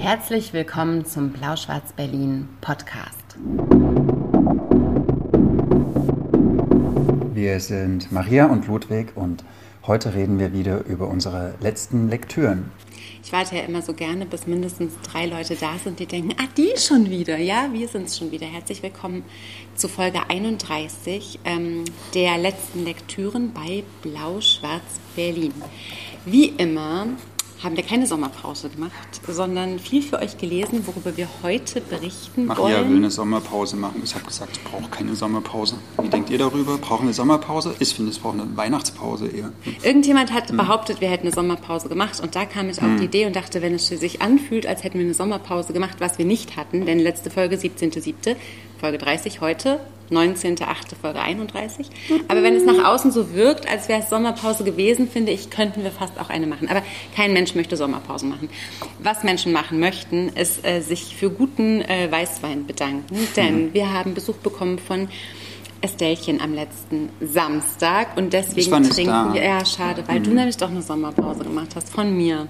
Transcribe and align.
Herzlich 0.00 0.54
willkommen 0.54 1.04
zum 1.04 1.28
Blau-Schwarz-Berlin 1.28 2.48
Podcast. 2.62 3.36
Wir 7.34 7.60
sind 7.60 8.10
Maria 8.10 8.46
und 8.46 8.66
Ludwig 8.66 9.12
und 9.14 9.44
heute 9.86 10.14
reden 10.14 10.38
wir 10.38 10.54
wieder 10.54 10.86
über 10.86 11.06
unsere 11.06 11.52
letzten 11.60 12.08
Lektüren. 12.08 12.72
Ich 13.22 13.30
warte 13.30 13.56
ja 13.56 13.64
immer 13.64 13.82
so 13.82 13.92
gerne, 13.92 14.24
bis 14.24 14.46
mindestens 14.46 14.94
drei 15.02 15.26
Leute 15.26 15.54
da 15.54 15.76
sind, 15.76 16.00
die 16.00 16.06
denken, 16.06 16.34
ah, 16.40 16.48
die 16.56 16.72
schon 16.78 17.10
wieder. 17.10 17.36
Ja, 17.36 17.68
wir 17.70 17.86
sind 17.86 18.06
es 18.06 18.16
schon 18.16 18.30
wieder. 18.30 18.46
Herzlich 18.46 18.82
willkommen 18.82 19.22
zu 19.74 19.86
Folge 19.86 20.20
31 20.30 21.40
ähm, 21.44 21.84
der 22.14 22.38
letzten 22.38 22.84
Lektüren 22.86 23.52
bei 23.52 23.84
Blau-Schwarz-Berlin. 24.00 25.52
Wie 26.24 26.46
immer 26.46 27.06
haben 27.62 27.76
wir 27.76 27.84
keine 27.84 28.06
Sommerpause 28.06 28.70
gemacht, 28.70 29.20
sondern 29.28 29.78
viel 29.78 30.02
für 30.02 30.18
euch 30.18 30.38
gelesen, 30.38 30.86
worüber 30.86 31.16
wir 31.16 31.28
heute 31.42 31.80
berichten 31.80 32.46
Maria 32.46 32.62
wollen. 32.62 32.72
Maria 32.72 32.88
will 32.88 32.96
eine 32.96 33.10
Sommerpause 33.10 33.76
machen. 33.76 34.00
Ich 34.02 34.14
habe 34.14 34.24
gesagt, 34.24 34.56
ich 34.56 34.64
brauche 34.64 34.88
keine 34.90 35.14
Sommerpause. 35.14 35.76
Wie 36.00 36.08
denkt 36.08 36.30
ihr 36.30 36.38
darüber? 36.38 36.78
Brauchen 36.78 37.02
wir 37.02 37.08
eine 37.08 37.12
Sommerpause? 37.12 37.74
Ich 37.78 37.94
finde, 37.94 38.12
es 38.12 38.18
braucht 38.18 38.40
eine 38.40 38.56
Weihnachtspause 38.56 39.28
eher. 39.28 39.52
Irgendjemand 39.82 40.32
hat 40.32 40.48
hm. 40.48 40.56
behauptet, 40.56 41.00
wir 41.00 41.08
hätten 41.08 41.26
eine 41.26 41.34
Sommerpause 41.34 41.88
gemacht 41.88 42.20
und 42.20 42.34
da 42.34 42.46
kam 42.46 42.70
ich 42.70 42.78
auf 42.78 42.84
hm. 42.84 42.98
die 42.98 43.04
Idee 43.04 43.26
und 43.26 43.36
dachte, 43.36 43.60
wenn 43.60 43.74
es 43.74 43.88
sich 43.88 44.22
anfühlt, 44.22 44.66
als 44.66 44.82
hätten 44.82 44.98
wir 44.98 45.04
eine 45.04 45.14
Sommerpause 45.14 45.72
gemacht, 45.72 45.96
was 45.98 46.18
wir 46.18 46.24
nicht 46.24 46.56
hatten, 46.56 46.86
denn 46.86 46.98
letzte 46.98 47.30
Folge 47.30 47.56
17.07., 47.56 48.36
Folge 48.80 48.96
30 48.96 49.42
heute, 49.42 49.80
19.8. 50.10 50.96
Folge 51.00 51.20
31. 51.20 51.88
Aber 52.28 52.42
wenn 52.42 52.54
es 52.54 52.64
nach 52.64 52.84
außen 52.84 53.12
so 53.12 53.34
wirkt, 53.34 53.68
als 53.68 53.88
wäre 53.88 54.00
es 54.00 54.10
Sommerpause 54.10 54.64
gewesen, 54.64 55.08
finde 55.08 55.32
ich, 55.32 55.50
könnten 55.50 55.82
wir 55.82 55.90
fast 55.90 56.18
auch 56.18 56.30
eine 56.30 56.46
machen. 56.46 56.68
Aber 56.68 56.82
kein 57.14 57.32
Mensch 57.32 57.54
möchte 57.54 57.76
Sommerpause 57.76 58.26
machen. 58.26 58.48
Was 58.98 59.22
Menschen 59.22 59.52
machen 59.52 59.80
möchten, 59.80 60.28
ist 60.30 60.66
äh, 60.66 60.80
sich 60.80 61.16
für 61.16 61.30
guten 61.30 61.82
äh, 61.82 62.10
Weißwein 62.10 62.66
bedanken, 62.66 63.28
denn 63.36 63.66
mhm. 63.66 63.74
wir 63.74 63.92
haben 63.92 64.14
Besuch 64.14 64.36
bekommen 64.36 64.78
von 64.78 65.08
Estellchen 65.82 66.40
am 66.40 66.52
letzten 66.52 67.08
Samstag 67.20 68.16
und 68.16 68.32
deswegen 68.32 68.82
trinken 68.90 69.06
da. 69.06 69.32
wir. 69.32 69.42
Ja, 69.42 69.64
schade, 69.64 70.04
weil 70.06 70.20
mhm. 70.20 70.24
du 70.24 70.30
nämlich 70.32 70.56
doch 70.56 70.70
eine 70.70 70.82
Sommerpause 70.82 71.44
gemacht 71.44 71.70
hast 71.74 71.90
von 71.90 72.14
mir. 72.14 72.48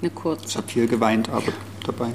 Eine 0.00 0.10
kurze. 0.10 0.46
Ich 0.46 0.56
habe 0.56 0.68
viel 0.68 0.86
geweint, 0.86 1.28
aber 1.30 1.52
dabei 1.84 2.10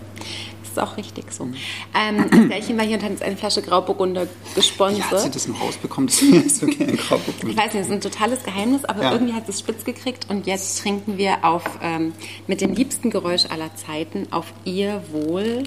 ist 0.71 0.79
auch 0.79 0.97
richtig 0.97 1.31
so. 1.31 1.47
Ähm, 1.93 2.29
das 2.29 2.47
Pärchen 2.47 2.77
war 2.77 2.85
hier 2.85 2.97
und 2.97 3.03
hat 3.03 3.11
uns 3.11 3.21
eine 3.21 3.37
Flasche 3.37 3.61
Grauburgunder 3.61 4.27
gesponsert. 4.55 4.99
Ja, 4.99 5.11
hat 5.11 5.19
sie 5.19 5.29
das 5.31 5.47
noch 5.47 5.61
rausbekommen, 5.61 6.07
dass 6.07 6.17
sie 6.17 6.49
so 6.49 6.65
gerne 6.65 6.93
Grauburgunder 6.93 7.49
Ich 7.49 7.57
weiß 7.57 7.73
nicht, 7.73 7.81
das 7.81 7.87
ist 7.87 7.91
ein 7.91 8.01
totales 8.01 8.43
Geheimnis, 8.43 8.85
aber 8.85 9.03
ja. 9.03 9.11
irgendwie 9.11 9.33
hat 9.33 9.47
es 9.47 9.59
spitz 9.59 9.83
gekriegt 9.83 10.27
und 10.29 10.47
jetzt 10.47 10.81
trinken 10.81 11.17
wir 11.17 11.43
auf, 11.43 11.63
ähm, 11.81 12.13
mit 12.47 12.61
dem 12.61 12.73
liebsten 12.73 13.09
Geräusch 13.09 13.45
aller 13.49 13.75
Zeiten 13.75 14.27
auf 14.31 14.53
ihr 14.65 15.03
Wohl. 15.11 15.63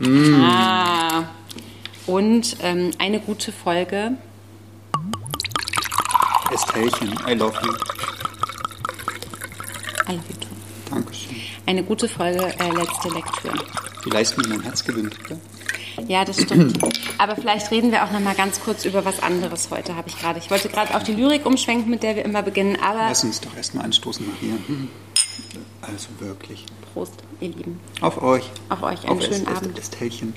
mm. 0.08 0.34
ah, 0.42 1.28
und 2.06 2.56
ähm, 2.62 2.90
eine 2.98 3.20
gute 3.20 3.52
Folge. 3.52 4.12
Estellchen, 6.52 7.16
I 7.28 7.34
love 7.34 7.56
you. 7.62 7.72
I 10.08 10.12
love 10.14 10.28
you. 10.28 10.39
Dankeschön. 10.90 11.36
Eine 11.66 11.82
gute 11.82 12.08
Folge, 12.08 12.42
äh, 12.58 12.70
letzte 12.70 13.08
Lektüre. 13.08 13.54
Die 14.04 14.10
leisten 14.10 14.40
mir 14.42 14.48
mein 14.48 14.62
Herz 14.62 14.84
gewinnt, 14.84 15.16
oder? 15.26 15.38
Ja, 16.08 16.24
das 16.24 16.40
stimmt. 16.40 16.78
Aber 17.18 17.36
vielleicht 17.36 17.70
reden 17.70 17.92
wir 17.92 18.04
auch 18.04 18.10
noch 18.10 18.20
mal 18.20 18.34
ganz 18.34 18.60
kurz 18.60 18.84
über 18.84 19.04
was 19.04 19.22
anderes 19.22 19.68
heute, 19.70 19.96
habe 19.96 20.08
ich 20.08 20.18
gerade. 20.18 20.38
Ich 20.38 20.50
wollte 20.50 20.68
gerade 20.68 20.94
auf 20.94 21.02
die 21.02 21.12
Lyrik 21.12 21.44
umschwenken, 21.46 21.90
mit 21.90 22.02
der 22.02 22.16
wir 22.16 22.24
immer 22.24 22.42
beginnen, 22.42 22.76
aber... 22.82 23.08
Lass 23.08 23.24
uns 23.24 23.40
doch 23.40 23.54
erstmal 23.56 23.84
anstoßen, 23.84 24.26
Maria. 24.26 24.56
Also 25.82 26.08
wirklich. 26.18 26.64
Prost, 26.92 27.14
ihr 27.40 27.48
Lieben. 27.48 27.80
Auf 28.00 28.22
euch. 28.22 28.50
Auf 28.68 28.82
euch, 28.82 29.04
einen 29.04 29.18
auf 29.18 29.22
schönen 29.22 29.46
es, 29.46 29.56
Abend. 29.56 29.78
Estellchen. 29.78 30.34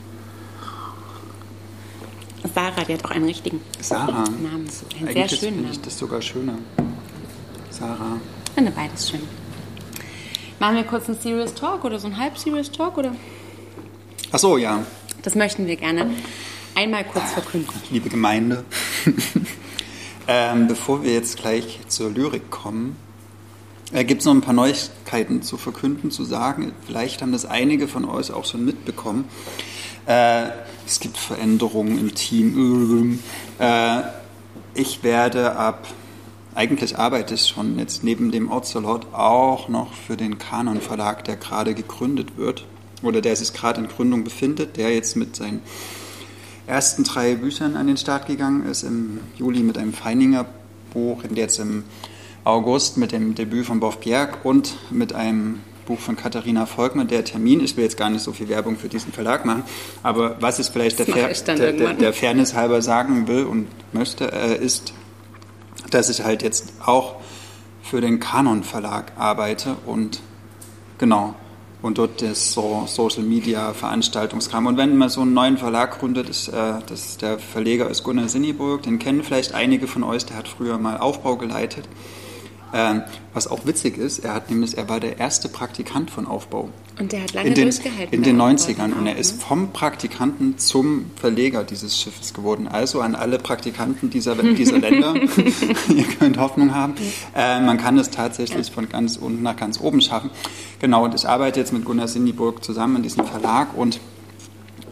Sarah, 2.54 2.84
die 2.84 2.94
hat 2.94 3.06
auch 3.06 3.12
einen 3.12 3.26
richtigen 3.26 3.62
Sarah. 3.80 4.24
Namen. 4.24 4.70
Einen 5.00 5.08
Eigentlich 5.08 5.30
sehr 5.30 5.40
schönen 5.40 5.62
Namen. 5.62 5.72
ich 5.72 5.82
das 5.82 5.98
sogar 5.98 6.22
schöner. 6.22 6.58
Sarah. 7.70 8.18
Ich 8.46 8.52
finde 8.52 8.72
beides 8.72 9.10
schön. 9.10 9.22
Machen 10.64 10.78
wir 10.78 10.86
kurz 10.86 11.10
einen 11.10 11.20
Serious 11.20 11.54
Talk 11.56 11.84
oder 11.84 12.00
so 12.00 12.08
ein 12.08 12.18
halb-Serious 12.18 12.72
Talk, 12.72 12.98
oder? 12.98 13.14
Ach 14.32 14.40
so, 14.40 14.56
ja. 14.56 14.86
Das 15.22 15.36
möchten 15.36 15.68
wir 15.68 15.76
gerne 15.76 16.10
einmal 16.74 17.04
kurz 17.04 17.34
verkünden. 17.34 17.74
Liebe 17.92 18.08
Gemeinde, 18.08 18.64
ähm, 20.30 20.70
bevor 20.70 21.04
wir 21.04 21.12
jetzt 21.12 21.36
gleich 21.36 21.82
zur 21.90 22.12
Lyrik 22.12 22.50
kommen, 22.50 22.96
äh, 23.92 24.06
gibt 24.06 24.22
es 24.22 24.26
noch 24.26 24.34
ein 24.34 24.40
paar 24.40 24.54
Neuigkeiten 24.54 25.42
zu 25.42 25.58
verkünden, 25.58 26.12
zu 26.12 26.24
sagen. 26.24 26.72
Vielleicht 26.88 27.22
haben 27.22 27.34
das 27.34 27.44
einige 27.44 27.90
von 27.90 28.06
euch 28.06 28.32
auch 28.32 28.46
schon 28.46 28.64
mitbekommen. 28.64 29.26
Äh, 30.06 30.46
es 30.88 31.02
gibt 31.02 31.18
Veränderungen 31.18 32.00
im 32.00 32.16
Team. 32.16 33.20
Äh, 33.60 34.04
ich 34.76 35.04
werde 35.04 35.58
ab 35.58 35.90
eigentlich 36.56 36.98
arbeite 36.98 37.34
ich 37.34 37.48
schon 37.48 37.80
jetzt 37.80 38.04
neben 38.04 38.32
dem 38.32 38.52
Ocelot 38.52 39.14
auch 39.14 39.70
noch 39.70 39.94
für 39.94 40.18
den 40.18 40.38
Kanon 40.38 40.82
Verlag, 40.82 41.24
der 41.24 41.36
gerade 41.36 41.74
gegründet 41.74 42.38
wird 42.38 42.66
oder 43.02 43.22
der 43.22 43.36
sich 43.36 43.54
gerade 43.54 43.82
in 43.82 43.88
Gründung 43.88 44.24
befindet, 44.24 44.78
der 44.78 44.94
jetzt 44.94 45.16
mit 45.16 45.36
seinen 45.36 45.62
ersten 46.68 47.04
drei 47.04 47.36
Büchern 47.36 47.76
an 47.76 47.88
den 47.88 47.98
Start 47.98 48.28
gegangen 48.28 48.66
ist, 48.66 48.84
im 48.84 49.20
Juli 49.38 49.62
mit 49.62 49.78
einem 49.78 49.94
Feininger 49.94 50.46
Buch, 50.94 51.24
jetzt 51.34 51.60
im 51.60 51.84
August 52.44 52.98
mit 52.98 53.12
dem 53.12 53.36
Debüt 53.36 53.66
von 53.66 53.80
Boff 53.80 54.00
Bjerg 54.00 54.46
und 54.46 54.76
mit 54.92 55.14
einem 55.14 55.60
Buch 55.86 56.00
von 56.00 56.16
Katharina 56.16 56.66
Volkmann, 56.66 57.08
der 57.08 57.26
Termin. 57.26 57.62
Ich 57.62 57.76
will 57.76 57.84
jetzt 57.84 57.98
gar 57.98 58.10
nicht 58.10 58.22
so 58.22 58.32
viel 58.32 58.48
Werbung 58.48 58.78
für 58.78 58.88
diesen 58.88 59.12
Verlag 59.12 59.46
machen, 59.46 59.64
aber 60.02 60.38
was 60.40 60.60
ich 60.60 60.68
vielleicht 60.68 61.00
der, 61.00 61.06
Fair, 61.06 61.34
der, 61.34 61.74
der, 61.74 61.94
der, 61.94 62.14
Fairness 62.14 62.54
halber 62.54 62.82
sagen 62.82 63.28
will 63.28 63.44
und 63.44 63.68
möchte, 63.94 64.32
äh, 64.32 64.64
ist, 64.64 64.94
dass 65.94 66.10
ich 66.10 66.24
halt 66.24 66.44
jetzt 66.44 66.74
auch 66.86 67.16
für 67.82 68.02
den 68.02 68.20
Canon 68.20 68.64
Verlag 68.64 69.14
arbeite 69.18 69.76
und 69.86 70.22
genau 70.98 71.36
und 71.84 71.98
dort 71.98 72.22
das 72.22 72.54
so 72.54 72.86
Social 72.88 73.24
Media 73.24 73.74
Veranstaltungskram. 73.74 74.66
Und 74.68 74.78
wenn 74.78 74.96
man 74.96 75.10
so 75.10 75.22
einen 75.22 75.34
neuen 75.34 75.58
Verlag 75.58 76.00
gründet, 76.00 76.30
ist, 76.30 76.48
äh, 76.48 76.76
das, 76.88 77.18
der 77.18 77.38
Verleger 77.38 77.90
ist 77.90 78.04
Gunnar 78.04 78.30
Sinniburg, 78.30 78.84
den 78.84 79.00
kennen 79.00 79.22
vielleicht 79.22 79.54
einige 79.54 79.88
von 79.88 80.04
euch, 80.04 80.26
der 80.26 80.38
hat 80.38 80.48
früher 80.48 80.78
mal 80.78 80.98
Aufbau 80.98 81.36
geleitet. 81.36 81.88
Ähm, 82.74 83.04
was 83.34 83.48
auch 83.48 83.66
witzig 83.66 83.98
ist, 83.98 84.20
er 84.20 84.34
hat 84.34 84.50
nämlich, 84.50 84.78
er 84.78 84.90
war 84.90 85.00
der 85.00 85.20
erste 85.20 85.48
Praktikant 85.48 86.10
von 86.10 86.26
Aufbau. 86.26 86.70
Und 87.00 87.12
der 87.12 87.24
hat 87.24 87.34
lange 87.34 87.50
in 87.50 87.56
den, 87.56 87.64
durchgehalten. 87.66 88.14
In 88.14 88.24
den 88.24 88.40
90ern. 88.40 88.94
Und 88.94 89.08
er 89.08 89.16
ist 89.16 89.38
ne? 89.38 89.42
vom 89.48 89.72
Praktikanten 89.72 90.58
zum 90.58 91.12
Verleger 91.16 91.64
dieses 91.64 92.00
Schiffes 92.00 92.34
geworden. 92.34 92.68
Also 92.68 93.02
an 93.02 93.16
alle 93.16 93.40
Praktikanten 93.40 94.10
dieser, 94.10 94.36
dieser 94.44 94.80
Länder, 94.80 95.16
ihr 95.96 96.04
könnt 96.20 96.38
Hoffnung 96.38 96.74
haben. 96.74 96.96
Äh, 97.36 97.62
man 97.62 97.78
kann 97.78 97.98
es 97.98 98.10
tatsächlich 98.10 98.72
von 98.72 98.90
ganz 98.90 99.18
unten 99.18 99.44
nach 99.44 99.56
ganz 99.56 99.80
oben 99.80 100.02
schaffen. 100.02 100.30
Genau, 100.80 101.06
und 101.06 101.16
ich 101.16 101.28
arbeite 101.28 101.60
jetzt 101.60 101.74
mit 101.74 101.86
Gunnar 101.86 102.08
Sindiburg 102.08 102.64
zusammen 102.64 102.98
in 102.98 103.04
diesem 103.04 103.26
Verlag 103.26 103.76
und 103.76 104.00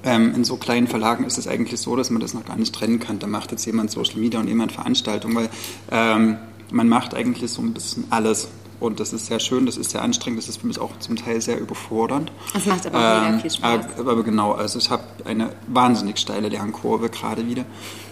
ähm, 0.03 0.33
in 0.35 0.43
so 0.43 0.57
kleinen 0.57 0.87
Verlagen 0.87 1.25
ist 1.25 1.37
es 1.37 1.47
eigentlich 1.47 1.79
so, 1.79 1.95
dass 1.95 2.09
man 2.09 2.21
das 2.21 2.33
noch 2.33 2.45
gar 2.45 2.57
nicht 2.57 2.73
trennen 2.73 2.99
kann. 2.99 3.19
Da 3.19 3.27
macht 3.27 3.51
jetzt 3.51 3.65
jemand 3.65 3.91
Social 3.91 4.19
Media 4.19 4.39
und 4.39 4.47
jemand 4.47 4.71
Veranstaltung, 4.71 5.35
weil 5.35 5.49
ähm, 5.91 6.37
man 6.71 6.89
macht 6.89 7.13
eigentlich 7.13 7.51
so 7.51 7.61
ein 7.61 7.73
bisschen 7.73 8.05
alles. 8.09 8.47
Und 8.79 8.99
das 8.99 9.13
ist 9.13 9.27
sehr 9.27 9.39
schön, 9.39 9.67
das 9.67 9.77
ist 9.77 9.91
sehr 9.91 10.01
anstrengend, 10.01 10.39
das 10.39 10.49
ist 10.49 10.57
für 10.61 10.65
mich 10.65 10.79
auch 10.79 10.97
zum 10.97 11.15
Teil 11.15 11.39
sehr 11.39 11.59
überfordernd. 11.59 12.31
Das 12.53 12.65
macht 12.65 12.87
aber 12.87 12.97
auch 12.97 13.29
ähm, 13.29 13.39
viel 13.39 13.51
Spaß. 13.51 13.85
Aber 13.99 14.23
genau, 14.23 14.53
also 14.53 14.79
ich 14.79 14.89
habe 14.89 15.03
eine 15.23 15.51
wahnsinnig 15.67 16.17
steile 16.17 16.49
Lernkurve 16.49 17.09
gerade 17.09 17.45
wieder. 17.47 17.65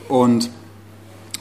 Und 0.07 0.51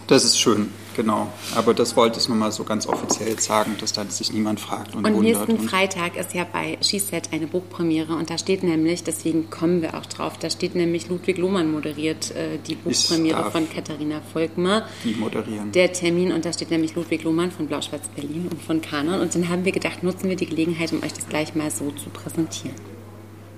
das 0.07 0.25
ist 0.25 0.39
schön. 0.39 0.71
Genau, 0.99 1.29
aber 1.55 1.75
das 1.75 1.95
wollte 1.95 2.19
ich 2.19 2.29
nur 2.29 2.37
mal 2.37 2.51
so 2.51 2.65
ganz 2.65 2.89
offiziell 2.89 3.39
sagen, 3.39 3.77
dass 3.81 3.93
da 3.93 4.05
sich 4.07 4.33
niemand 4.33 4.59
fragt 4.59 4.97
und, 4.97 5.07
und 5.07 5.15
wundert. 5.15 5.49
Nächsten 5.49 5.69
Freitag 5.69 6.17
ist 6.17 6.35
ja 6.35 6.45
bei 6.45 6.77
SheSet 6.81 7.33
eine 7.33 7.47
Buchpremiere 7.47 8.17
und 8.17 8.31
da 8.31 8.37
steht 8.37 8.65
nämlich, 8.65 9.05
deswegen 9.05 9.49
kommen 9.49 9.81
wir 9.81 9.97
auch 9.97 10.07
drauf, 10.07 10.39
da 10.39 10.51
steht 10.51 10.75
nämlich 10.75 11.09
Ludwig 11.09 11.39
Lohmann 11.39 11.71
moderiert 11.71 12.33
äh, 12.33 12.59
die 12.67 12.75
Buchpremiere 12.75 13.49
von 13.53 13.71
Katharina 13.73 14.21
Volkmar. 14.33 14.89
Die 15.05 15.15
moderieren. 15.15 15.71
Der 15.71 15.93
Termin 15.93 16.33
und 16.33 16.45
da 16.45 16.53
steht 16.53 16.73
nämlich 16.73 16.97
Ludwig 16.97 17.23
Lohmann 17.23 17.53
von 17.53 17.69
Blau-Schwarz 17.69 18.09
Berlin 18.09 18.49
und 18.51 18.61
von 18.61 18.81
Kanon 18.81 19.21
und 19.21 19.33
dann 19.33 19.49
haben 19.49 19.65
wir 19.65 19.71
gedacht, 19.71 20.03
nutzen 20.03 20.29
wir 20.29 20.35
die 20.35 20.47
Gelegenheit, 20.47 20.93
um 20.93 21.05
euch 21.05 21.13
das 21.13 21.29
gleich 21.29 21.55
mal 21.55 21.71
so 21.71 21.93
zu 21.93 22.11
präsentieren. 22.11 22.75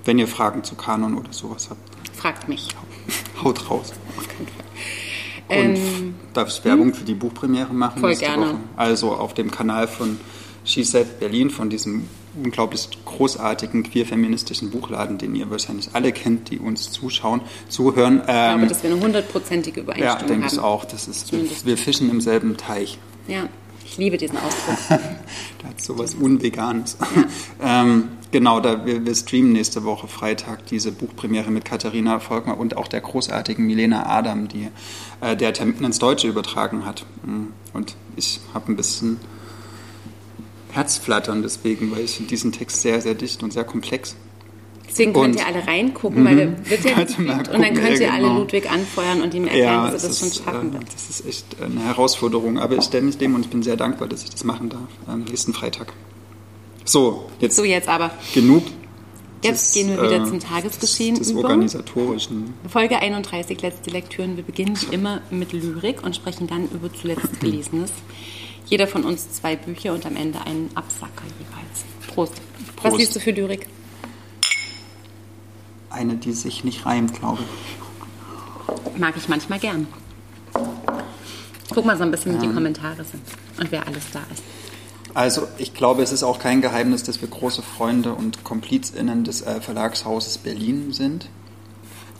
Wenn 0.05 0.19
ihr 0.19 0.27
Fragen 0.27 0.63
zu 0.63 0.75
Kanon 0.75 1.17
oder 1.17 1.33
sowas 1.33 1.71
habt. 1.71 1.81
Fragt 2.15 2.47
mich. 2.47 2.67
Haut 3.43 3.67
raus. 3.67 3.93
Auf 4.15 4.27
keinen 4.27 4.45
Fall. 4.45 4.70
Und 5.51 5.75
ähm, 5.75 6.15
darf 6.33 6.49
ich 6.49 6.63
Werbung 6.63 6.87
hm? 6.87 6.93
für 6.93 7.03
die 7.03 7.13
Buchpremiere 7.13 7.73
machen? 7.73 7.99
Voll 7.99 8.15
gerne. 8.15 8.47
Woche? 8.47 8.55
Also 8.77 9.11
auf 9.11 9.33
dem 9.33 9.51
Kanal 9.51 9.87
von 9.87 10.17
She 10.63 10.83
Said 10.83 11.19
Berlin, 11.19 11.49
von 11.49 11.69
diesem 11.69 12.07
unglaublich 12.41 12.87
großartigen 13.03 13.83
queer-feministischen 13.83 14.69
Buchladen, 14.69 15.17
den 15.17 15.35
ihr 15.35 15.49
wahrscheinlich 15.49 15.89
alle 15.93 16.11
kennt, 16.13 16.49
die 16.49 16.59
uns 16.59 16.91
zuschauen, 16.91 17.41
zuhören. 17.67 18.19
ich 18.19 18.25
glaube, 18.25 18.61
ähm, 18.61 18.67
dass 18.69 18.83
wir 18.83 18.91
eine 18.91 19.01
hundertprozentige 19.01 19.81
Übereinstimmung 19.81 20.15
haben. 20.15 20.27
Ja, 20.29 20.35
denke 20.35 20.47
ich 20.53 20.59
auch. 20.59 20.85
Das 20.85 21.07
ist, 21.07 21.31
wir, 21.33 21.43
wir 21.65 21.77
fischen 21.77 22.09
im 22.09 22.21
selben 22.21 22.55
Teich. 22.55 22.97
Ja. 23.27 23.49
Ich 23.85 23.97
liebe 23.97 24.17
diesen 24.17 24.37
Ausdruck. 24.37 24.77
da 24.89 25.67
hat 25.67 25.81
sowas 25.81 26.15
Unveganes. 26.15 26.97
Ja. 27.61 27.81
ähm, 27.81 28.07
genau, 28.31 28.59
da 28.59 28.85
wir, 28.85 29.05
wir, 29.05 29.15
streamen 29.15 29.51
nächste 29.51 29.83
Woche 29.83 30.07
Freitag 30.07 30.65
diese 30.67 30.91
Buchpremiere 30.91 31.51
mit 31.51 31.65
Katharina 31.65 32.19
Volkmar 32.19 32.57
und 32.57 32.77
auch 32.77 32.87
der 32.87 33.01
großartigen 33.01 33.65
Milena 33.65 34.07
Adam, 34.07 34.47
die 34.47 34.69
äh, 35.21 35.35
der 35.35 35.53
Termin 35.53 35.83
ins 35.83 35.99
Deutsche 35.99 36.27
übertragen 36.27 36.85
hat. 36.85 37.05
Mm. 37.23 37.47
Und 37.73 37.95
ich 38.15 38.39
habe 38.53 38.71
ein 38.71 38.75
bisschen 38.75 39.19
Herzflattern 40.71 41.41
deswegen, 41.41 41.91
weil 41.91 42.01
ich 42.01 42.15
finde 42.15 42.29
diesen 42.29 42.51
Text 42.51 42.81
sehr, 42.81 43.01
sehr 43.01 43.13
dicht 43.13 43.43
und 43.43 43.51
sehr 43.51 43.63
komplex. 43.63 44.15
Deswegen 44.91 45.13
könnt 45.13 45.35
und, 45.35 45.41
ihr 45.41 45.47
alle 45.47 45.65
reingucken, 45.65 46.25
weil 46.25 46.35
der 46.35 46.47
mhm. 46.47 46.69
wird 46.69 46.83
ja 46.83 46.97
und 47.53 47.61
dann 47.61 47.73
könnt 47.73 47.99
ihr 47.99 48.01
ja, 48.01 48.15
genau. 48.17 48.29
alle 48.29 48.39
Ludwig 48.39 48.69
anfeuern 48.69 49.21
und 49.21 49.33
ihm 49.33 49.45
erklären, 49.45 49.85
ja, 49.85 49.91
dass 49.91 50.03
er 50.03 50.09
das 50.09 50.19
schon 50.19 50.31
schaffen 50.31 50.73
wird. 50.73 50.83
Das 50.93 51.09
ist 51.09 51.25
echt 51.25 51.45
eine 51.61 51.79
Herausforderung, 51.85 52.59
aber 52.59 52.75
ich 52.75 52.83
stelle 52.83 53.03
mich 53.03 53.17
dem 53.17 53.35
und 53.35 53.45
ich 53.45 53.49
bin 53.49 53.63
sehr 53.63 53.77
dankbar, 53.77 54.09
dass 54.09 54.23
ich 54.23 54.31
das 54.31 54.43
machen 54.43 54.69
darf 54.69 54.89
am 55.07 55.23
nächsten 55.23 55.53
Freitag. 55.53 55.93
So, 56.85 57.29
jetzt, 57.39 57.55
so, 57.55 57.63
jetzt 57.63 57.87
aber. 57.87 58.11
Genug. 58.33 58.63
Jetzt 59.43 59.67
des, 59.67 59.73
gehen 59.73 59.89
wir 59.89 60.03
wieder 60.03 60.23
äh, 60.23 60.27
zum 60.27 60.39
Tagesgeschehen 60.39 61.15
des, 61.15 61.27
des 61.27 61.37
über. 61.37 61.43
organisatorischen. 61.43 62.53
Folge 62.69 62.99
31, 62.99 63.61
letzte 63.61 63.89
Lektüren. 63.89 64.37
Wir 64.37 64.43
beginnen 64.43 64.79
wie 64.79 64.93
immer 64.93 65.21
mit 65.31 65.51
Lyrik 65.51 66.03
und 66.03 66.15
sprechen 66.15 66.47
dann 66.47 66.69
über 66.69 66.93
zuletzt 66.93 67.39
Gelesenes. 67.39 67.91
Jeder 68.67 68.87
von 68.87 69.03
uns 69.03 69.31
zwei 69.33 69.55
Bücher 69.55 69.93
und 69.93 70.05
am 70.05 70.15
Ende 70.15 70.39
einen 70.41 70.69
Absacker 70.75 71.23
jeweils. 71.39 72.13
Prost. 72.13 72.33
Prost. 72.75 72.93
Was 72.93 72.97
liest 72.97 73.15
du 73.15 73.19
für 73.19 73.31
Lyrik? 73.31 73.67
eine, 75.91 76.15
die 76.15 76.31
sich 76.31 76.63
nicht 76.63 76.85
reimt, 76.85 77.13
glaube 77.13 77.39
ich. 77.43 78.99
Mag 78.99 79.15
ich 79.17 79.27
manchmal 79.27 79.59
gern. 79.59 79.87
Guck 81.73 81.85
mal 81.85 81.97
so 81.97 82.03
ein 82.03 82.11
bisschen, 82.11 82.35
wie 82.35 82.47
die 82.47 82.53
Kommentare 82.53 83.03
sind 83.03 83.23
und 83.59 83.71
wer 83.71 83.87
alles 83.87 84.03
da 84.11 84.19
ist. 84.31 84.43
Also 85.13 85.47
ich 85.57 85.73
glaube, 85.73 86.03
es 86.03 86.11
ist 86.11 86.23
auch 86.23 86.39
kein 86.39 86.61
Geheimnis, 86.61 87.03
dass 87.03 87.21
wir 87.21 87.27
große 87.27 87.61
Freunde 87.61 88.13
und 88.13 88.43
KomplizInnen 88.43 89.23
des 89.23 89.41
äh, 89.41 89.59
Verlagshauses 89.61 90.37
Berlin 90.37 90.93
sind. 90.93 91.27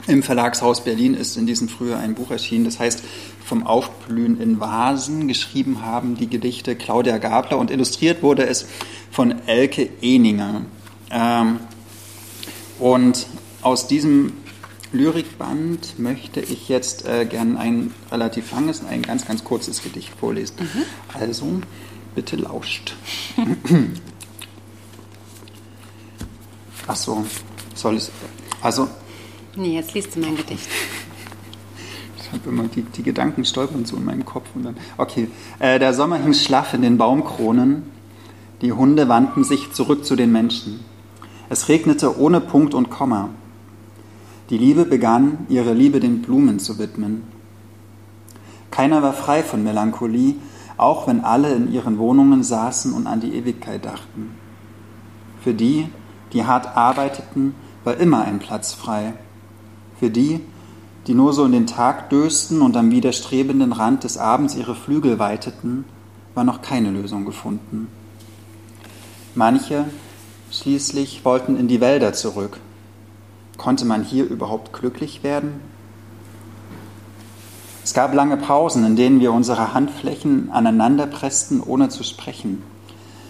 Im 0.08 0.24
Verlagshaus 0.24 0.84
Berlin 0.84 1.14
ist 1.14 1.38
in 1.38 1.46
diesem 1.46 1.70
Frühjahr 1.70 2.00
ein 2.00 2.16
Buch 2.16 2.32
erschienen, 2.32 2.66
das 2.66 2.80
heißt 2.80 3.04
Vom 3.46 3.68
Aufblühen 3.68 4.42
in 4.42 4.60
Vasen. 4.60 5.28
Geschrieben 5.28 5.86
haben 5.86 6.16
die 6.16 6.28
Gedichte 6.28 6.76
Claudia 6.76 7.18
Gabler 7.18 7.60
und 7.60 7.70
illustriert 7.70 8.24
wurde 8.24 8.46
es 8.46 8.66
von 9.12 9.36
Elke 9.48 9.90
Eninger. 10.02 10.62
Ähm, 11.12 11.60
und 12.80 13.28
aus 13.62 13.88
diesem 13.88 14.34
Lyrikband 14.92 16.00
möchte 16.00 16.42
ich 16.42 16.68
jetzt 16.68 17.06
äh, 17.06 17.26
gern 17.26 17.58
ein 17.58 17.94
relativ 18.12 18.52
langes, 18.52 18.84
ein 18.84 19.04
ganz, 19.04 19.28
ganz 19.28 19.44
kurzes 19.44 19.84
Gedicht 19.84 20.12
vorlesen. 20.20 20.56
Mhm. 20.60 20.84
Also, 21.14 21.62
bitte 22.16 22.36
lauscht. 22.36 22.96
Ach 26.88 26.96
so, 26.96 27.26
soll 27.76 27.96
es. 27.96 28.12
Also. 28.62 28.88
Nee, 29.56 29.76
jetzt 29.76 29.94
liest 29.94 30.16
du 30.16 30.20
mein 30.20 30.36
Gedicht. 30.36 30.68
Ich 32.18 32.32
habe 32.32 32.50
immer 32.50 32.64
die, 32.64 32.84
die 32.84 33.04
Gedanken 33.04 33.44
stolpern 33.44 33.86
so 33.86 33.98
in 33.98 34.06
meinem 34.06 34.26
Kopf 34.26 34.48
und 34.56 34.64
dann. 34.64 34.78
Okay. 34.98 35.28
Äh, 35.60 35.80
der 35.80 35.94
Sommer 35.94 36.18
hing 36.18 36.34
schlaff 36.34 36.74
in 36.74 36.82
den 36.82 36.98
Baumkronen. 36.98 37.84
Die 38.62 38.72
Hunde 38.72 39.10
wandten 39.10 39.44
sich 39.44 39.74
zurück 39.74 40.06
zu 40.06 40.16
den 40.16 40.32
Menschen. 40.32 40.80
Es 41.50 41.68
regnete 41.68 42.18
ohne 42.18 42.40
Punkt 42.40 42.74
und 42.74 42.90
Komma. 42.90 43.30
Die 44.50 44.58
Liebe 44.58 44.86
begann, 44.86 45.46
ihre 45.50 45.74
Liebe 45.74 46.00
den 46.00 46.22
Blumen 46.22 46.60
zu 46.60 46.78
widmen. 46.78 47.24
Keiner 48.70 49.02
war 49.02 49.14
frei 49.14 49.44
von 49.44 49.64
Melancholie, 49.64 50.36
auch 50.82 51.08
wenn 51.08 51.24
alle 51.24 51.54
in 51.54 51.72
ihren 51.72 51.98
Wohnungen 51.98 52.44
saßen 52.44 52.94
und 52.94 53.08
an 53.08 53.22
die 53.22 53.34
Ewigkeit 53.34 53.86
dachten. 53.86 54.36
Für 55.42 55.54
die, 55.54 55.88
die 56.34 56.46
hart 56.46 56.76
arbeiteten, 56.76 57.56
war 57.84 57.98
immer 57.98 58.24
ein 58.24 58.40
Platz 58.40 58.74
frei. 58.74 59.14
Für 60.00 60.10
die, 60.10 60.40
die 61.08 61.14
nur 61.14 61.34
so 61.34 61.46
in 61.46 61.52
den 61.52 61.68
Tag 61.68 62.10
dösten 62.10 62.62
und 62.62 62.78
am 62.78 62.92
widerstrebenden 62.92 63.74
Rand 63.74 64.04
des 64.04 64.18
Abends 64.18 64.56
ihre 64.56 64.76
Flügel 64.76 65.20
weiteten, 65.20 65.86
war 66.36 66.44
noch 66.44 66.62
keine 66.62 66.92
Lösung 66.92 67.26
gefunden. 67.26 67.88
Manche 69.36 69.86
schließlich 70.52 71.26
wollten 71.26 71.58
in 71.58 71.68
die 71.68 71.82
Wälder 71.82 72.14
zurück, 72.14 72.60
Konnte 73.62 73.86
man 73.86 74.04
hier 74.04 74.26
überhaupt 74.26 74.74
glücklich 74.74 75.24
werden? 75.24 75.60
Es 77.84 77.94
gab 77.94 78.14
lange 78.14 78.38
Pausen, 78.38 78.86
in 78.86 78.96
denen 78.96 79.20
wir 79.20 79.34
unsere 79.34 79.74
Handflächen 79.74 80.52
aneinander 80.52 81.08
pressten, 81.08 81.62
ohne 81.62 81.90
zu 81.90 82.04
sprechen. 82.04 82.62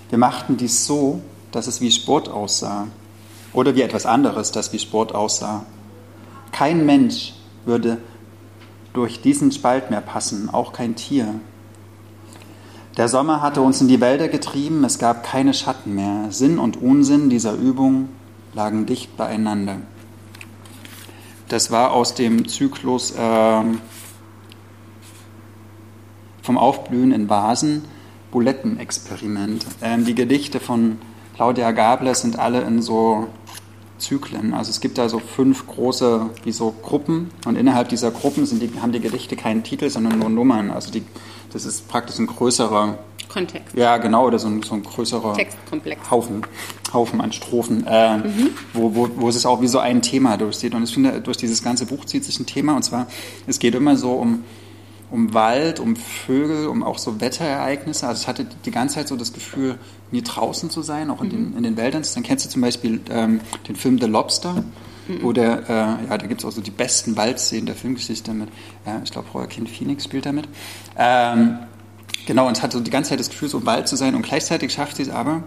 Wir 0.09 0.17
machten 0.17 0.57
dies 0.57 0.85
so, 0.85 1.21
dass 1.51 1.67
es 1.67 1.79
wie 1.79 1.91
Sport 1.91 2.27
aussah 2.27 2.87
oder 3.53 3.75
wie 3.75 3.81
etwas 3.81 4.05
anderes, 4.05 4.51
das 4.51 4.73
wie 4.73 4.79
Sport 4.79 5.15
aussah. 5.15 5.65
Kein 6.51 6.85
Mensch 6.85 7.33
würde 7.65 7.97
durch 8.93 9.21
diesen 9.21 9.53
Spalt 9.53 9.89
mehr 9.89 10.01
passen, 10.01 10.49
auch 10.49 10.73
kein 10.73 10.95
Tier. 10.95 11.35
Der 12.97 13.07
Sommer 13.07 13.41
hatte 13.41 13.61
uns 13.61 13.79
in 13.79 13.87
die 13.87 14.01
Wälder 14.01 14.27
getrieben, 14.27 14.83
es 14.83 14.99
gab 14.99 15.23
keine 15.23 15.53
Schatten 15.53 15.95
mehr. 15.95 16.25
Sinn 16.29 16.59
und 16.59 16.81
Unsinn 16.81 17.29
dieser 17.29 17.53
Übung 17.53 18.09
lagen 18.53 18.85
dicht 18.85 19.15
beieinander. 19.15 19.77
Das 21.47 21.71
war 21.71 21.93
aus 21.93 22.15
dem 22.15 22.49
Zyklus 22.49 23.11
äh, 23.11 23.63
vom 26.41 26.57
Aufblühen 26.57 27.11
in 27.11 27.29
Vasen, 27.29 27.83
Bulettenexperiment. 28.31 29.65
Ähm, 29.81 30.05
die 30.05 30.15
Gedichte 30.15 30.59
von 30.59 30.97
Claudia 31.35 31.71
Gabler 31.71 32.15
sind 32.15 32.39
alle 32.39 32.61
in 32.61 32.81
so 32.81 33.27
Zyklen. 33.97 34.53
Also 34.53 34.71
es 34.71 34.81
gibt 34.81 34.97
da 34.97 35.07
so 35.09 35.19
fünf 35.19 35.67
große, 35.67 36.29
wie 36.43 36.51
so 36.51 36.73
Gruppen 36.81 37.29
und 37.45 37.55
innerhalb 37.55 37.89
dieser 37.89 38.11
Gruppen 38.11 38.45
sind 38.45 38.61
die, 38.61 38.81
haben 38.81 38.91
die 38.91 38.99
Gedichte 38.99 39.35
keinen 39.35 39.63
Titel, 39.63 39.89
sondern 39.89 40.19
nur 40.19 40.29
Nummern. 40.29 40.71
Also 40.71 40.91
die, 40.91 41.03
das 41.53 41.65
ist 41.65 41.87
praktisch 41.87 42.17
ein 42.19 42.27
größerer 42.27 42.97
Kontext. 43.29 43.75
Ja, 43.75 43.97
genau, 43.97 44.27
oder 44.27 44.39
so 44.39 44.47
ein, 44.47 44.61
so 44.61 44.75
ein 44.75 44.83
größerer 44.83 45.33
Textkomplex. 45.33 46.11
Haufen, 46.11 46.41
Haufen 46.91 47.21
an 47.21 47.31
Strophen, 47.31 47.85
äh, 47.87 48.17
mhm. 48.17 48.49
wo, 48.73 48.93
wo, 48.95 49.09
wo 49.15 49.29
es 49.29 49.45
auch 49.45 49.61
wie 49.61 49.67
so 49.67 49.79
ein 49.79 50.01
Thema 50.01 50.37
durchzieht. 50.37 50.73
Und 50.73 50.83
ich 50.83 50.93
finde, 50.93 51.21
durch 51.21 51.37
dieses 51.37 51.63
ganze 51.63 51.85
Buch 51.85 52.05
zieht 52.05 52.25
sich 52.25 52.39
ein 52.39 52.45
Thema, 52.45 52.75
und 52.75 52.83
zwar, 52.83 53.07
es 53.47 53.59
geht 53.59 53.75
immer 53.75 53.95
so 53.95 54.13
um, 54.13 54.43
um 55.11 55.33
Wald, 55.33 55.79
um 55.79 55.95
Vögel, 55.95 56.67
um 56.67 56.83
auch 56.83 56.97
so 56.97 57.21
Wetterereignisse. 57.21 58.07
Also 58.07 58.21
ich 58.21 58.27
hatte 58.27 58.45
die 58.65 58.71
ganze 58.71 58.95
Zeit 58.95 59.07
so 59.07 59.15
das 59.15 59.33
Gefühl, 59.33 59.77
nie 60.11 60.21
draußen 60.21 60.69
zu 60.69 60.81
sein, 60.81 61.09
auch 61.11 61.21
in, 61.21 61.27
mhm. 61.27 61.31
den, 61.31 61.57
in 61.57 61.63
den 61.63 61.77
Wäldern. 61.77 62.03
Dann 62.13 62.23
kennst 62.23 62.45
du 62.45 62.49
zum 62.49 62.61
Beispiel 62.61 63.01
ähm, 63.09 63.41
den 63.67 63.75
Film 63.75 63.99
The 63.99 64.07
Lobster, 64.07 64.63
mhm. 65.07 65.21
wo 65.21 65.33
der, 65.33 65.69
äh, 65.69 66.09
ja, 66.09 66.17
da 66.17 66.27
gibt 66.27 66.41
es 66.41 66.45
auch 66.45 66.51
so 66.51 66.61
die 66.61 66.71
besten 66.71 67.17
Waldszenen 67.17 67.65
der 67.65 67.75
Filmgeschichte 67.75 68.33
mit, 68.33 68.49
äh, 68.85 69.03
ich 69.03 69.11
glaube, 69.11 69.27
Joaquin 69.33 69.67
Phoenix 69.67 70.05
spielt 70.05 70.25
damit. 70.25 70.47
Ähm, 70.97 71.59
Genau, 72.25 72.47
und 72.47 72.61
hat 72.61 72.71
so 72.71 72.79
die 72.79 72.91
ganze 72.91 73.09
Zeit 73.09 73.19
das 73.19 73.29
Gefühl, 73.29 73.49
so 73.49 73.59
bald 73.59 73.87
zu 73.87 73.95
sein 73.95 74.15
und 74.15 74.21
gleichzeitig 74.21 74.71
schafft 74.71 74.97
sie 74.97 75.03
es 75.03 75.09
aber, 75.09 75.43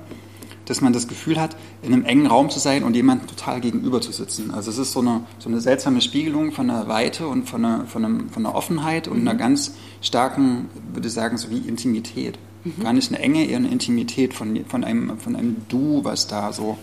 dass 0.66 0.80
man 0.80 0.92
das 0.92 1.09
Gefühl 1.09 1.40
hat, 1.40 1.56
in 1.83 1.92
einem 1.92 2.04
engen 2.04 2.26
Raum 2.26 2.50
zu 2.50 2.59
sein 2.59 2.85
und 2.85 2.94
jemandem 2.94 3.28
total 3.28 3.61
gegenüber 3.61 4.00
zu 4.00 4.12
sitzen. 4.12 4.50
Also 4.52 4.71
es 4.71 4.78
ist 4.78 4.92
so 4.92 5.00
eine, 5.00 5.23
so 5.38 5.49
eine 5.49 5.61
seltsame 5.61 6.00
Spiegelung 6.00 6.52
von 6.52 6.68
der 6.68 6.88
Weite 6.88 7.26
und 7.26 7.49
von 7.49 7.64
einer, 7.64 7.87
von 7.87 8.04
einem, 8.04 8.30
von 8.30 8.44
einer 8.44 8.54
Offenheit 8.54 9.09
und 9.09 9.21
einer 9.21 9.35
mhm. 9.35 9.38
ganz 9.38 9.75
starken, 10.00 10.68
würde 10.92 11.09
ich 11.09 11.14
sagen, 11.14 11.37
so 11.37 11.50
wie 11.50 11.59
Intimität. 11.59 12.38
Mhm. 12.64 12.83
Gar 12.83 12.92
nicht 12.94 13.12
eine 13.12 13.23
Enge, 13.23 13.44
eher 13.47 13.59
eine 13.59 13.68
Intimität 13.68 14.35
von, 14.35 14.64
von, 14.66 14.85
einem, 14.85 15.18
von 15.18 15.37
einem 15.37 15.56
Du, 15.68 16.04
was 16.04 16.26
da 16.26 16.52
so, 16.52 16.78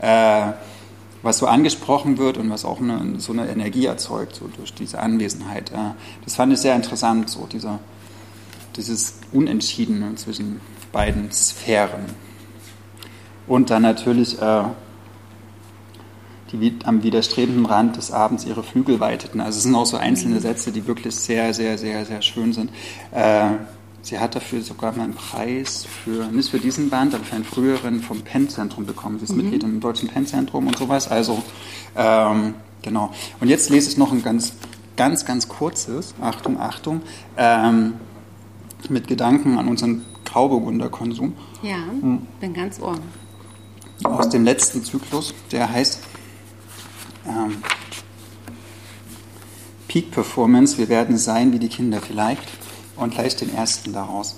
äh, 0.00 0.52
was 1.22 1.38
so 1.38 1.46
angesprochen 1.46 2.18
wird 2.18 2.36
und 2.36 2.50
was 2.50 2.64
auch 2.64 2.80
eine, 2.80 3.18
so 3.18 3.32
eine 3.32 3.48
Energie 3.48 3.86
erzeugt, 3.86 4.34
so 4.36 4.48
durch 4.56 4.74
diese 4.74 5.00
Anwesenheit. 5.00 5.70
Äh, 5.72 5.94
das 6.24 6.36
fand 6.36 6.52
ich 6.52 6.58
sehr 6.58 6.76
interessant, 6.76 7.30
so 7.30 7.46
dieser 7.50 7.80
dieses 8.76 9.14
Unentschiedene 9.32 10.14
zwischen 10.16 10.60
beiden 10.92 11.30
Sphären. 11.32 12.04
Und 13.46 13.70
dann 13.70 13.82
natürlich 13.82 14.40
äh, 14.40 14.64
die 16.60 16.74
am 16.84 17.02
widerstrebenden 17.02 17.66
Rand 17.66 17.96
des 17.96 18.10
Abends 18.10 18.44
ihre 18.44 18.62
Flügel 18.62 19.00
weiteten. 19.00 19.40
Also 19.40 19.58
es 19.58 19.64
sind 19.64 19.74
auch 19.74 19.86
so 19.86 19.96
einzelne 19.96 20.40
Sätze, 20.40 20.72
die 20.72 20.86
wirklich 20.86 21.14
sehr, 21.14 21.54
sehr, 21.54 21.78
sehr, 21.78 22.04
sehr 22.04 22.22
schön 22.22 22.52
sind. 22.52 22.70
Äh, 23.12 23.50
sie 24.02 24.18
hat 24.18 24.34
dafür 24.34 24.62
sogar 24.62 24.92
mal 24.96 25.04
einen 25.04 25.14
Preis 25.14 25.84
für, 25.84 26.26
nicht 26.26 26.50
für 26.50 26.58
diesen 26.58 26.90
Band, 26.90 27.14
aber 27.14 27.24
für 27.24 27.36
einen 27.36 27.44
früheren 27.44 28.02
vom 28.02 28.20
Pen-Zentrum 28.22 28.86
bekommen. 28.86 29.18
Sie 29.18 29.24
ist 29.24 29.30
mhm. 29.30 29.42
Mitglied 29.42 29.62
im 29.64 29.80
Deutschen 29.80 30.08
Pen-Zentrum 30.08 30.66
und 30.66 30.78
sowas. 30.78 31.08
Also, 31.10 31.42
ähm, 31.96 32.54
genau. 32.82 33.10
Und 33.40 33.48
jetzt 33.48 33.70
lese 33.70 33.90
ich 33.90 33.96
noch 33.96 34.12
ein 34.12 34.22
ganz, 34.22 34.54
ganz, 34.96 35.24
ganz 35.24 35.48
kurzes, 35.48 36.14
Achtung, 36.20 36.60
Achtung, 36.60 37.02
ähm, 37.36 37.94
mit 38.88 39.08
Gedanken 39.08 39.58
an 39.58 39.66
unseren 39.66 40.04
Grauburgunder-Konsum. 40.26 41.32
Ja, 41.62 41.76
hm. 42.00 42.26
bin 42.40 42.52
ganz 42.52 42.80
ohr. 42.80 42.98
Aus 44.04 44.28
dem 44.28 44.44
letzten 44.44 44.84
Zyklus, 44.84 45.34
der 45.50 45.70
heißt 45.70 46.00
ähm, 47.26 47.62
Peak 49.88 50.10
Performance, 50.10 50.78
wir 50.78 50.88
werden 50.88 51.16
sein 51.16 51.52
wie 51.52 51.58
die 51.58 51.68
Kinder 51.68 52.00
vielleicht 52.00 52.42
und 52.96 53.14
gleich 53.14 53.36
den 53.36 53.54
ersten 53.54 53.92
daraus. 53.92 54.36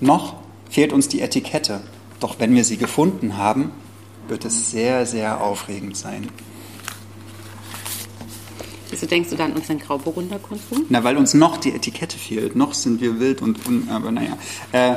Noch 0.00 0.36
fehlt 0.70 0.92
uns 0.92 1.08
die 1.08 1.20
Etikette. 1.20 1.80
Doch 2.20 2.38
wenn 2.38 2.54
wir 2.54 2.64
sie 2.64 2.76
gefunden 2.76 3.36
haben, 3.36 3.72
wird 4.28 4.44
es 4.44 4.70
sehr, 4.70 5.06
sehr 5.06 5.40
aufregend 5.40 5.96
sein. 5.96 6.28
Wieso 8.90 9.06
denkst 9.06 9.30
du 9.30 9.36
dann 9.36 9.52
an 9.52 9.58
unseren 9.58 9.78
Grauburgunder 9.78 10.38
Konsum? 10.38 10.86
Na, 10.88 11.04
weil 11.04 11.16
uns 11.16 11.34
noch 11.34 11.58
die 11.58 11.72
Etikette 11.72 12.18
fehlt. 12.18 12.56
Noch 12.56 12.74
sind 12.74 13.00
wir 13.00 13.20
wild 13.20 13.42
und, 13.42 13.66
un, 13.66 13.88
aber 13.90 14.10
naja. 14.10 14.38
Äh, 14.72 14.96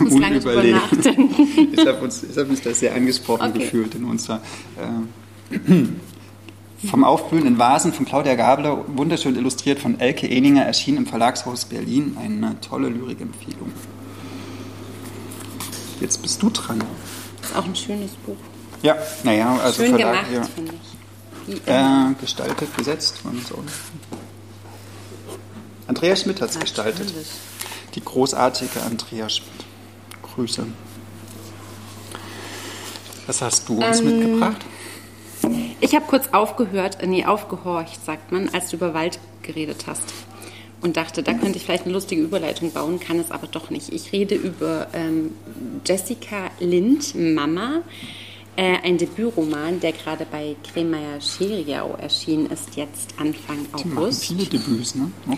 unüberlegt. 0.00 0.78
Ich 1.72 1.86
habe 1.86 2.08
hab 2.08 2.48
mich 2.48 2.60
da 2.62 2.74
sehr 2.74 2.94
angesprochen 2.94 3.50
okay. 3.50 3.58
gefühlt 3.58 3.94
in 3.94 4.04
unserer. 4.04 4.40
Äh, 4.76 5.84
vom 6.88 7.04
aufblühenden 7.04 7.58
Vasen 7.58 7.92
von 7.92 8.06
Claudia 8.06 8.34
Gabler, 8.36 8.84
wunderschön 8.86 9.36
illustriert 9.36 9.78
von 9.78 10.00
Elke 10.00 10.26
Eninger, 10.26 10.64
erschien 10.64 10.96
im 10.96 11.06
Verlagshaus 11.06 11.66
Berlin. 11.66 12.16
Eine 12.18 12.58
tolle 12.60 12.88
Lyrikempfehlung. 12.88 13.70
Jetzt 16.00 16.22
bist 16.22 16.42
du 16.42 16.48
dran. 16.48 16.82
Das 17.40 17.50
ist 17.50 17.56
auch 17.56 17.66
ein 17.66 17.76
schönes 17.76 18.12
Buch. 18.12 18.36
Ja, 18.82 18.96
naja, 19.24 19.58
also 19.62 19.82
Schön 19.82 19.96
Verlag, 19.96 20.26
gemacht, 20.26 20.32
ja. 20.32 20.42
finde 20.54 20.72
ich. 21.46 21.56
Äh, 21.66 22.14
gestaltet, 22.20 22.76
gesetzt. 22.76 23.20
Andrea 25.86 26.16
Schmidt 26.16 26.40
hat 26.40 26.50
es 26.50 26.58
gestaltet. 26.58 27.12
Die 27.94 28.04
großartige 28.04 28.82
Andrea 28.82 29.28
Schmidt. 29.28 29.59
Grüße. 30.34 30.66
Was 33.26 33.42
hast 33.42 33.68
du 33.68 33.82
uns 33.82 34.00
ähm, 34.00 34.06
mitgebracht? 34.06 34.64
Ich 35.80 35.94
habe 35.94 36.04
kurz 36.06 36.28
aufgehört, 36.32 37.02
äh, 37.02 37.06
nee, 37.06 37.24
aufgehorcht, 37.24 38.04
sagt 38.04 38.32
man, 38.32 38.48
als 38.50 38.70
du 38.70 38.76
über 38.76 38.94
Wald 38.94 39.18
geredet 39.42 39.84
hast. 39.86 40.12
Und 40.82 40.96
dachte, 40.96 41.22
da 41.22 41.34
könnte 41.34 41.58
ich 41.58 41.64
vielleicht 41.64 41.84
eine 41.84 41.92
lustige 41.92 42.22
Überleitung 42.22 42.72
bauen, 42.72 42.98
kann 42.98 43.18
es 43.18 43.30
aber 43.30 43.46
doch 43.46 43.68
nicht. 43.68 43.92
Ich 43.92 44.12
rede 44.12 44.34
über 44.34 44.88
ähm, 44.94 45.32
Jessica 45.86 46.50
Lind, 46.58 47.14
Mama, 47.14 47.82
äh, 48.56 48.78
ein 48.82 48.96
Debütroman, 48.96 49.80
der 49.80 49.92
gerade 49.92 50.26
bei 50.30 50.56
Kremeyer 50.72 51.20
Scheriau 51.20 51.96
erschienen 52.00 52.46
ist, 52.46 52.76
jetzt 52.76 53.14
Anfang 53.18 53.66
August. 53.72 54.22
Die 54.22 54.34
viele 54.34 54.46
Debüts, 54.46 54.94
ne? 54.94 55.10
Oh. 55.28 55.36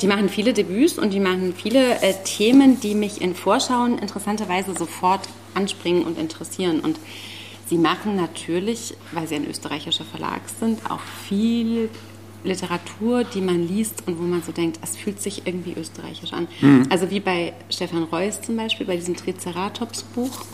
Die 0.00 0.06
machen 0.06 0.28
viele 0.28 0.52
Debüts 0.52 0.98
und 0.98 1.12
die 1.12 1.20
machen 1.20 1.52
viele 1.56 2.00
äh, 2.00 2.14
Themen, 2.24 2.80
die 2.80 2.94
mich 2.94 3.20
in 3.20 3.34
Vorschauen 3.34 3.98
interessanterweise 3.98 4.74
sofort 4.76 5.28
anspringen 5.54 6.04
und 6.04 6.18
interessieren. 6.18 6.80
Und 6.80 6.98
sie 7.66 7.76
machen 7.76 8.14
natürlich, 8.16 8.94
weil 9.12 9.26
sie 9.26 9.34
ein 9.34 9.48
österreichischer 9.48 10.04
Verlag 10.04 10.42
sind, 10.60 10.90
auch 10.90 11.00
viel 11.28 11.90
Literatur, 12.44 13.24
die 13.24 13.40
man 13.40 13.66
liest 13.66 14.04
und 14.06 14.18
wo 14.18 14.22
man 14.22 14.42
so 14.42 14.52
denkt, 14.52 14.78
es 14.82 14.96
fühlt 14.96 15.20
sich 15.20 15.46
irgendwie 15.46 15.74
österreichisch 15.76 16.32
an. 16.32 16.48
Mhm. 16.60 16.86
Also 16.88 17.10
wie 17.10 17.20
bei 17.20 17.52
Stefan 17.68 18.04
Reuss 18.04 18.40
zum 18.40 18.56
Beispiel, 18.56 18.86
bei 18.86 18.96
diesem 18.96 19.16
Triceratops-Buch. 19.16 20.44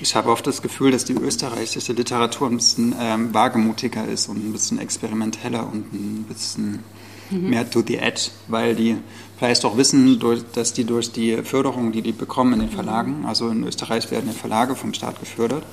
Ich 0.00 0.14
habe 0.14 0.30
oft 0.30 0.46
das 0.46 0.62
Gefühl, 0.62 0.92
dass 0.92 1.04
die 1.04 1.12
österreichische 1.12 1.92
Literatur 1.92 2.48
ein 2.48 2.56
bisschen 2.56 2.94
ähm, 2.98 3.34
wagemutiger 3.34 4.06
ist 4.06 4.28
und 4.28 4.38
ein 4.38 4.52
bisschen 4.52 4.78
experimenteller 4.78 5.70
und 5.70 5.92
ein 5.92 6.24
bisschen 6.26 6.82
mhm. 7.30 7.50
mehr 7.50 7.68
to 7.68 7.82
the 7.86 7.98
edge, 7.98 8.30
weil 8.48 8.74
die 8.74 8.96
vielleicht 9.38 9.64
auch 9.64 9.76
wissen, 9.76 10.20
dass 10.54 10.72
die 10.72 10.84
durch 10.84 11.12
die 11.12 11.38
Förderung, 11.38 11.92
die 11.92 12.02
die 12.02 12.12
bekommen 12.12 12.54
in 12.54 12.60
den 12.60 12.70
Verlagen, 12.70 13.24
also 13.26 13.48
in 13.48 13.64
Österreich 13.64 14.10
werden 14.10 14.26
ja 14.26 14.32
Verlage 14.32 14.76
vom 14.76 14.92
Staat 14.92 15.18
gefördert, 15.18 15.64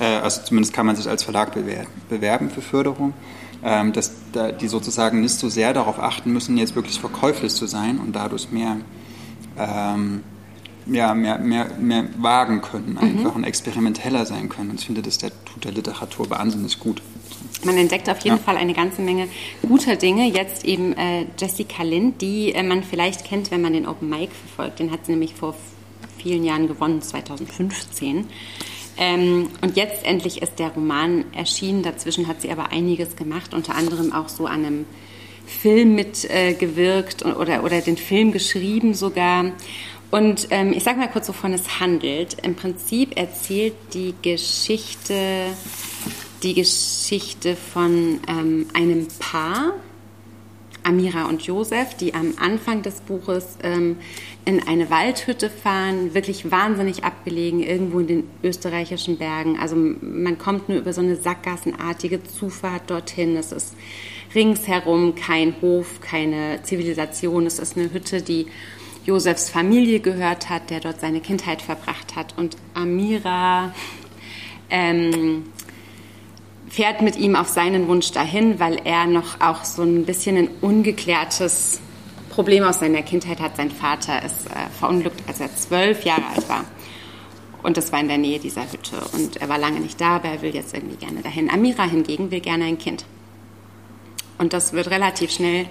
äh, 0.00 0.04
also 0.04 0.42
zumindest 0.42 0.74
kann 0.74 0.86
man 0.86 0.96
sich 0.96 1.08
als 1.08 1.22
Verlag 1.22 1.52
bewerben, 2.08 2.50
für 2.50 2.62
Förderung, 2.62 3.12
ähm, 3.62 3.92
dass 3.92 4.12
da 4.32 4.52
die 4.52 4.68
sozusagen 4.68 5.20
nicht 5.20 5.34
so 5.34 5.48
sehr 5.48 5.72
darauf 5.72 5.98
achten 5.98 6.32
müssen, 6.32 6.56
jetzt 6.56 6.74
wirklich 6.74 6.98
verkäuflich 6.98 7.54
zu 7.54 7.66
sein 7.66 7.98
und 7.98 8.14
dadurch 8.14 8.50
mehr 8.50 8.78
ähm, 9.58 10.22
ja, 10.86 11.14
mehr, 11.14 11.38
mehr, 11.38 11.70
mehr 11.78 12.04
wagen 12.18 12.60
können 12.60 12.92
mhm. 12.92 12.98
einfach 12.98 13.30
mhm. 13.30 13.36
und 13.36 13.44
experimenteller 13.44 14.26
sein 14.26 14.48
können. 14.48 14.70
Und 14.70 14.80
ich 14.80 14.86
finde, 14.86 15.02
das 15.02 15.18
der, 15.18 15.30
tut 15.44 15.64
der 15.64 15.72
Literatur 15.72 16.28
wahnsinnig 16.30 16.78
gut. 16.78 17.02
Man 17.64 17.76
entdeckt 17.76 18.10
auf 18.10 18.20
jeden 18.20 18.36
ja. 18.36 18.42
Fall 18.42 18.56
eine 18.56 18.74
ganze 18.74 19.00
Menge 19.00 19.28
guter 19.62 19.96
Dinge. 19.96 20.28
Jetzt 20.28 20.64
eben 20.64 20.92
äh, 20.94 21.26
Jessica 21.38 21.82
Lind, 21.82 22.20
die 22.20 22.52
äh, 22.52 22.62
man 22.62 22.82
vielleicht 22.82 23.24
kennt, 23.24 23.50
wenn 23.50 23.62
man 23.62 23.72
den 23.72 23.86
Open 23.86 24.08
Mic 24.08 24.30
verfolgt. 24.32 24.80
Den 24.80 24.90
hat 24.90 25.06
sie 25.06 25.12
nämlich 25.12 25.34
vor 25.34 25.54
vielen 26.18 26.44
Jahren 26.44 26.68
gewonnen, 26.68 27.00
2015. 27.00 28.26
Ähm, 28.96 29.48
und 29.60 29.76
jetzt 29.76 30.04
endlich 30.04 30.42
ist 30.42 30.58
der 30.58 30.70
Roman 30.70 31.24
erschienen. 31.34 31.82
Dazwischen 31.82 32.28
hat 32.28 32.42
sie 32.42 32.50
aber 32.50 32.70
einiges 32.70 33.16
gemacht, 33.16 33.54
unter 33.54 33.74
anderem 33.74 34.12
auch 34.12 34.28
so 34.28 34.46
an 34.46 34.64
einem 34.64 34.84
Film 35.46 35.94
mitgewirkt 35.94 37.22
äh, 37.22 37.28
oder, 37.28 37.64
oder 37.64 37.80
den 37.80 37.96
Film 37.96 38.32
geschrieben 38.32 38.94
sogar. 38.94 39.52
Und 40.10 40.48
ähm, 40.50 40.72
ich 40.72 40.84
sage 40.84 40.98
mal 40.98 41.10
kurz, 41.10 41.28
wovon 41.28 41.52
es 41.52 41.80
handelt. 41.80 42.36
Im 42.44 42.54
Prinzip 42.54 43.16
erzählt 43.16 43.74
die 43.94 44.14
Geschichte 44.22 45.14
die 46.44 46.54
Geschichte 46.54 47.56
von 47.56 48.20
ähm, 48.28 48.66
einem 48.74 49.08
Paar, 49.18 49.72
Amira 50.82 51.24
und 51.24 51.40
Josef, 51.42 51.94
die 51.94 52.12
am 52.12 52.34
Anfang 52.38 52.82
des 52.82 53.00
Buches 53.00 53.56
ähm, 53.62 53.96
in 54.44 54.62
eine 54.68 54.90
Waldhütte 54.90 55.48
fahren, 55.48 56.12
wirklich 56.12 56.50
wahnsinnig 56.50 57.02
abgelegen, 57.02 57.62
irgendwo 57.62 58.00
in 58.00 58.06
den 58.06 58.24
österreichischen 58.42 59.16
Bergen. 59.16 59.58
Also 59.58 59.74
man 59.74 60.36
kommt 60.36 60.68
nur 60.68 60.76
über 60.76 60.92
so 60.92 61.00
eine 61.00 61.16
sackgassenartige 61.16 62.22
Zufahrt 62.22 62.90
dorthin. 62.90 63.34
Es 63.36 63.50
ist 63.50 63.74
ringsherum 64.34 65.14
kein 65.14 65.54
Hof, 65.62 66.02
keine 66.02 66.62
Zivilisation. 66.62 67.46
Es 67.46 67.58
ist 67.58 67.78
eine 67.78 67.90
Hütte, 67.90 68.20
die 68.20 68.46
Josefs 69.04 69.50
Familie 69.50 70.00
gehört 70.00 70.48
hat, 70.48 70.70
der 70.70 70.80
dort 70.80 71.00
seine 71.00 71.20
Kindheit 71.20 71.60
verbracht 71.60 72.16
hat. 72.16 72.36
Und 72.38 72.56
Amira 72.72 73.74
ähm, 74.70 75.44
fährt 76.68 77.02
mit 77.02 77.16
ihm 77.16 77.36
auf 77.36 77.48
seinen 77.48 77.86
Wunsch 77.88 78.12
dahin, 78.12 78.58
weil 78.58 78.80
er 78.84 79.06
noch 79.06 79.40
auch 79.40 79.64
so 79.64 79.82
ein 79.82 80.04
bisschen 80.06 80.36
ein 80.36 80.48
ungeklärtes 80.60 81.80
Problem 82.30 82.64
aus 82.64 82.80
seiner 82.80 83.02
Kindheit 83.02 83.40
hat. 83.40 83.56
Sein 83.56 83.70
Vater 83.70 84.24
ist 84.24 84.46
äh, 84.46 84.70
verunglückt, 84.78 85.22
als 85.28 85.40
er 85.40 85.54
zwölf 85.54 86.04
Jahre 86.04 86.26
alt 86.34 86.48
war. 86.48 86.64
Und 87.62 87.76
das 87.76 87.92
war 87.92 88.00
in 88.00 88.08
der 88.08 88.18
Nähe 88.18 88.38
dieser 88.38 88.70
Hütte. 88.70 88.96
Und 89.12 89.36
er 89.36 89.48
war 89.48 89.58
lange 89.58 89.80
nicht 89.80 90.00
da, 90.00 90.16
aber 90.16 90.28
er 90.28 90.42
will 90.42 90.54
jetzt 90.54 90.74
irgendwie 90.74 90.96
gerne 90.96 91.20
dahin. 91.20 91.50
Amira 91.50 91.84
hingegen 91.84 92.30
will 92.30 92.40
gerne 92.40 92.64
ein 92.64 92.78
Kind. 92.78 93.04
Und 94.38 94.52
das 94.52 94.72
wird 94.72 94.90
relativ 94.90 95.30
schnell 95.30 95.66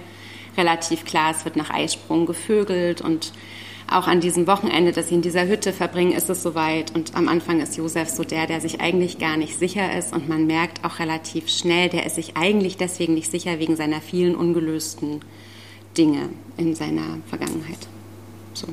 relativ 0.56 1.04
klar. 1.04 1.32
Es 1.36 1.44
wird 1.44 1.56
nach 1.56 1.70
Eisprung 1.70 2.26
gevögelt 2.26 3.00
und 3.00 3.32
auch 3.90 4.06
an 4.06 4.20
diesem 4.20 4.46
Wochenende, 4.46 4.92
das 4.92 5.08
sie 5.08 5.14
in 5.14 5.22
dieser 5.22 5.46
Hütte 5.46 5.72
verbringen, 5.72 6.12
ist 6.12 6.30
es 6.30 6.42
soweit. 6.42 6.94
Und 6.94 7.14
am 7.14 7.28
Anfang 7.28 7.60
ist 7.60 7.76
Josef 7.76 8.08
so 8.08 8.24
der, 8.24 8.46
der 8.46 8.60
sich 8.60 8.80
eigentlich 8.80 9.18
gar 9.18 9.36
nicht 9.36 9.58
sicher 9.58 9.96
ist. 9.96 10.12
Und 10.12 10.28
man 10.28 10.46
merkt 10.46 10.84
auch 10.84 10.98
relativ 10.98 11.50
schnell, 11.50 11.90
der 11.90 12.06
ist 12.06 12.14
sich 12.14 12.36
eigentlich 12.36 12.76
deswegen 12.76 13.14
nicht 13.14 13.30
sicher 13.30 13.58
wegen 13.58 13.76
seiner 13.76 14.00
vielen 14.00 14.34
ungelösten 14.36 15.20
Dinge 15.98 16.30
in 16.56 16.74
seiner 16.74 17.18
Vergangenheit. 17.28 17.86
So. 18.54 18.68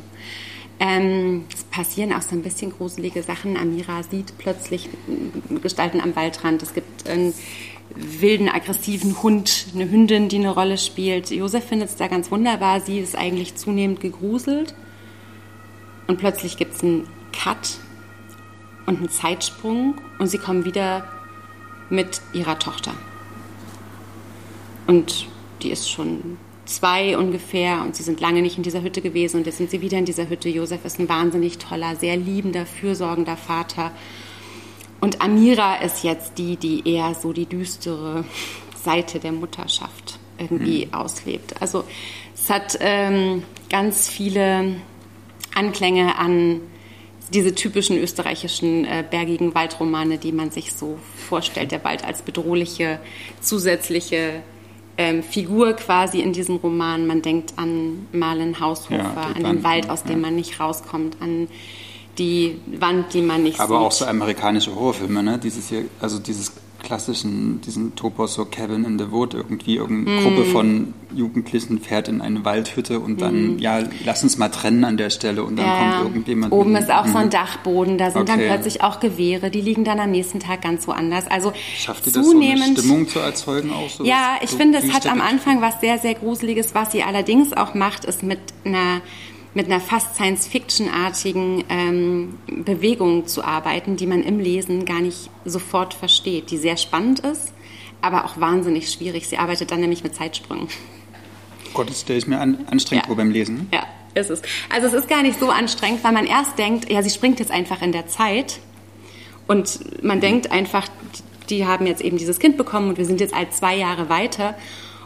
Ähm, 0.79 1.45
es 1.53 1.63
passieren 1.65 2.13
auch 2.13 2.21
so 2.21 2.35
ein 2.35 2.41
bisschen 2.41 2.71
gruselige 2.71 3.21
Sachen. 3.21 3.57
Amira 3.57 4.01
sieht 4.03 4.37
plötzlich 4.37 4.89
Gestalten 5.61 6.01
am 6.01 6.15
Waldrand. 6.15 6.63
Es 6.63 6.73
gibt 6.73 7.07
einen 7.07 7.33
wilden, 7.95 8.49
aggressiven 8.49 9.21
Hund, 9.21 9.67
eine 9.73 9.89
Hündin, 9.89 10.29
die 10.29 10.37
eine 10.37 10.49
Rolle 10.49 10.77
spielt. 10.77 11.31
Josef 11.31 11.65
findet 11.65 11.89
es 11.89 11.95
da 11.95 12.07
ganz 12.07 12.31
wunderbar. 12.31 12.81
Sie 12.81 12.99
ist 12.99 13.15
eigentlich 13.15 13.55
zunehmend 13.55 13.99
gegruselt. 13.99 14.73
Und 16.07 16.17
plötzlich 16.17 16.57
gibt 16.57 16.75
es 16.75 16.83
einen 16.83 17.07
Cut 17.31 17.77
und 18.85 18.97
einen 18.97 19.09
Zeitsprung 19.09 19.95
und 20.19 20.27
sie 20.27 20.37
kommen 20.37 20.65
wieder 20.65 21.07
mit 21.89 22.21
ihrer 22.33 22.59
Tochter. 22.59 22.93
Und 24.87 25.27
die 25.61 25.71
ist 25.71 25.89
schon 25.89 26.37
zwei 26.65 27.17
ungefähr 27.17 27.81
und 27.81 27.95
sie 27.95 28.03
sind 28.03 28.19
lange 28.21 28.41
nicht 28.41 28.57
in 28.57 28.63
dieser 28.63 28.81
Hütte 28.81 29.01
gewesen 29.01 29.37
und 29.37 29.45
jetzt 29.45 29.57
sind 29.57 29.69
sie 29.69 29.81
wieder 29.81 29.97
in 29.97 30.05
dieser 30.05 30.29
Hütte. 30.29 30.49
Josef 30.49 30.83
ist 30.85 30.99
ein 30.99 31.09
wahnsinnig 31.09 31.57
toller, 31.57 31.95
sehr 31.95 32.17
liebender, 32.17 32.65
fürsorgender 32.65 33.37
Vater. 33.37 33.91
Und 35.01 35.21
Amira 35.21 35.77
ist 35.77 36.03
jetzt 36.03 36.37
die, 36.37 36.55
die 36.55 36.87
eher 36.87 37.15
so 37.15 37.33
die 37.33 37.47
düstere 37.47 38.23
Seite 38.83 39.19
der 39.19 39.31
Mutterschaft 39.31 40.19
irgendwie 40.37 40.85
mhm. 40.85 40.93
auslebt. 40.93 41.55
Also 41.59 41.83
es 42.35 42.49
hat 42.49 42.77
ähm, 42.79 43.43
ganz 43.69 44.07
viele 44.07 44.75
Anklänge 45.53 46.17
an 46.17 46.61
diese 47.33 47.55
typischen 47.55 47.97
österreichischen 47.97 48.85
äh, 48.85 49.03
bergigen 49.09 49.55
Waldromane, 49.55 50.17
die 50.17 50.31
man 50.31 50.51
sich 50.51 50.73
so 50.73 50.97
vorstellt. 51.15 51.71
Der 51.71 51.83
Wald 51.83 52.03
als 52.03 52.21
bedrohliche 52.21 52.99
zusätzliche 53.39 54.43
ähm, 54.97 55.23
Figur 55.23 55.73
quasi 55.73 56.19
in 56.19 56.33
diesem 56.33 56.57
Roman. 56.57 57.07
Man 57.07 57.21
denkt 57.21 57.53
an 57.57 58.07
Marlen 58.11 58.59
Haushofer, 58.59 58.97
ja, 58.97 59.31
an 59.33 59.43
den 59.43 59.63
Wald, 59.63 59.89
aus 59.89 60.03
dem 60.03 60.17
ja. 60.17 60.17
man 60.17 60.35
nicht 60.35 60.59
rauskommt, 60.59 61.17
an 61.21 61.47
die 62.21 62.59
Wand, 62.79 63.13
die 63.13 63.21
man 63.21 63.43
nicht 63.43 63.59
Aber 63.59 63.77
sieht. 63.77 63.87
auch 63.87 63.91
so 63.91 64.05
amerikanische 64.05 64.75
Horrorfilme, 64.75 65.23
ne? 65.23 65.39
Dieses 65.39 65.69
hier, 65.69 65.85
also 65.99 66.19
dieses 66.19 66.53
klassischen, 66.83 67.61
diesen 67.61 67.95
Topos, 67.95 68.33
so 68.33 68.45
Cabin 68.45 68.85
in 68.85 68.97
the 68.97 69.11
Wood, 69.11 69.33
irgendwie 69.33 69.75
irgendeine 69.75 70.19
mm. 70.19 70.23
Gruppe 70.23 70.45
von 70.45 70.93
Jugendlichen 71.13 71.79
fährt 71.79 72.07
in 72.07 72.21
eine 72.21 72.43
Waldhütte 72.43 72.99
und 72.99 73.21
dann, 73.21 73.55
mm. 73.55 73.59
ja, 73.59 73.83
lass 74.03 74.23
uns 74.23 74.37
mal 74.37 74.49
trennen 74.49 74.83
an 74.83 74.97
der 74.97 75.11
Stelle 75.11 75.43
und 75.43 75.57
dann 75.57 75.65
ja, 75.65 75.91
kommt 75.91 76.07
irgendjemand. 76.09 76.51
Oben 76.51 76.75
ist 76.75 76.91
auch 76.91 77.05
mm. 77.05 77.11
so 77.11 77.17
ein 77.19 77.25
mhm. 77.27 77.31
Dachboden, 77.31 77.97
da 77.99 78.09
sind 78.09 78.21
okay. 78.21 78.31
dann 78.31 78.39
plötzlich 78.39 78.83
auch 78.83 78.99
Gewehre, 78.99 79.51
die 79.51 79.61
liegen 79.61 79.83
dann 79.83 79.99
am 79.99 80.09
nächsten 80.09 80.39
Tag 80.39 80.63
ganz 80.63 80.87
woanders. 80.87 81.29
Also 81.29 81.53
Schafft 81.77 82.07
ihr 82.07 82.13
das 82.13 82.25
zunehmend, 82.25 82.59
so 82.59 82.65
eine 82.65 82.77
Stimmung 82.77 83.07
zu 83.07 83.19
erzeugen 83.19 83.71
auch 83.71 83.89
so? 83.89 84.03
Ja, 84.03 84.37
ich 84.41 84.49
so 84.49 84.57
finde, 84.57 84.79
es 84.79 84.91
hat 84.91 85.05
am 85.05 85.21
Anfang 85.21 85.61
was 85.61 85.79
sehr, 85.81 85.99
sehr 85.99 86.15
Gruseliges. 86.15 86.73
Was 86.73 86.91
sie 86.91 87.03
allerdings 87.03 87.53
auch 87.53 87.75
macht, 87.75 88.05
ist 88.05 88.23
mit 88.23 88.39
einer 88.65 89.01
mit 89.53 89.65
einer 89.65 89.79
fast 89.79 90.15
Science-Fiction-artigen 90.15 91.65
ähm, 91.69 92.37
Bewegung 92.47 93.27
zu 93.27 93.43
arbeiten, 93.43 93.97
die 93.97 94.07
man 94.07 94.23
im 94.23 94.39
Lesen 94.39 94.85
gar 94.85 95.01
nicht 95.01 95.29
sofort 95.43 95.93
versteht, 95.93 96.51
die 96.51 96.57
sehr 96.57 96.77
spannend 96.77 97.19
ist, 97.19 97.53
aber 98.01 98.25
auch 98.25 98.39
wahnsinnig 98.39 98.89
schwierig. 98.89 99.27
Sie 99.27 99.37
arbeitet 99.37 99.71
dann 99.71 99.81
nämlich 99.81 100.03
mit 100.03 100.15
Zeitsprüngen. 100.15 100.67
Gott, 101.73 101.89
das 101.89 102.01
stelle 102.01 102.19
ich 102.19 102.27
mir 102.27 102.39
an, 102.39 102.65
anstrengend 102.69 103.05
ja. 103.05 103.07
vor 103.07 103.17
beim 103.17 103.31
Lesen. 103.31 103.67
Ja, 103.73 103.85
ist 104.13 104.29
es. 104.29 104.41
Also 104.69 104.87
es 104.87 104.93
ist 104.93 105.09
gar 105.09 105.21
nicht 105.21 105.39
so 105.39 105.49
anstrengend, 105.49 106.03
weil 106.03 106.13
man 106.13 106.25
erst 106.25 106.57
denkt, 106.57 106.89
ja, 106.89 107.03
sie 107.03 107.09
springt 107.09 107.39
jetzt 107.39 107.51
einfach 107.51 107.81
in 107.81 107.91
der 107.91 108.07
Zeit 108.07 108.59
und 109.47 110.03
man 110.03 110.17
mhm. 110.17 110.21
denkt 110.21 110.51
einfach, 110.51 110.87
die 111.49 111.65
haben 111.65 111.85
jetzt 111.85 112.01
eben 112.01 112.17
dieses 112.17 112.39
Kind 112.39 112.55
bekommen 112.55 112.89
und 112.89 112.97
wir 112.97 113.05
sind 113.05 113.19
jetzt 113.19 113.33
alt 113.33 113.53
zwei 113.53 113.75
Jahre 113.75 114.07
weiter 114.07 114.55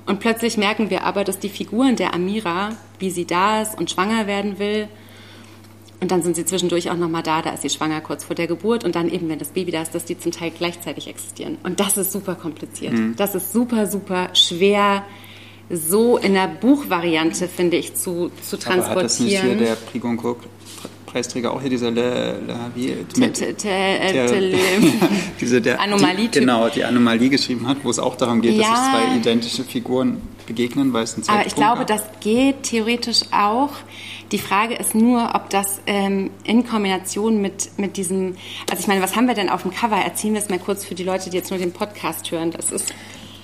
und 0.05 0.19
plötzlich 0.19 0.57
merken 0.57 0.89
wir 0.89 1.03
aber, 1.03 1.23
dass 1.23 1.39
die 1.39 1.49
Figuren 1.49 1.95
der 1.95 2.13
Amira, 2.13 2.69
wie 2.99 3.09
sie 3.09 3.25
da 3.25 3.61
ist 3.61 3.77
und 3.77 3.89
schwanger 3.89 4.27
werden 4.27 4.59
will, 4.59 4.87
und 6.01 6.11
dann 6.11 6.21
sind 6.21 6.35
sie 6.35 6.45
zwischendurch 6.45 6.91
auch 6.91 6.97
nochmal 6.97 7.23
da, 7.23 7.41
da 7.41 7.51
ist 7.51 7.61
sie 7.61 7.69
schwanger 7.69 8.01
kurz 8.01 8.23
vor 8.23 8.35
der 8.35 8.47
Geburt 8.47 8.83
und 8.83 8.95
dann 8.95 9.09
eben, 9.09 9.29
wenn 9.29 9.39
das 9.39 9.49
Baby 9.49 9.71
da 9.71 9.81
ist, 9.81 9.95
dass 9.95 10.05
die 10.05 10.19
zum 10.19 10.31
Teil 10.31 10.51
gleichzeitig 10.51 11.07
existieren. 11.07 11.57
Und 11.63 11.79
das 11.79 11.97
ist 11.97 12.11
super 12.11 12.35
kompliziert. 12.35 12.93
Mhm. 12.93 13.15
Das 13.15 13.33
ist 13.33 13.53
super, 13.53 13.87
super 13.87 14.29
schwer, 14.33 15.03
so 15.69 16.17
in 16.17 16.33
der 16.33 16.47
Buchvariante, 16.47 17.47
finde 17.47 17.77
ich, 17.77 17.95
zu, 17.95 18.29
zu 18.41 18.57
transportieren. 18.57 18.91
Aber 18.91 18.99
hat 18.99 19.05
das 19.05 19.19
nicht 19.19 19.41
hier 19.41 19.55
der 19.55 19.75
Prigoncourt 19.75 20.37
Preisträger 21.15 21.53
auch 21.53 21.61
hier 21.61 21.69
dieser 21.69 21.91
Le, 21.91 22.35
diese 25.39 25.61
der 25.61 25.79
Anomalie 25.79 26.27
genau 26.27 26.67
die 26.67 26.83
Anomalie 26.83 27.29
geschrieben 27.29 27.69
hat, 27.69 27.77
wo 27.83 27.89
es 27.89 27.99
auch 27.99 28.17
darum 28.17 28.41
geht, 28.41 28.59
dass 28.59 28.67
sich 28.67 28.75
zwei 28.75 29.15
identische 29.15 29.63
Figuren 29.63 30.21
begegnen, 30.45 30.91
weil 30.91 31.05
es 31.05 31.17
ein 31.17 31.23
Aber 31.29 31.47
ich 31.47 31.55
glaube, 31.55 31.85
das 31.85 32.03
geht 32.19 32.63
theoretisch 32.63 33.21
auch. 33.31 33.69
Die 34.33 34.39
Frage 34.39 34.75
ist 34.75 34.93
nur, 34.93 35.31
ob 35.35 35.49
das 35.49 35.79
ähm, 35.87 36.31
in 36.43 36.67
Kombination 36.67 37.41
mit, 37.41 37.69
mit 37.77 37.95
diesem, 37.95 38.35
also 38.69 38.81
ich 38.81 38.87
meine, 38.87 39.01
was 39.01 39.15
haben 39.15 39.27
wir 39.27 39.35
denn 39.35 39.47
auf 39.47 39.61
dem 39.61 39.71
Cover? 39.71 39.95
Erzählen 39.95 40.33
wir 40.33 40.41
es 40.41 40.49
mal 40.49 40.59
kurz 40.59 40.83
für 40.83 40.95
die 40.95 41.05
Leute, 41.05 41.29
die 41.29 41.37
jetzt 41.37 41.49
nur 41.49 41.59
den 41.59 41.71
Podcast 41.71 42.29
hören. 42.29 42.51
Das 42.51 42.73
ist. 42.73 42.93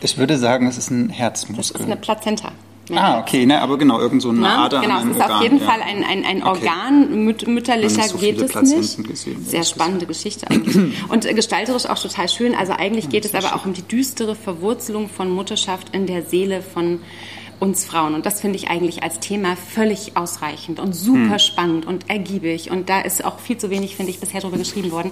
Ich 0.02 0.18
würde 0.18 0.38
sagen, 0.38 0.68
es 0.68 0.78
ist 0.78 0.90
ein 0.90 1.08
Herzmuskel. 1.08 1.72
Das 1.72 1.82
ist 1.84 1.88
eine 1.88 1.96
Plazenta. 1.96 2.52
Ah, 2.98 3.20
okay, 3.20 3.46
ne, 3.46 3.62
aber 3.62 3.78
genau, 3.78 4.00
irgend 4.00 4.22
so 4.22 4.30
eine 4.30 4.40
Na, 4.40 4.66
Ader 4.66 4.82
Genau, 4.82 5.00
es 5.00 5.06
ist 5.06 5.22
Organ, 5.22 5.32
auf 5.32 5.44
jeden 5.44 5.60
ja. 5.60 5.66
Fall 5.66 5.82
ein, 5.82 6.04
ein, 6.04 6.26
ein 6.26 6.44
Organ, 6.44 7.04
okay. 7.04 7.16
Müt 7.16 7.48
mütterlicher 7.48 8.04
so 8.04 8.18
geht 8.18 8.40
es 8.42 8.56
nicht. 8.56 9.08
Gesehen, 9.08 9.46
Sehr 9.46 9.64
spannende 9.64 10.06
Geschichte 10.06 10.50
eigentlich. 10.50 10.78
Und 11.10 11.26
äh, 11.26 11.34
gestalterisch 11.34 11.86
auch 11.86 12.00
total 12.00 12.30
schön. 12.30 12.56
Also 12.56 12.74
eigentlich 12.74 13.10
geht 13.10 13.26
es 13.26 13.34
aber 13.34 13.50
schön. 13.50 13.58
auch 13.58 13.66
um 13.66 13.74
die 13.74 13.82
düstere 13.82 14.36
Verwurzelung 14.36 15.10
von 15.10 15.30
Mutterschaft 15.30 15.96
in 15.96 16.08
der 16.08 16.24
Seele 16.24 16.62
von 16.62 17.00
uns 17.60 17.86
Frauen. 17.86 18.16
Und 18.16 18.26
das 18.26 18.42
finde 18.42 18.58
ich 18.58 18.70
eigentlich 18.70 19.04
als 19.04 19.20
Thema 19.20 19.56
völlig 19.56 20.18
ausreichend 20.18 20.80
und 20.80 20.94
super 20.94 21.34
hm. 21.34 21.40
spannend 21.40 21.86
und 21.86 22.10
ergiebig. 22.10 22.72
Und 22.72 22.90
da 22.90 23.02
ist 23.02 23.24
auch 23.24 23.40
viel 23.40 23.58
zu 23.58 23.70
wenig, 23.70 23.96
finde 23.96 24.12
ich, 24.12 24.20
bisher 24.20 24.42
darüber 24.42 24.58
geschrieben 24.58 24.92
worden. 24.92 25.12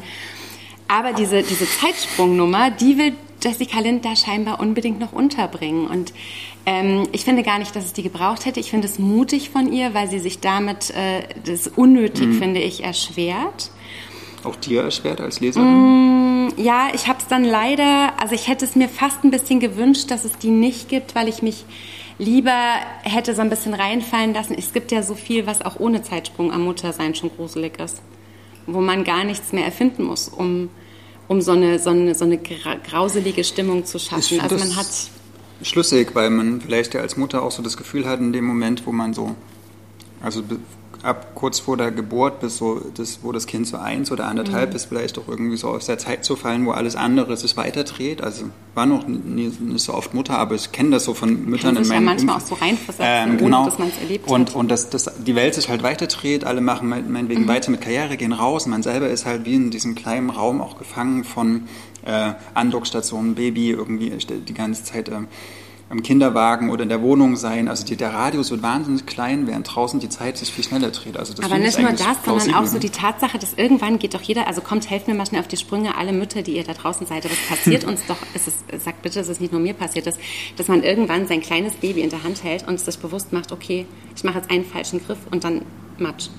Aber 0.88 1.14
diese, 1.14 1.44
diese 1.44 1.70
Zeitsprungnummer, 1.70 2.72
die 2.72 2.98
will 2.98 3.14
Jessica 3.42 3.80
Lind 3.80 4.06
da 4.06 4.16
scheinbar 4.16 4.60
unbedingt 4.60 5.00
noch 5.00 5.14
unterbringen. 5.14 5.88
Und 5.88 6.14
ähm, 6.66 7.08
ich 7.12 7.24
finde 7.26 7.44
gar 7.44 7.60
nicht, 7.60 7.76
dass 7.76 7.86
es 7.86 7.94
die 7.94 8.04
gebraucht 8.04 8.46
hätte. 8.46 8.60
Ich 8.60 8.70
finde 8.70 8.88
es 8.88 9.00
mutig 9.00 9.50
von 9.50 9.72
ihr, 9.72 9.94
weil 9.94 10.10
sie 10.10 10.20
sich 10.20 10.40
damit 10.40 10.92
äh, 10.92 11.24
das 11.46 11.68
unnötig, 11.68 12.28
mhm. 12.28 12.40
finde 12.40 12.60
ich, 12.60 12.84
erschwert. 12.84 13.72
Auch 14.44 14.56
dir 14.56 14.84
erschwert 14.84 15.20
als 15.20 15.40
Leserin? 15.40 16.48
Mm, 16.48 16.54
ja, 16.58 16.90
ich 16.94 17.08
habe 17.08 17.20
es 17.20 17.28
dann 17.28 17.44
leider, 17.44 18.14
also 18.22 18.36
ich 18.36 18.48
hätte 18.48 18.66
es 18.66 18.76
mir 18.76 18.88
fast 18.88 19.24
ein 19.24 19.32
bisschen 19.32 19.60
gewünscht, 19.60 20.12
dass 20.12 20.24
es 20.24 20.38
die 20.38 20.52
nicht 20.52 20.88
gibt, 20.88 21.16
weil 21.16 21.28
ich 21.28 21.42
mich 21.42 21.66
lieber 22.20 22.74
hätte 23.04 23.34
so 23.34 23.42
ein 23.42 23.50
bisschen 23.50 23.74
reinfallen 23.74 24.34
lassen. 24.34 24.56
Es 24.58 24.74
gibt 24.74 24.92
ja 24.92 25.04
so 25.04 25.16
viel, 25.16 25.46
was 25.46 25.62
auch 25.62 25.80
ohne 25.80 26.04
Zeitsprung 26.04 26.52
am 26.52 26.64
Muttersein 26.64 27.16
schon 27.16 27.32
gruselig 27.36 27.80
ist, 27.80 28.02
wo 28.68 28.82
man 28.82 29.04
gar 29.04 29.24
nichts 29.24 29.52
mehr 29.52 29.66
erfinden 29.66 30.04
muss, 30.04 30.30
um 30.30 30.70
um 31.30 31.42
so 31.42 31.52
eine, 31.52 31.80
so 31.80 31.92
eine, 31.92 32.16
so 32.16 32.26
eine 32.26 32.38
grauselige 32.40 33.44
Stimmung 33.44 33.86
zu 33.86 34.00
schaffen. 34.00 34.42
Also 34.42 34.58
man 34.58 34.76
hat 34.76 34.88
schlüssig, 35.62 36.16
weil 36.16 36.32
man 36.32 36.60
vielleicht 36.60 36.96
ja 36.96 37.02
als 37.02 37.18
Mutter 37.18 37.44
auch 37.44 37.52
so 37.52 37.62
das 37.62 37.78
Gefühl 37.78 38.06
hat, 38.06 38.20
in 38.20 38.34
dem 38.34 38.46
Moment, 38.46 38.86
wo 38.88 38.92
man 38.92 39.14
so, 39.14 39.36
also 40.22 40.44
ab 41.04 41.32
kurz 41.36 41.60
vor 41.60 41.78
der 41.78 41.92
Geburt 41.92 42.42
bis 42.42 42.58
so, 42.58 42.82
das, 42.96 43.20
wo 43.24 43.32
das 43.32 43.48
Kind 43.48 43.68
so 43.68 43.78
eins 43.78 44.12
oder 44.12 44.28
anderthalb 44.28 44.72
mhm. 44.72 44.76
ist, 44.76 44.86
vielleicht 44.86 45.18
auch 45.18 45.28
irgendwie 45.28 45.58
so 45.58 45.70
aus 45.70 45.86
der 45.86 45.98
Zeit 45.98 46.26
zu 46.26 46.36
fallen, 46.36 46.66
wo 46.66 46.72
alles 46.72 46.96
andere 46.96 47.38
sich 47.38 47.56
weiterdreht. 47.56 48.22
Also 48.22 48.46
war 48.76 48.86
noch 48.86 49.08
nie, 49.08 49.52
nicht 49.60 49.84
so 49.84 49.94
oft 49.94 50.14
Mutter, 50.14 50.38
aber 50.38 50.56
ich 50.56 50.72
kenne 50.72 50.92
das 50.92 51.06
so 51.06 51.14
von 51.14 51.46
Müttern 51.46 51.78
in 51.78 51.88
meinem 51.88 52.04
ja 52.04 52.12
manchmal 52.12 52.36
Umfeld. 52.36 52.52
auch 52.52 52.58
so 52.58 52.66
reinversetzen, 52.66 53.32
ähm, 53.32 53.38
genau. 53.38 53.66
dass 53.66 53.80
man 53.80 53.88
es 53.90 53.98
erlebt 54.02 54.28
und, 54.30 54.50
hat. 54.50 54.56
Und 54.56 54.72
dass, 54.72 54.90
dass 54.90 55.12
die 55.26 55.36
Welt 55.36 55.56
sich 55.56 55.70
halt 55.70 55.84
weiterdreht, 55.84 56.44
alle 56.44 56.62
machen 56.62 56.90
meinetwegen 56.90 57.44
mhm. 57.44 57.48
weiter 57.48 57.72
mit 57.72 57.82
Karriere, 57.82 58.18
gehen 58.18 58.34
raus. 58.34 58.66
Man 58.66 58.84
selber 58.84 59.10
ist 59.10 59.26
halt 59.26 59.46
wie 59.46 59.56
in 59.56 59.72
diesem 59.72 59.96
kleinen 59.96 60.30
Raum 60.30 60.62
auch 60.62 60.78
gefangen 60.78 61.24
von 61.24 61.64
äh, 62.06 62.34
Andockstationen, 62.54 63.36
Baby, 63.36 63.72
irgendwie 63.72 64.10
die 64.10 64.54
ganze 64.54 64.84
Zeit 64.84 65.10
äh, 65.10 65.22
im 65.90 66.04
Kinderwagen 66.04 66.70
oder 66.70 66.84
in 66.84 66.90
der 66.90 67.02
Wohnung 67.02 67.36
sein. 67.36 67.68
Also 67.68 67.84
die, 67.84 67.96
der 67.96 68.14
Radius 68.14 68.52
wird 68.52 68.62
wahnsinnig 68.62 69.08
klein, 69.08 69.48
während 69.48 69.74
draußen 69.74 70.00
die 70.00 70.10
Zeit 70.10 70.38
sich 70.38 70.52
viel 70.52 70.64
schneller 70.64 70.92
dreht. 70.92 71.18
Also 71.18 71.34
das 71.34 71.44
Aber 71.44 71.58
nicht 71.58 71.80
nur 71.80 71.92
das, 71.92 72.24
sondern 72.24 72.54
auch 72.54 72.68
so 72.68 72.78
die 72.78 72.92
Tatsache, 72.92 73.40
dass 73.40 73.54
irgendwann 73.54 73.98
geht 73.98 74.14
doch 74.14 74.22
jeder, 74.22 74.46
also 74.48 74.62
kommt, 74.62 74.90
helft 74.90 75.08
mir 75.08 75.16
mal 75.16 75.26
schnell 75.26 75.42
auf 75.42 75.48
die 75.48 75.58
Sprünge, 75.58 75.98
alle 75.98 76.14
Mütter, 76.14 76.44
die 76.44 76.58
ihr 76.58 76.64
da 76.64 76.74
draußen 76.74 77.08
seid, 77.08 77.26
aber 77.26 77.34
es 77.34 77.58
passiert 77.58 77.84
uns 77.86 78.06
doch, 78.08 78.18
es 78.36 78.48
ist, 78.48 78.58
sagt 78.84 79.02
bitte, 79.02 79.20
dass 79.20 79.30
es 79.30 79.40
nicht 79.40 79.52
nur 79.52 79.62
mir 79.62 79.74
passiert 79.74 80.06
ist, 80.06 80.20
dass 80.58 80.68
man 80.68 80.84
irgendwann 80.84 81.28
sein 81.28 81.42
kleines 81.42 81.74
Baby 81.76 82.02
in 82.02 82.10
der 82.10 82.24
Hand 82.24 82.44
hält 82.44 82.68
und 82.68 82.80
sich 82.80 83.00
bewusst 83.00 83.34
macht, 83.34 83.52
okay, 83.52 83.88
ich 84.16 84.24
mache 84.24 84.38
jetzt 84.38 84.52
einen 84.52 84.66
falschen 84.66 85.04
Griff 85.04 85.20
und 85.32 85.44
dann 85.44 85.64
Matsch. 85.98 86.30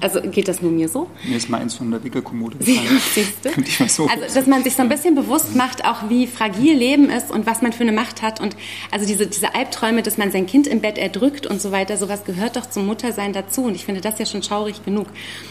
Also 0.00 0.20
geht 0.20 0.48
das 0.48 0.62
nur 0.62 0.70
mir 0.70 0.88
so? 0.88 1.08
Mir 1.24 1.36
ist 1.36 1.48
mal 1.48 1.60
eins 1.60 1.74
von 1.74 1.90
der 1.90 2.02
Wickelkommode 2.02 2.58
gefallen. 2.58 3.00
Siehst 3.14 3.44
du? 3.44 3.88
so 3.88 4.06
also, 4.06 4.34
dass 4.34 4.46
man 4.46 4.62
sich 4.62 4.74
so 4.74 4.82
ein 4.82 4.88
bisschen 4.88 5.14
bewusst 5.14 5.56
macht, 5.56 5.84
auch 5.84 6.08
wie 6.08 6.26
fragil 6.26 6.76
Leben 6.76 7.10
ist 7.10 7.30
und 7.30 7.46
was 7.46 7.62
man 7.62 7.72
für 7.72 7.82
eine 7.82 7.92
Macht 7.92 8.22
hat. 8.22 8.40
Und 8.40 8.56
also 8.90 9.06
diese, 9.06 9.26
diese 9.26 9.54
Albträume, 9.54 10.02
dass 10.02 10.18
man 10.18 10.30
sein 10.30 10.46
Kind 10.46 10.66
im 10.66 10.80
Bett 10.80 10.98
erdrückt 10.98 11.46
und 11.46 11.60
so 11.60 11.72
weiter, 11.72 11.96
sowas 11.96 12.24
gehört 12.24 12.56
doch 12.56 12.66
zum 12.66 12.86
Muttersein 12.86 13.32
dazu. 13.32 13.64
Und 13.64 13.74
ich 13.74 13.84
finde 13.84 14.00
das 14.00 14.18
ja 14.18 14.26
schon 14.26 14.42
schaurig 14.42 14.84
genug. 14.84 15.06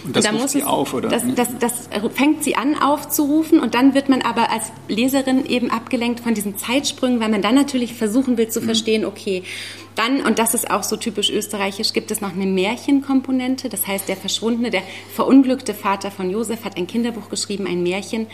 Und 0.05 0.15
das 0.15 0.27
und 0.27 0.35
ruft 0.35 0.49
sie 0.49 0.59
es, 0.59 0.65
auf, 0.65 0.93
oder? 0.93 1.09
Das, 1.09 1.23
das, 1.35 1.49
das 1.59 1.73
fängt 2.13 2.43
sie 2.43 2.55
an 2.55 2.75
aufzurufen 2.79 3.59
und 3.59 3.75
dann 3.75 3.93
wird 3.93 4.09
man 4.09 4.21
aber 4.21 4.51
als 4.51 4.71
Leserin 4.87 5.45
eben 5.45 5.71
abgelenkt 5.71 6.21
von 6.21 6.33
diesen 6.33 6.57
Zeitsprüngen, 6.57 7.19
weil 7.19 7.29
man 7.29 7.41
dann 7.41 7.55
natürlich 7.55 7.93
versuchen 7.93 8.37
will 8.37 8.47
zu 8.47 8.61
mhm. 8.61 8.65
verstehen, 8.65 9.05
okay, 9.05 9.43
dann, 9.97 10.21
und 10.21 10.39
das 10.39 10.53
ist 10.53 10.69
auch 10.69 10.83
so 10.83 10.95
typisch 10.95 11.29
österreichisch, 11.29 11.93
gibt 11.93 12.11
es 12.11 12.21
noch 12.21 12.33
eine 12.33 12.45
Märchenkomponente. 12.45 13.69
Das 13.69 13.87
heißt, 13.87 14.07
der 14.07 14.15
verschwundene, 14.15 14.69
der 14.69 14.83
verunglückte 15.13 15.73
Vater 15.73 16.11
von 16.11 16.29
Josef 16.29 16.63
hat 16.65 16.77
ein 16.77 16.87
Kinderbuch 16.87 17.29
geschrieben, 17.29 17.67
ein 17.67 17.83
Märchen, 17.83 18.27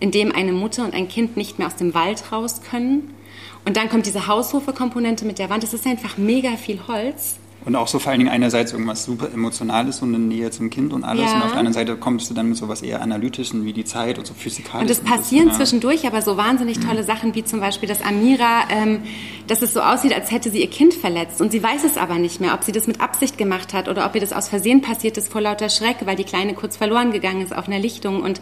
in 0.00 0.10
dem 0.10 0.32
eine 0.32 0.52
Mutter 0.52 0.84
und 0.84 0.94
ein 0.94 1.08
Kind 1.08 1.36
nicht 1.36 1.58
mehr 1.58 1.68
aus 1.68 1.76
dem 1.76 1.94
Wald 1.94 2.32
raus 2.32 2.62
können. 2.68 3.14
Und 3.64 3.76
dann 3.76 3.88
kommt 3.88 4.06
diese 4.06 4.26
Haushofe-Komponente 4.26 5.24
mit 5.24 5.38
der 5.38 5.50
Wand. 5.50 5.64
Es 5.64 5.72
ist 5.72 5.86
einfach 5.86 6.18
mega 6.18 6.56
viel 6.56 6.80
Holz. 6.86 7.36
Und 7.64 7.76
auch 7.76 7.88
so 7.88 7.98
vor 7.98 8.10
allen 8.10 8.18
Dingen 8.18 8.30
einerseits 8.30 8.72
irgendwas 8.72 9.04
super 9.04 9.32
Emotionales 9.32 10.02
und 10.02 10.14
eine 10.14 10.22
Nähe 10.22 10.50
zum 10.50 10.68
Kind 10.68 10.92
und 10.92 11.02
alles. 11.02 11.24
Ja. 11.24 11.36
Und 11.36 11.42
auf 11.42 11.50
der 11.50 11.58
anderen 11.58 11.72
Seite 11.72 11.96
kommst 11.96 12.28
du 12.28 12.34
dann 12.34 12.48
mit 12.48 12.58
so 12.58 12.68
was 12.68 12.82
eher 12.82 13.00
Analytischen 13.00 13.64
wie 13.64 13.72
die 13.72 13.84
Zeit 13.84 14.18
und 14.18 14.26
so 14.26 14.34
physikalisch. 14.34 14.82
Und 14.82 14.90
es 14.90 15.00
passieren 15.00 15.48
ja. 15.48 15.54
zwischendurch 15.54 16.06
aber 16.06 16.20
so 16.20 16.36
wahnsinnig 16.36 16.80
tolle 16.80 17.02
mhm. 17.02 17.06
Sachen, 17.06 17.34
wie 17.34 17.42
zum 17.44 17.60
Beispiel, 17.60 17.88
dass 17.88 18.02
Amira, 18.02 18.64
ähm, 18.68 19.00
dass 19.46 19.62
es 19.62 19.72
so 19.72 19.80
aussieht, 19.80 20.14
als 20.14 20.30
hätte 20.30 20.50
sie 20.50 20.60
ihr 20.60 20.70
Kind 20.70 20.92
verletzt. 20.92 21.40
Und 21.40 21.52
sie 21.52 21.62
weiß 21.62 21.84
es 21.84 21.96
aber 21.96 22.16
nicht 22.16 22.40
mehr, 22.40 22.52
ob 22.52 22.64
sie 22.64 22.72
das 22.72 22.86
mit 22.86 23.00
Absicht 23.00 23.38
gemacht 23.38 23.72
hat 23.72 23.88
oder 23.88 24.04
ob 24.04 24.14
ihr 24.14 24.20
das 24.20 24.34
aus 24.34 24.48
Versehen 24.48 24.82
passiert 24.82 25.16
ist 25.16 25.32
vor 25.32 25.40
lauter 25.40 25.70
Schreck, 25.70 25.96
weil 26.04 26.16
die 26.16 26.24
Kleine 26.24 26.52
kurz 26.52 26.76
verloren 26.76 27.12
gegangen 27.12 27.40
ist 27.40 27.56
auf 27.56 27.66
einer 27.66 27.78
Lichtung. 27.78 28.22
Und 28.22 28.40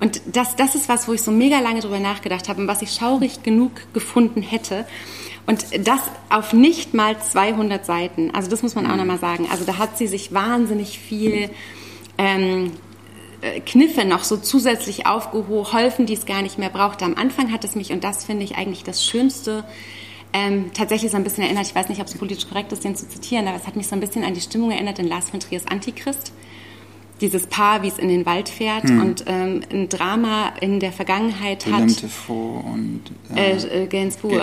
und 0.00 0.20
das, 0.26 0.54
das 0.54 0.74
ist 0.74 0.88
was, 0.88 1.08
wo 1.08 1.12
ich 1.12 1.22
so 1.22 1.32
mega 1.32 1.58
lange 1.58 1.80
drüber 1.80 1.98
nachgedacht 1.98 2.48
habe 2.48 2.60
und 2.60 2.68
was 2.68 2.82
ich 2.82 2.92
schaurig 2.92 3.42
genug 3.42 3.72
gefunden 3.92 4.42
hätte. 4.42 4.86
Und 5.48 5.88
das 5.88 6.00
auf 6.28 6.52
nicht 6.52 6.92
mal 6.92 7.18
200 7.18 7.84
Seiten. 7.84 8.30
Also 8.34 8.50
das 8.50 8.62
muss 8.62 8.74
man 8.74 8.86
auch 8.86 8.92
mhm. 8.92 8.98
nochmal 8.98 9.18
sagen. 9.18 9.48
Also 9.50 9.64
da 9.64 9.78
hat 9.78 9.96
sie 9.96 10.06
sich 10.06 10.34
wahnsinnig 10.34 10.98
viel 10.98 11.48
ähm, 12.18 12.72
äh, 13.40 13.60
Kniffe 13.60 14.04
noch 14.04 14.24
so 14.24 14.36
zusätzlich 14.36 15.06
aufgeholfen, 15.06 16.04
die 16.04 16.12
es 16.12 16.26
gar 16.26 16.42
nicht 16.42 16.58
mehr 16.58 16.68
brauchte. 16.68 17.06
Am 17.06 17.14
Anfang 17.14 17.50
hat 17.50 17.64
es 17.64 17.76
mich, 17.76 17.92
und 17.92 18.04
das 18.04 18.26
finde 18.26 18.44
ich 18.44 18.56
eigentlich 18.56 18.84
das 18.84 19.02
Schönste, 19.02 19.64
ähm, 20.34 20.70
tatsächlich 20.74 21.10
so 21.10 21.16
ein 21.16 21.24
bisschen 21.24 21.44
erinnert, 21.44 21.66
ich 21.66 21.74
weiß 21.74 21.88
nicht, 21.88 22.02
ob 22.02 22.08
es 22.08 22.14
politisch 22.14 22.46
korrekt 22.46 22.70
ist, 22.72 22.84
den 22.84 22.94
zu 22.94 23.08
zitieren, 23.08 23.48
aber 23.48 23.56
es 23.56 23.66
hat 23.66 23.74
mich 23.74 23.88
so 23.88 23.96
ein 23.96 24.00
bisschen 24.00 24.24
an 24.24 24.34
die 24.34 24.42
Stimmung 24.42 24.70
erinnert 24.70 24.98
in 24.98 25.08
Lars 25.08 25.30
von 25.30 25.40
Triers 25.40 25.66
Antichrist 25.66 26.34
dieses 27.20 27.46
Paar, 27.46 27.82
wie 27.82 27.88
es 27.88 27.98
in 27.98 28.08
den 28.08 28.26
Wald 28.26 28.48
fährt 28.48 28.84
Hm. 28.84 29.00
und 29.00 29.24
ähm, 29.26 29.60
ein 29.72 29.88
Drama 29.88 30.52
in 30.60 30.80
der 30.80 30.92
Vergangenheit 30.92 31.66
Willem 31.66 31.88
hat. 31.88 32.02
Dafoe 32.02 32.60
und 32.60 33.00
Äh, 33.34 33.52
äh, 33.52 33.82
äh, 33.84 33.86
Gainsbourg. 33.86 34.42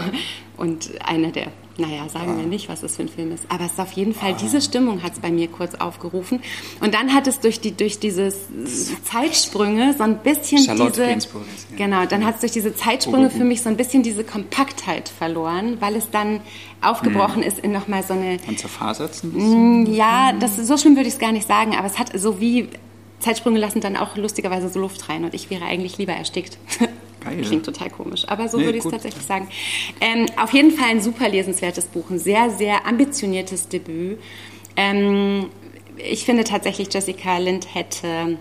und 0.56 0.90
einer 1.04 1.30
der, 1.30 1.48
naja, 1.76 2.08
sagen 2.08 2.38
wir 2.38 2.46
nicht, 2.46 2.68
was 2.68 2.82
das 2.82 2.96
für 2.96 3.02
ein 3.02 3.08
Film 3.08 3.32
ist. 3.32 3.44
Aber 3.48 3.64
es 3.64 3.72
ist 3.72 3.80
auf 3.80 3.92
jeden 3.92 4.14
Fall, 4.14 4.34
diese 4.40 4.60
Stimmung 4.60 5.02
hat 5.02 5.14
es 5.14 5.18
bei 5.18 5.30
mir 5.30 5.48
kurz 5.48 5.74
aufgerufen. 5.74 6.40
Und 6.80 6.94
dann 6.94 7.12
hat 7.12 7.26
es 7.26 7.40
durch, 7.40 7.60
die, 7.60 7.76
durch 7.76 7.98
diese 7.98 8.32
Zeitsprünge 9.02 9.94
so 9.96 10.04
ein 10.04 10.18
bisschen 10.18 10.58
Charlotte 10.62 10.92
diese... 10.92 11.06
Gainsbourg. 11.06 11.44
Genau, 11.76 12.06
dann 12.06 12.24
hat 12.24 12.36
es 12.36 12.40
durch 12.40 12.52
diese 12.52 12.74
Zeitsprünge 12.74 13.26
Oh, 13.26 13.30
oh, 13.30 13.32
oh. 13.34 13.38
für 13.38 13.44
mich 13.44 13.62
so 13.62 13.68
ein 13.68 13.76
bisschen 13.76 14.02
diese 14.02 14.22
Kompaktheit 14.24 15.08
verloren, 15.08 15.78
weil 15.80 15.96
es 15.96 16.10
dann 16.10 16.40
aufgebrochen 16.80 17.42
Hm. 17.42 17.48
ist 17.48 17.58
in 17.58 17.72
nochmal 17.72 18.02
so 18.02 18.14
eine... 18.14 18.38
und 18.46 18.58
zerfasert 18.58 19.22
ein 19.24 19.32
bisschen. 19.32 19.94
Ja, 19.94 20.32
das, 20.32 20.56
so 20.56 20.76
schlimm 20.76 20.94
würde 20.96 21.08
ich 21.08 21.14
es 21.14 21.20
gar 21.20 21.32
nicht 21.32 21.46
sagen, 21.46 21.74
aber 21.76 21.86
es 21.86 21.98
hat 21.98 22.18
so 22.18 22.40
wie... 22.40 22.68
Zeitsprünge 23.20 23.58
lassen 23.58 23.80
dann 23.80 23.96
auch 23.96 24.16
lustigerweise 24.16 24.68
so 24.68 24.80
Luft 24.80 25.08
rein 25.08 25.24
und 25.24 25.32
ich 25.32 25.48
wäre 25.48 25.64
eigentlich 25.64 25.96
lieber 25.96 26.12
erstickt. 26.12 26.58
Geil. 27.24 27.42
Klingt 27.42 27.64
total 27.64 27.90
komisch, 27.90 28.24
aber 28.28 28.48
so 28.48 28.58
Nee, 28.58 28.66
würde 28.66 28.78
ich 28.78 28.84
es 28.84 28.90
tatsächlich 28.90 29.24
sagen. 29.24 29.48
Ähm, 30.00 30.26
auf 30.36 30.52
jeden 30.52 30.70
Fall 30.70 30.90
ein 30.90 31.00
super 31.00 31.28
lesenswertes 31.28 31.86
Buch, 31.86 32.10
ein 32.10 32.18
sehr, 32.18 32.50
sehr 32.50 32.86
ambitioniertes 32.86 33.68
Debüt. 33.68 34.18
Ähm, 34.76 35.50
ich 35.96 36.24
finde 36.24 36.44
tatsächlich, 36.44 36.92
Jessica 36.92 37.38
Lind 37.38 37.74
hätte 37.74 38.38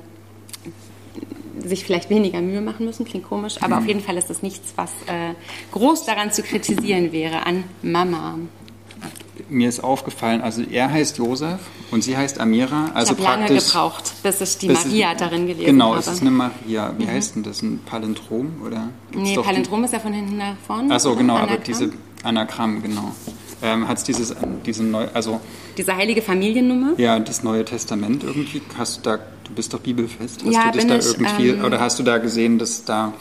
sich 1.63 1.86
vielleicht 1.86 2.10
weniger 2.10 2.41
Mühe 2.41 2.62
machen 2.62 2.86
müssen, 2.86 3.06
klingt 3.06 3.26
komisch, 3.26 3.56
aber 3.62 3.78
auf 3.78 3.86
jeden 3.86 4.02
Fall 4.02 4.17
ist 4.17 4.30
es 4.30 4.41
nichts, 4.41 4.74
was 4.76 4.91
äh, 5.06 5.34
groß 5.72 6.06
daran 6.06 6.32
zu 6.32 6.41
kritisieren 6.43 7.12
wäre 7.12 7.46
an 7.46 7.63
Mama. 7.82 8.39
Mir 9.49 9.69
ist 9.69 9.84
aufgefallen, 9.84 10.41
also 10.41 10.62
er 10.63 10.91
heißt 10.91 11.17
Josef 11.17 11.60
und 11.91 12.03
sie 12.03 12.15
heißt 12.17 12.39
Amira. 12.39 12.88
Ich 12.91 12.95
Also 12.95 13.12
habe 13.13 13.23
lange 13.23 13.47
gebraucht, 13.47 14.13
bis 14.23 14.41
ich 14.41 14.58
die 14.58 14.67
das 14.69 14.79
ist- 14.79 14.86
Maria 14.88 15.13
darin 15.15 15.47
gelesen 15.47 15.65
Genau, 15.65 15.89
habe. 15.91 15.99
es 15.99 16.08
ist 16.08 16.21
eine 16.21 16.32
Maria. 16.32 16.93
Wie 16.97 17.08
heißt 17.08 17.36
denn 17.36 17.43
das? 17.43 17.62
Ein 17.62 17.79
Palindrom? 17.86 18.62
Oder 18.65 18.89
nee, 19.13 19.36
doch 19.36 19.43
die- 19.43 19.47
Palindrom 19.49 19.84
ist 19.84 19.93
ja 19.93 19.99
von 19.99 20.13
hinten 20.13 20.38
nach 20.38 20.56
vorne. 20.65 20.93
Ach 20.93 20.99
so, 20.99 21.10
oder? 21.12 21.19
genau, 21.19 21.34
aber 21.36 21.43
Anagramm. 21.43 21.63
diese 21.65 21.89
Anagramm, 22.23 22.82
genau. 22.82 23.12
Ähm, 23.62 23.88
hat 23.88 23.97
es 23.97 24.03
dieses, 24.03 24.34
diese 24.65 24.84
neue, 24.84 25.13
also 25.15 25.39
Diese 25.77 25.95
heilige 25.95 26.21
Familiennummer. 26.21 26.93
ja, 26.97 27.17
das 27.19 27.43
Neue 27.43 27.63
Testament 27.63 28.23
irgendwie, 28.23 28.62
hast 28.77 28.97
du 28.97 29.01
da, 29.10 29.17
du 29.17 29.53
bist 29.56 29.73
doch 29.73 29.79
bibelfest, 29.79 30.41
hast 30.43 30.53
Ja, 30.53 30.65
du 30.65 30.71
dich 30.71 30.82
bin 30.82 30.88
da 30.89 30.97
ich, 30.97 31.06
irgendwie, 31.06 31.47
ähm, 31.49 31.63
oder 31.63 31.79
hast 31.79 31.97
du 31.99 32.03
da 32.03 32.17
gesehen, 32.17 32.60
dass 32.60 32.84
da, 32.84 33.13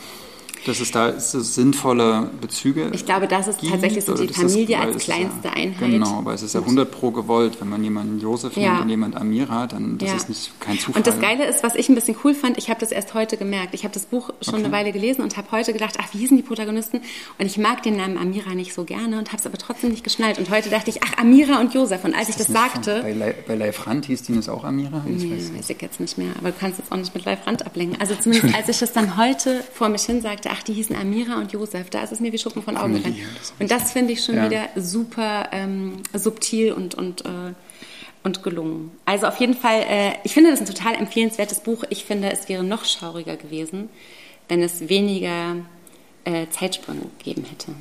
dass 0.67 0.81
es 0.81 0.91
da 0.91 1.13
sinnvolle 1.19 2.31
Bezüge 2.41 2.91
Ich 2.93 3.05
glaube, 3.05 3.27
das 3.29 3.49
ist 3.49 3.61
gibt, 3.61 3.73
tatsächlich 3.73 4.05
so 4.05 4.15
die 4.15 4.27
das 4.27 4.37
Familie 4.37 4.79
weil 4.79 4.87
als 4.89 4.97
ist 4.97 5.07
ja- 5.09 5.15
kleinste 5.17 5.51
Einheit. 5.53 5.91
Genau, 5.91 6.19
aber 6.19 6.35
es 6.35 6.43
ist 6.43 6.55
ja 6.55 6.61
100 6.61 6.91
pro 6.91 7.11
gewollt, 7.11 7.61
wenn 7.61 7.69
man 7.69 7.83
jemanden 7.83 8.21
Josef 8.21 8.57
Ja. 8.57 8.71
nennt 8.73 8.83
und 8.83 8.89
jemand 8.91 9.17
Amira, 9.17 9.67
dann 9.67 9.99
das 9.99 10.09
Ja. 10.11 10.17
ist 10.17 10.29
nicht 10.29 10.61
kein 10.61 10.79
Zufall. 10.79 10.97
Und 10.97 11.07
das 11.07 11.21
Geile 11.21 11.45
ist, 11.47 11.63
was 11.63 11.75
ich 11.75 11.89
ein 11.89 11.95
bisschen 11.95 12.17
cool 12.25 12.35
fand, 12.35 12.59
ich 12.59 12.69
habe 12.71 12.81
das 12.81 12.93
erst 12.93 13.15
heute 13.15 13.37
gemerkt. 13.37 13.75
Ich 13.75 13.85
habe 13.85 13.95
das 13.95 14.07
Buch 14.07 14.31
schon 14.41 14.55
Okay. 14.55 14.65
eine 14.65 14.73
Weile 14.73 14.93
gelesen 14.93 15.23
und 15.23 15.37
habe 15.37 15.51
heute 15.53 15.73
gedacht, 15.73 15.97
ach, 16.01 16.09
wie 16.13 16.19
hießen 16.19 16.37
die 16.37 16.43
Protagonisten? 16.43 17.01
Und 17.39 17.47
ich 17.47 17.59
mag 17.59 17.83
den 17.83 17.97
Namen 17.97 18.17
Amira 18.19 18.55
nicht 18.55 18.75
so 18.75 18.85
gerne 18.85 19.19
und 19.19 19.29
habe 19.29 19.39
es 19.39 19.47
aber 19.47 19.59
trotzdem 19.59 19.91
nicht 19.91 20.05
geschnallt. 20.05 20.39
Und 20.39 20.51
heute 20.51 20.71
dachte 20.71 20.91
ich, 20.91 21.03
ach, 21.03 21.19
Amira 21.19 21.61
und 21.61 21.75
Josef. 21.75 22.05
Und 22.05 22.15
als 22.15 22.29
ich 22.29 22.37
das 22.37 22.49
Nicht 22.49 22.59
von- 22.61 22.83
sagte, 22.85 23.01
Bei, 23.03 23.13
Le 23.13 23.35
bei 23.47 23.55
Leif 23.55 23.87
Rand 23.87 24.07
hieß 24.07 24.23
die 24.23 24.35
das 24.35 24.49
auch 24.49 24.65
Amira? 24.65 25.03
Ich 25.09 25.23
Ja, 25.25 25.31
weiß 25.37 25.55
weiß 25.59 25.71
ich 25.71 25.81
jetzt 25.83 26.01
nicht 26.01 26.19
mehr, 26.19 26.31
aber 26.39 26.51
du 26.51 26.57
kannst 26.59 26.79
jetzt 26.79 26.91
auch 26.93 26.97
nicht 26.97 27.15
mit 27.15 27.25
Live 27.25 27.47
Rand 27.47 27.65
ablenken. 27.67 28.01
Also 28.01 28.15
zumindest 28.15 28.55
als 28.57 28.69
ich 28.69 28.79
das 28.79 28.93
dann 28.93 29.17
heute 29.17 29.65
vor 29.73 29.89
mich 29.89 30.03
hin 30.03 30.21
sagte, 30.21 30.51
ach, 30.53 30.63
die 30.63 30.73
hießen 30.75 30.95
Amira 30.95 31.39
und 31.39 31.53
Josef, 31.53 31.91
da 31.91 32.03
ist 32.03 32.13
es 32.13 32.21
mir 32.21 32.33
wie 32.33 32.39
Schuppen 32.39 32.63
von 32.63 32.77
Augen 32.77 32.95
gefallen. 32.95 33.17
Und 33.59 33.71
das 33.71 33.93
finde 33.93 34.13
ich 34.13 34.25
schon 34.25 34.37
Ja. 34.37 34.45
wieder 34.51 34.69
super 34.77 35.49
ähm, 35.53 36.03
subtil 36.15 36.73
und, 36.73 36.95
und, 36.95 37.25
äh, 37.25 37.29
und 38.23 38.43
gelungen. 38.43 38.91
Also 39.05 39.27
auf 39.27 39.39
jeden 39.41 39.55
Fall, 39.55 39.83
äh, 39.89 40.13
ich 40.25 40.33
finde 40.35 40.51
das 40.51 40.61
ein 40.61 40.67
total 40.67 40.95
empfehlenswertes 40.95 41.61
Buch. 41.61 41.85
Ich 41.91 42.05
finde, 42.05 42.31
es 42.31 42.49
wäre 42.49 42.63
noch 42.65 42.85
schauriger 42.85 43.37
gewesen, 43.37 43.89
wenn 44.49 44.63
es 44.63 44.89
weniger 44.89 45.57
äh, 46.25 46.47
Zeitsprünge 46.51 47.03
gegeben 47.19 47.45
hätte. 47.49 47.73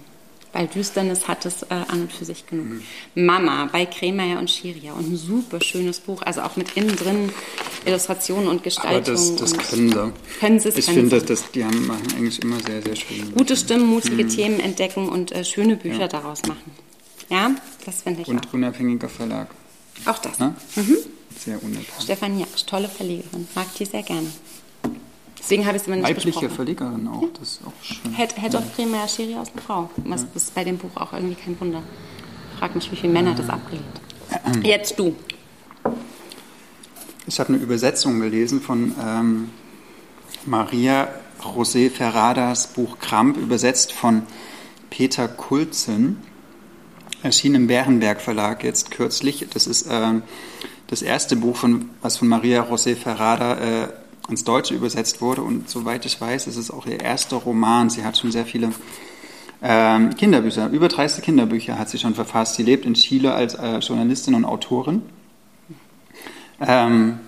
Weil 0.53 0.67
Düsternis 0.67 1.27
hat 1.29 1.45
es 1.45 1.63
äh, 1.63 1.67
an 1.87 2.01
und 2.01 2.11
für 2.11 2.25
sich 2.25 2.45
genug. 2.45 2.65
Mhm. 2.65 2.81
Mama 3.25 3.69
bei 3.71 3.85
Kremeyer 3.85 4.37
und 4.37 4.51
Schiria 4.51 4.91
und 4.93 5.11
ein 5.13 5.15
super 5.15 5.61
schönes 5.61 5.99
Buch, 6.01 6.21
also 6.23 6.41
auch 6.41 6.57
mit 6.57 6.75
innen 6.75 6.93
drin 6.95 7.31
Illustrationen 7.85 8.47
und 8.47 8.55
Aber 8.55 8.63
Gestaltung. 8.63 9.15
das, 9.15 9.35
das 9.37 9.53
und 9.53 9.63
können 9.69 9.89
sie. 9.91 10.39
Können 10.39 10.59
sie 10.59 10.69
es, 10.69 10.77
Ich 10.77 10.85
finde, 10.85 11.19
sie. 11.21 11.25
das, 11.25 11.51
die 11.51 11.63
haben, 11.63 11.87
machen 11.87 12.03
eigentlich 12.17 12.41
immer 12.43 12.59
sehr, 12.59 12.81
sehr 12.81 12.95
schön. 12.97 13.33
Gute 13.33 13.55
Stimmen, 13.55 13.85
mutige 13.85 14.27
Themen 14.27 14.59
entdecken 14.59 15.07
und 15.07 15.31
äh, 15.31 15.45
schöne 15.45 15.77
Bücher 15.77 16.07
daraus 16.09 16.41
machen. 16.47 16.71
Ja, 17.29 17.51
das 17.85 18.01
finde 18.01 18.23
ich 18.23 18.27
Und 18.27 18.53
unabhängiger 18.53 19.07
Verlag. 19.07 19.47
auch. 20.05 20.15
Auch 20.15 20.17
das. 20.19 20.37
Ne? 20.39 20.53
Sehr 21.39 21.55
unabhängig. 21.63 21.87
Stefanie 22.01 22.41
Jaksch, 22.41 22.65
tolle 22.65 22.89
Verlegerin, 22.89 23.47
mag 23.55 23.73
die 23.75 23.85
sehr 23.85 24.03
gerne. 24.03 24.27
Deswegen 25.41 25.65
habe 25.65 25.75
ich 25.75 25.81
es 25.81 25.87
immer 25.87 25.97
nicht 25.97 26.07
Weibliche. 26.07 26.49
Verlegerin 26.49 27.07
auch, 27.07 27.23
das 27.39 27.53
ist 27.53 27.61
auch 27.65 27.83
schön. 27.83 28.13
Head, 28.13 28.39
Head 28.39 28.55
of 28.55 28.63
Kremeyer 28.75 29.07
Schiria 29.07 29.41
ist 29.41 29.51
eine 29.53 29.61
Frau. 29.61 29.89
Das 30.05 30.25
ist 30.35 30.53
bei 30.53 30.63
dem 30.63 30.77
Buch 30.77 30.95
auch 30.95 31.13
irgendwie 31.13 31.35
kein 31.35 31.59
Wunder. 31.59 31.81
Frag 32.59 32.75
mich, 32.75 32.91
wie 32.91 32.95
viele 32.95 33.11
Männer 33.11 33.33
das 33.33 33.49
abgelehnt. 33.49 34.01
Jetzt 34.63 34.99
du. 34.99 35.15
Ich 37.25 37.39
habe 37.39 37.53
eine 37.53 37.57
Übersetzung 37.57 38.19
gelesen 38.19 38.61
von 38.61 38.93
ähm, 39.03 39.49
Maria 40.45 41.07
José 41.41 41.89
Ferradas 41.89 42.67
Buch 42.67 42.99
Kramp, 42.99 43.37
übersetzt 43.37 43.93
von 43.93 44.23
Peter 44.89 45.27
Kulzen. 45.27 46.17
Erschien 47.23 47.55
im 47.55 47.67
Bärenberg 47.67 48.21
Verlag 48.21 48.63
jetzt 48.63 48.91
kürzlich. 48.91 49.47
Das 49.51 49.65
ist 49.65 49.87
ähm, 49.89 50.21
das 50.87 51.01
erste 51.01 51.35
Buch, 51.35 51.57
von, 51.57 51.89
was 52.01 52.17
von 52.17 52.27
Maria 52.27 52.63
José 52.63 52.95
Ferrada 52.95 53.57
äh, 53.83 53.87
ins 54.31 54.43
Deutsche 54.43 54.73
übersetzt 54.73 55.21
wurde. 55.21 55.41
Und 55.43 55.69
soweit 55.69 56.05
ich 56.05 56.19
weiß, 56.19 56.47
ist 56.47 56.57
es 56.57 56.71
auch 56.71 56.85
ihr 56.87 56.99
erster 56.99 57.37
Roman. 57.37 57.89
Sie 57.89 58.03
hat 58.03 58.17
schon 58.17 58.31
sehr 58.31 58.45
viele 58.45 58.71
ähm, 59.63 60.15
Kinderbücher, 60.15 60.69
über 60.69 60.87
30 60.87 61.23
Kinderbücher 61.23 61.77
hat 61.77 61.89
sie 61.89 61.99
schon 61.99 62.15
verfasst. 62.15 62.55
Sie 62.55 62.63
lebt 62.63 62.85
in 62.85 62.95
Chile 62.95 63.33
als 63.33 63.53
äh, 63.53 63.77
Journalistin 63.77 64.33
und 64.33 64.45
Autorin. 64.45 65.03
Ähm, 66.59 67.19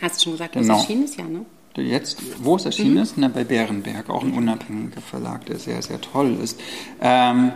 Hast 0.00 0.16
du 0.20 0.24
schon 0.24 0.32
gesagt, 0.32 0.52
Genau. 0.54 0.74
was 0.74 0.80
erschienen 0.82 1.04
ist? 1.04 1.16
Ja, 1.16 1.24
ne? 1.24 1.46
Jetzt, 1.76 2.18
wo 2.38 2.56
es 2.56 2.66
erschienen 2.66 2.98
ist, 2.98 3.14
na, 3.16 3.28
bei 3.28 3.44
Bärenberg, 3.44 4.10
auch 4.10 4.22
ein 4.22 4.34
unabhängiger 4.34 5.00
Verlag, 5.00 5.46
der 5.46 5.58
sehr, 5.58 5.80
sehr 5.80 6.00
toll 6.02 6.36
ist. 6.42 6.60
Ähm, 7.00 7.52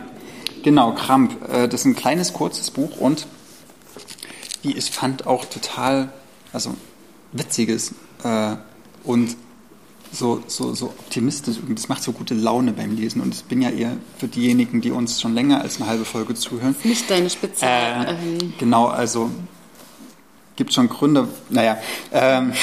genau, 0.63 0.93
Kramp, 0.93 1.37
äh, 1.49 1.67
das 1.67 1.81
ist 1.81 1.85
ein 1.85 1.95
kleines, 1.95 2.33
kurzes 2.33 2.71
Buch 2.71 2.97
und 2.97 3.27
wie 4.63 4.75
ich 4.75 4.89
fand 4.89 5.27
auch 5.27 5.45
total, 5.45 6.11
also 6.51 6.73
witziges 7.31 7.93
äh, 8.23 8.55
und 9.07 9.35
so, 10.11 10.43
so, 10.47 10.73
so 10.73 10.87
optimistisch. 10.87 11.57
Und 11.57 11.77
das 11.77 11.89
macht 11.89 12.03
so 12.03 12.11
gute 12.11 12.33
Laune 12.33 12.73
beim 12.73 12.95
Lesen. 12.95 13.21
Und 13.21 13.33
ich 13.33 13.43
bin 13.43 13.61
ja 13.61 13.69
eher 13.69 13.97
für 14.17 14.27
diejenigen, 14.27 14.81
die 14.81 14.91
uns 14.91 15.19
schon 15.19 15.33
länger 15.33 15.61
als 15.61 15.77
eine 15.77 15.89
halbe 15.89 16.05
Folge 16.05 16.35
zuhören. 16.35 16.75
Nicht 16.83 17.09
deine 17.09 17.29
Spezial. 17.29 18.05
Äh, 18.05 18.11
ähm, 18.11 18.53
genau, 18.57 18.87
also 18.87 19.29
gibt 20.55 20.73
schon 20.73 20.89
Gründe. 20.89 21.27
Naja, 21.49 21.77
ähm, 22.11 22.53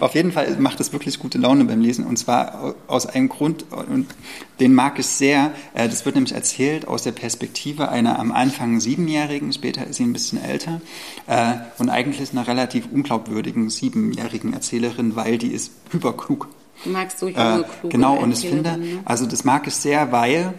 auf 0.00 0.14
jeden 0.14 0.32
Fall 0.32 0.56
macht 0.58 0.80
es 0.80 0.92
wirklich 0.92 1.18
gute 1.18 1.38
Laune 1.38 1.64
beim 1.64 1.80
Lesen 1.80 2.06
und 2.06 2.18
zwar 2.18 2.74
aus 2.86 3.06
einem 3.06 3.28
Grund, 3.28 3.64
und 3.70 4.06
den 4.60 4.74
mag 4.74 4.98
ich 4.98 5.06
sehr. 5.06 5.52
Äh, 5.74 5.88
Das 5.88 6.04
wird 6.04 6.14
nämlich 6.14 6.34
erzählt 6.34 6.86
aus 6.88 7.02
der 7.02 7.12
Perspektive 7.12 7.88
einer 7.88 8.18
am 8.18 8.32
Anfang 8.32 8.80
Siebenjährigen, 8.80 9.52
später 9.52 9.86
ist 9.86 9.96
sie 9.96 10.04
ein 10.04 10.12
bisschen 10.12 10.42
älter 10.42 10.80
äh, 11.26 11.54
und 11.78 11.88
eigentlich 11.90 12.30
einer 12.32 12.46
relativ 12.46 12.88
unglaubwürdigen 12.90 13.70
Siebenjährigen 13.70 14.52
Erzählerin, 14.52 15.16
weil 15.16 15.38
die 15.38 15.52
ist 15.52 15.72
hyperklug. 15.90 16.48
du 16.84 16.90
magst 16.90 17.18
so 17.18 17.26
Äh, 17.28 17.30
junge, 17.30 17.64
kluge 17.80 17.88
genau, 17.88 18.16
und 18.16 18.32
ich 18.32 18.48
finde, 18.48 18.76
ne? 18.78 19.00
also 19.04 19.26
das 19.26 19.44
mag 19.44 19.66
ich 19.66 19.74
sehr, 19.74 20.12
weil 20.12 20.54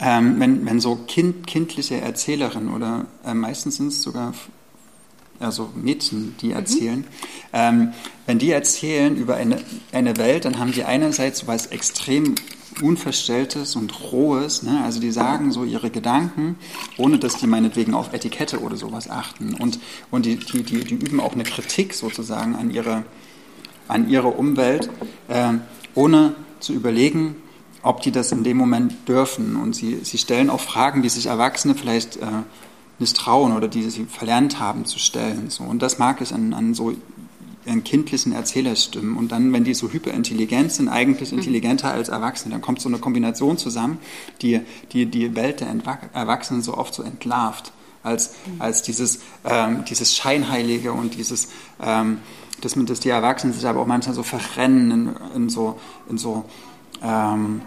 ähm, 0.00 0.36
wenn, 0.38 0.66
wenn 0.66 0.80
so 0.80 0.96
kind, 1.06 1.46
kindliche 1.46 2.00
Erzählerinnen 2.00 2.72
oder 2.72 3.06
äh, 3.26 3.34
meistens 3.34 3.76
sind 3.76 3.88
es 3.88 4.02
sogar 4.02 4.32
also 5.40 5.70
Mädchen, 5.74 6.36
die 6.40 6.52
erzählen, 6.52 7.04
ähm, 7.52 7.92
wenn 8.26 8.38
die 8.38 8.50
erzählen 8.50 9.16
über 9.16 9.36
eine, 9.36 9.58
eine 9.92 10.16
Welt, 10.16 10.44
dann 10.44 10.58
haben 10.58 10.72
die 10.72 10.84
einerseits 10.84 11.40
so 11.40 11.46
was 11.46 11.66
extrem 11.66 12.36
Unverstelltes 12.82 13.76
und 13.76 14.12
Rohes, 14.12 14.62
ne? 14.62 14.82
also 14.84 15.00
die 15.00 15.10
sagen 15.10 15.50
so 15.50 15.64
ihre 15.64 15.90
Gedanken, 15.90 16.56
ohne 16.96 17.18
dass 17.18 17.36
die 17.36 17.46
meinetwegen 17.46 17.94
auf 17.94 18.12
Etikette 18.12 18.60
oder 18.60 18.76
sowas 18.76 19.10
achten. 19.10 19.54
Und, 19.54 19.80
und 20.10 20.24
die, 20.24 20.36
die, 20.36 20.62
die, 20.62 20.84
die 20.84 20.94
üben 20.94 21.20
auch 21.20 21.32
eine 21.32 21.42
Kritik 21.42 21.94
sozusagen 21.94 22.54
an 22.54 22.70
ihre, 22.70 23.04
an 23.88 24.08
ihre 24.08 24.28
Umwelt, 24.28 24.88
äh, 25.28 25.54
ohne 25.94 26.34
zu 26.60 26.72
überlegen, 26.72 27.36
ob 27.82 28.02
die 28.02 28.12
das 28.12 28.32
in 28.32 28.44
dem 28.44 28.56
Moment 28.56 29.08
dürfen. 29.08 29.56
Und 29.56 29.74
sie, 29.74 30.00
sie 30.02 30.18
stellen 30.18 30.50
auch 30.50 30.60
Fragen, 30.60 31.02
die 31.02 31.08
sich 31.08 31.26
Erwachsene 31.26 31.74
vielleicht 31.74 32.16
äh, 32.16 32.26
nicht 33.00 33.16
trauen 33.16 33.56
oder 33.56 33.66
die 33.66 33.88
sie 33.90 34.04
verlernt 34.04 34.60
haben 34.60 34.84
zu 34.84 34.98
stellen. 34.98 35.50
So. 35.50 35.64
Und 35.64 35.82
das 35.82 35.98
mag 35.98 36.20
ich 36.20 36.32
an, 36.32 36.52
an 36.54 36.74
so 36.74 36.92
an 37.66 37.84
kindlichen 37.84 38.32
Erzählerstimmen. 38.32 39.16
Und 39.16 39.32
dann, 39.32 39.52
wenn 39.52 39.64
die 39.64 39.74
so 39.74 39.90
hyperintelligent 39.90 40.72
sind, 40.72 40.88
eigentlich 40.88 41.32
intelligenter 41.32 41.90
als 41.90 42.08
Erwachsene, 42.08 42.54
dann 42.54 42.62
kommt 42.62 42.80
so 42.80 42.88
eine 42.88 42.98
Kombination 42.98 43.58
zusammen, 43.58 43.98
die 44.42 44.60
die, 44.92 45.06
die 45.06 45.34
Welt 45.34 45.60
der 45.60 45.68
Erwachsenen 46.14 46.62
so 46.62 46.76
oft 46.76 46.94
so 46.94 47.02
entlarvt. 47.02 47.72
als, 48.02 48.34
als 48.58 48.82
dieses, 48.82 49.20
ähm, 49.44 49.84
dieses 49.84 50.16
Scheinheilige 50.16 50.92
und 50.92 51.16
dieses, 51.16 51.48
ähm, 51.82 52.18
dass, 52.60 52.74
dass 52.74 53.00
die 53.00 53.10
Erwachsenen 53.10 53.52
sich 53.52 53.66
aber 53.66 53.80
auch 53.80 53.86
manchmal 53.86 54.14
so 54.14 54.22
verrennen 54.22 54.90
in, 55.34 55.36
in 55.42 55.48
so, 55.50 55.78
in 56.08 56.18
so 56.18 56.44
ähm, 57.02 57.60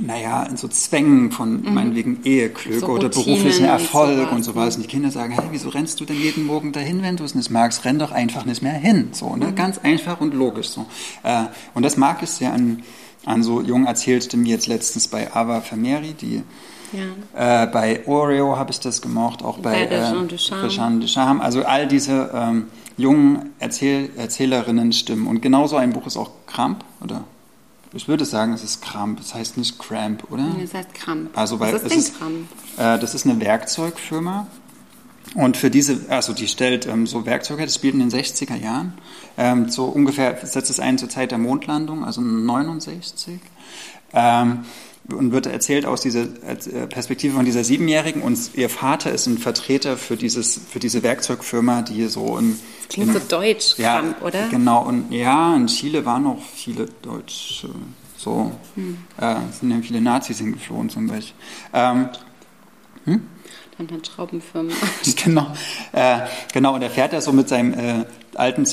naja, 0.00 0.44
in 0.44 0.56
so 0.56 0.68
Zwängen 0.68 1.30
von 1.30 1.62
mhm. 1.62 1.74
meinetwegen 1.74 2.20
Eheglück 2.24 2.80
so 2.80 2.86
oder 2.86 3.08
beruflichen 3.08 3.64
Erfolg 3.64 4.32
und 4.32 4.42
sowas. 4.42 4.76
Und 4.76 4.82
die 4.82 4.88
Kinder 4.88 5.10
sagen, 5.10 5.32
hey, 5.32 5.44
wieso 5.50 5.68
rennst 5.68 6.00
du 6.00 6.04
denn 6.04 6.20
jeden 6.20 6.46
Morgen 6.46 6.72
dahin, 6.72 7.02
wenn 7.02 7.16
du 7.16 7.24
es 7.24 7.34
nicht 7.34 7.50
magst? 7.50 7.84
Renn 7.84 7.98
doch 7.98 8.12
einfach 8.12 8.44
nicht 8.44 8.62
mehr 8.62 8.72
hin. 8.72 9.08
So, 9.12 9.36
ne? 9.36 9.48
Mhm. 9.48 9.54
Ganz 9.54 9.78
einfach 9.78 10.20
und 10.20 10.34
logisch 10.34 10.68
so. 10.68 10.86
Äh, 11.22 11.44
und 11.74 11.84
das 11.84 11.96
mag 11.96 12.22
ich 12.22 12.30
sehr 12.30 12.52
an, 12.52 12.82
an 13.24 13.42
so 13.42 13.60
jungen 13.60 13.86
Erzählstimmen, 13.86 14.44
wie 14.44 14.50
jetzt 14.50 14.66
letztens 14.66 15.08
bei 15.08 15.32
Ava 15.34 15.60
Vermeeri, 15.60 16.14
die 16.14 16.42
ja. 16.92 17.64
Äh, 17.64 17.66
bei 17.66 18.06
Oreo 18.06 18.56
habe 18.56 18.70
ich 18.70 18.80
das 18.80 19.02
gemocht, 19.02 19.42
auch 19.42 19.58
bei, 19.58 19.86
bei 19.86 19.94
äh, 19.94 20.68
Jean 20.70 21.00
Duchamp. 21.00 21.42
Also 21.42 21.64
all 21.64 21.86
diese 21.86 22.30
ähm, 22.34 22.68
jungen 22.96 23.50
Erzähl 23.58 24.10
Erzählerinnen-Stimmen. 24.16 25.26
Und 25.26 25.42
genauso 25.42 25.76
ein 25.76 25.92
Buch 25.92 26.06
ist 26.06 26.16
auch 26.16 26.30
Kramp, 26.46 26.84
oder? 27.02 27.24
Ich 27.94 28.08
würde 28.08 28.24
sagen, 28.24 28.52
es 28.52 28.62
ist 28.62 28.82
Kramp. 28.82 29.20
Es 29.20 29.34
heißt 29.34 29.56
nicht 29.56 29.78
Cramp, 29.78 30.30
oder? 30.30 30.42
Nee, 30.42 30.64
es 30.64 30.74
heißt 30.74 30.94
Kramp. 30.94 31.36
Also, 31.36 31.58
weil 31.58 31.74
Was 31.74 31.82
ist 31.82 31.92
es 31.92 31.98
ist, 32.08 32.18
Kramp? 32.18 32.48
Äh, 32.76 32.98
das 32.98 33.14
ist 33.14 33.26
eine 33.26 33.40
Werkzeugfirma. 33.40 34.46
Und 35.34 35.56
für 35.56 35.70
diese, 35.70 36.06
also 36.08 36.32
die 36.32 36.48
stellt 36.48 36.86
ähm, 36.86 37.06
so 37.06 37.26
Werkzeuge, 37.26 37.64
das 37.64 37.74
spielt 37.74 37.94
in 37.94 38.00
den 38.00 38.10
60er 38.10 38.56
Jahren. 38.56 38.94
Ähm, 39.36 39.68
so 39.68 39.84
ungefähr 39.84 40.38
setzt 40.44 40.70
es 40.70 40.80
ein 40.80 40.98
zur 40.98 41.08
Zeit 41.08 41.30
der 41.30 41.38
Mondlandung, 41.38 42.04
also 42.04 42.20
69. 42.20 43.40
Ähm, 44.12 44.64
und 45.12 45.32
wird 45.32 45.46
erzählt 45.46 45.86
aus 45.86 46.02
dieser 46.02 46.22
äh, 46.22 46.86
Perspektive 46.86 47.34
von 47.34 47.44
dieser 47.44 47.64
Siebenjährigen 47.64 48.22
und 48.22 48.50
ihr 48.54 48.68
Vater 48.68 49.10
ist 49.10 49.26
ein 49.26 49.38
Vertreter 49.38 49.96
für, 49.96 50.16
dieses, 50.16 50.60
für 50.68 50.78
diese 50.78 51.02
Werkzeugfirma, 51.02 51.82
die 51.82 52.06
so 52.06 52.36
in... 52.36 52.58
Das 52.86 52.88
klingt 52.88 53.08
in, 53.08 53.14
so 53.14 53.20
deutsch, 53.28 53.78
ja, 53.78 54.00
Trump, 54.00 54.22
oder? 54.22 54.48
Genau, 54.48 54.84
und 54.84 55.10
ja, 55.10 55.56
in 55.56 55.66
Chile 55.66 56.04
waren 56.04 56.26
auch 56.26 56.42
viele 56.54 56.86
Deutsche, 57.02 57.70
so, 58.16 58.52
hm. 58.74 58.98
äh, 59.18 59.36
sind 59.58 59.70
ja 59.70 59.78
viele 59.80 60.00
Nazis 60.00 60.38
hingeflohen 60.38 60.90
zum 60.90 61.06
Beispiel. 61.06 61.36
Ähm, 61.72 62.08
hm? 63.04 63.22
Dann 63.78 63.90
hat 63.92 64.06
Schraubenfirmen. 64.06 64.72
genau, 65.24 65.54
äh, 65.92 66.18
genau, 66.52 66.74
und 66.74 66.82
er 66.82 66.90
fährt 66.90 67.12
ja 67.12 67.20
so 67.20 67.32
mit 67.32 67.48
seinem 67.48 67.72
äh, 67.74 68.04
alten 68.34 68.66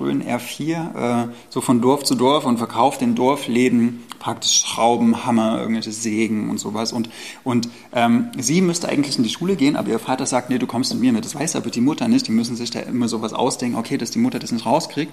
Citroën 0.00 0.24
R4 0.24 1.24
äh, 1.24 1.28
so 1.48 1.60
von 1.60 1.80
Dorf 1.80 2.04
zu 2.04 2.14
Dorf 2.14 2.44
und 2.44 2.58
verkauft 2.58 3.02
in 3.02 3.14
Dorfläden 3.14 4.02
praktisch 4.18 4.64
Schrauben, 4.66 5.24
Hammer, 5.24 5.60
irgendwelche 5.60 5.92
Sägen 5.92 6.50
und 6.50 6.58
sowas. 6.58 6.92
Und, 6.92 7.08
und 7.42 7.68
ähm, 7.94 8.28
sie 8.38 8.60
müsste 8.60 8.88
eigentlich 8.88 9.16
in 9.16 9.24
die 9.24 9.30
Schule 9.30 9.56
gehen, 9.56 9.76
aber 9.76 9.88
ihr 9.88 9.98
Vater 9.98 10.26
sagt, 10.26 10.50
nee, 10.50 10.58
du 10.58 10.66
kommst 10.66 10.92
mit 10.92 11.00
mir 11.00 11.12
mit. 11.12 11.24
Das 11.24 11.34
weiß 11.34 11.56
aber 11.56 11.70
die 11.70 11.80
Mutter 11.80 12.06
nicht. 12.06 12.28
Die 12.28 12.32
müssen 12.32 12.54
sich 12.54 12.70
da 12.70 12.80
immer 12.80 13.08
sowas 13.08 13.32
ausdenken, 13.32 13.78
okay, 13.78 13.96
dass 13.96 14.10
die 14.10 14.18
Mutter 14.18 14.38
das 14.38 14.52
nicht 14.52 14.66
rauskriegt. 14.66 15.10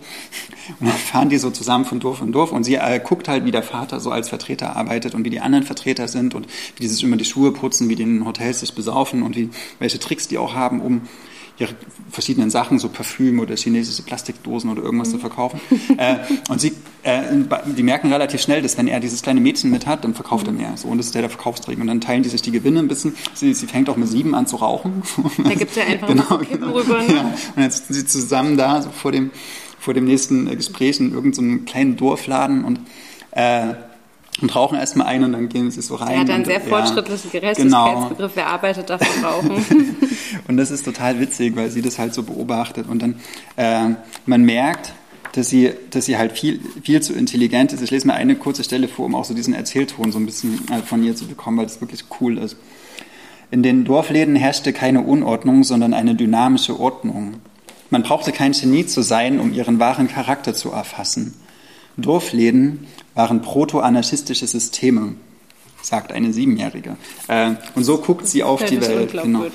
Und 0.80 0.88
dann 0.88 0.98
fahren 0.98 1.30
die 1.30 1.38
so 1.38 1.50
zusammen 1.50 1.86
von 1.86 2.02
Dorf 2.02 2.22
in 2.22 2.34
Dorf 2.34 2.52
und 2.52 2.66
sie 2.66 2.76
äh, 2.76 3.00
guckt 3.00 3.30
halt, 3.30 3.46
wie 3.46 3.52
der 3.52 3.64
Vater 3.64 4.02
so 4.02 4.12
als 4.12 4.28
Vertreter 4.28 4.76
arbeitet 4.76 5.16
und 5.16 5.24
wie 5.24 5.30
die 5.30 5.40
anderen 5.40 5.64
Vertreter 5.64 6.10
sind 6.10 6.36
und 6.36 6.48
wie 6.76 6.82
die 6.82 6.90
sich 6.90 7.02
immer 7.02 7.18
die 7.18 7.26
Schuhe 7.26 7.54
putzen, 7.54 7.88
wie 7.88 7.96
die 7.96 8.04
in 8.04 8.26
Hotels 8.26 8.60
sich 8.60 8.76
besaufen 8.76 9.24
und 9.24 9.38
wie, 9.38 9.50
welche 9.80 10.00
Tricks 10.00 10.28
die 10.28 10.38
auch 10.38 10.54
haben, 10.54 10.82
um 10.82 11.02
ihre 11.60 11.74
verschiedenen 12.12 12.50
Sachen, 12.50 12.80
so 12.80 12.90
Parfüm 12.90 13.40
oder 13.40 13.56
chinesische 13.56 14.04
Plastikdosen 14.04 14.70
oder 14.70 14.84
irgendwas 14.84 15.10
mhm. 15.10 15.14
zu 15.14 15.20
verkaufen. 15.20 15.60
äh, 15.98 16.18
und 16.50 16.62
sie, 16.62 16.74
äh, 17.04 17.22
die 17.66 17.84
merken 17.84 18.12
relativ 18.12 18.42
schnell, 18.42 18.62
dass 18.62 18.78
wenn 18.78 18.88
er 18.88 19.00
dieses 19.00 19.22
kleine 19.22 19.42
Mädchen 19.42 19.72
mit 19.72 19.88
hat, 19.88 20.04
dann 20.04 20.14
verkauft 20.14 20.48
mhm. 20.48 20.60
er 20.60 20.68
mehr. 20.68 20.78
So, 20.78 20.88
und 20.88 20.98
das 20.98 21.08
ist 21.08 21.16
der, 21.16 21.24
der 21.24 21.30
Verkaufsträger. 21.30 21.82
Und 21.82 21.88
dann 21.88 22.02
teilen 22.02 22.24
die 22.24 22.30
sich 22.30 22.42
die 22.42 22.52
Gewinne 22.52 22.80
ein 22.80 22.88
bisschen. 22.88 23.16
Sie, 23.34 23.54
sie 23.54 23.68
fängt 23.68 23.90
auch 23.90 23.98
mit 23.98 24.08
sieben 24.08 24.36
an 24.36 24.48
zu 24.48 24.58
rauchen. 24.58 25.02
Da 25.44 25.54
gibt 25.54 25.72
es 25.72 25.78
ja 25.78 25.84
einfach 25.84 26.08
genau, 26.08 26.38
Kippen 26.38 26.60
genau. 26.60 26.74
rüber. 26.74 27.02
Ne? 27.02 27.16
Ja. 27.16 27.34
Und 27.56 27.64
jetzt 27.64 27.88
sitzen 27.88 27.94
sie 27.94 28.06
zusammen 28.06 28.58
da, 28.58 28.82
so 28.82 28.90
vor 28.90 29.12
dem, 29.12 29.32
vor 29.80 29.94
dem 29.94 30.06
nächsten 30.06 30.46
Gespräch 30.56 31.00
in 31.00 31.14
irgendeinem 31.14 31.60
so 31.60 31.66
kleinen 31.66 31.96
Dorfladen 31.96 32.64
und 32.66 32.80
äh, 33.32 33.74
und 34.42 34.56
rauchen 34.56 34.78
erstmal 34.78 35.08
ein 35.08 35.24
und 35.24 35.32
dann 35.34 35.50
gehen 35.50 35.72
sie 35.72 35.82
so 35.82 35.96
rein. 35.96 36.20
Hat 36.20 36.30
einen 36.30 36.46
sehr 36.46 36.62
fortschrittlichen 36.62 37.32
ja, 37.34 37.40
Gerechtigkeitsbegriff, 37.40 38.18
genau. 38.18 38.30
wer 38.36 38.48
arbeitet, 38.48 38.90
darf 38.90 39.02
rauchen. 39.24 39.96
und 40.48 40.58
das 40.58 40.72
ist 40.72 40.86
total 40.86 41.20
witzig, 41.20 41.56
weil 41.56 41.70
sie 41.70 41.82
das 41.82 41.98
halt 41.98 42.14
so 42.14 42.24
beobachtet 42.24 42.88
und 42.88 43.02
dann 43.02 43.16
äh, 43.56 43.96
man 44.26 44.44
merkt, 44.44 44.94
dass 45.34 45.50
sie, 45.50 45.72
dass 45.92 46.06
sie 46.06 46.18
halt 46.18 46.32
viel, 46.32 46.60
viel 46.84 47.02
zu 47.02 47.14
intelligent 47.14 47.74
ist. 47.74 47.82
Ich 47.82 47.92
lese 47.92 48.08
mal 48.08 48.14
eine 48.14 48.36
kurze 48.36 48.64
Stelle 48.64 48.88
vor, 48.88 49.06
um 49.06 49.16
auch 49.16 49.26
so 49.26 49.34
diesen 49.34 49.54
Erzählton 49.54 50.12
so 50.12 50.20
ein 50.20 50.26
bisschen 50.26 50.68
äh, 50.72 50.82
von 50.82 51.04
ihr 51.04 51.16
zu 51.16 51.28
bekommen, 51.28 51.58
weil 51.58 51.66
das 51.66 51.80
wirklich 51.80 52.06
cool 52.20 52.38
ist. 52.38 52.58
In 53.52 53.64
den 53.64 53.86
Dorfläden 53.86 54.36
herrschte 54.36 54.74
keine 54.74 55.02
Unordnung, 55.02 55.64
sondern 55.64 55.94
eine 55.94 56.16
dynamische 56.16 56.80
Ordnung. 56.80 57.36
Man 57.90 58.04
brauchte 58.04 58.32
kein 58.32 58.52
Genie 58.52 58.86
zu 58.86 59.02
sein, 59.02 59.40
um 59.40 59.54
ihren 59.54 59.80
wahren 59.80 60.08
Charakter 60.08 60.54
zu 60.54 60.72
erfassen. 60.72 61.36
Dorfläden 61.96 62.88
waren 63.18 63.42
proto-anarchistische 63.42 64.46
Systeme, 64.46 65.16
sagt 65.82 66.12
eine 66.12 66.32
Siebenjährige. 66.32 66.98
Äh, 67.28 67.56
und 67.74 67.84
so 67.84 67.98
guckt 67.98 68.28
sie 68.28 68.44
auf 68.44 68.64
die 68.64 68.80
Welt. 68.80 69.12
Genau. 69.12 69.46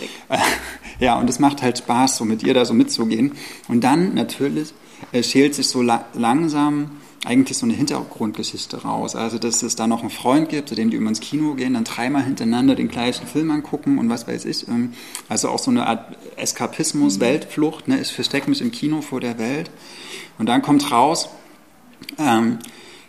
ja, 1.01 1.19
und 1.19 1.31
es 1.31 1.39
macht 1.39 1.63
halt 1.63 1.79
Spaß, 1.79 2.17
so 2.17 2.25
mit 2.25 2.43
ihr 2.43 2.55
da 2.55 2.65
so 2.65 2.75
mitzugehen. 2.75 3.33
Und 3.69 3.85
dann 3.85 4.15
natürlich 4.15 4.75
äh, 5.13 5.23
schält 5.23 5.55
sich 5.55 5.69
so 5.69 5.81
la 5.81 6.07
langsam 6.15 6.91
eigentlich 7.25 7.57
so 7.57 7.67
eine 7.67 7.75
Hintergrundgeschichte 7.75 8.83
raus. 8.83 9.15
Also, 9.15 9.39
dass 9.39 9.63
es 9.63 9.77
da 9.77 9.87
noch 9.87 10.01
einen 10.01 10.11
Freund 10.11 10.49
gibt, 10.49 10.69
zu 10.69 10.75
dem 10.75 10.91
die 10.91 10.97
immer 10.97 11.11
ins 11.11 11.21
Kino 11.21 11.55
gehen, 11.55 11.75
dann 11.75 11.85
dreimal 11.85 12.25
hintereinander 12.25 12.75
den 12.75 12.89
gleichen 12.89 13.29
Film 13.29 13.53
angucken 13.53 13.99
und 13.99 14.11
was 14.11 14.27
weiß 14.27 14.45
ich. 14.45 14.67
Ähm, 14.67 14.95
also 15.29 15.51
auch 15.51 15.61
so 15.61 15.71
eine 15.71 15.87
Art 15.87 16.17
Eskapismus, 16.35 17.19
mhm. 17.19 17.21
Weltflucht. 17.21 17.87
Ne? 17.87 18.01
Ich 18.01 18.13
verstecke 18.13 18.51
mich 18.51 18.61
im 18.61 18.73
Kino 18.73 19.03
vor 19.03 19.21
der 19.21 19.39
Welt. 19.39 19.71
Und 20.39 20.47
dann 20.47 20.63
kommt 20.63 20.91
raus, 20.91 21.29
ähm, 22.19 22.59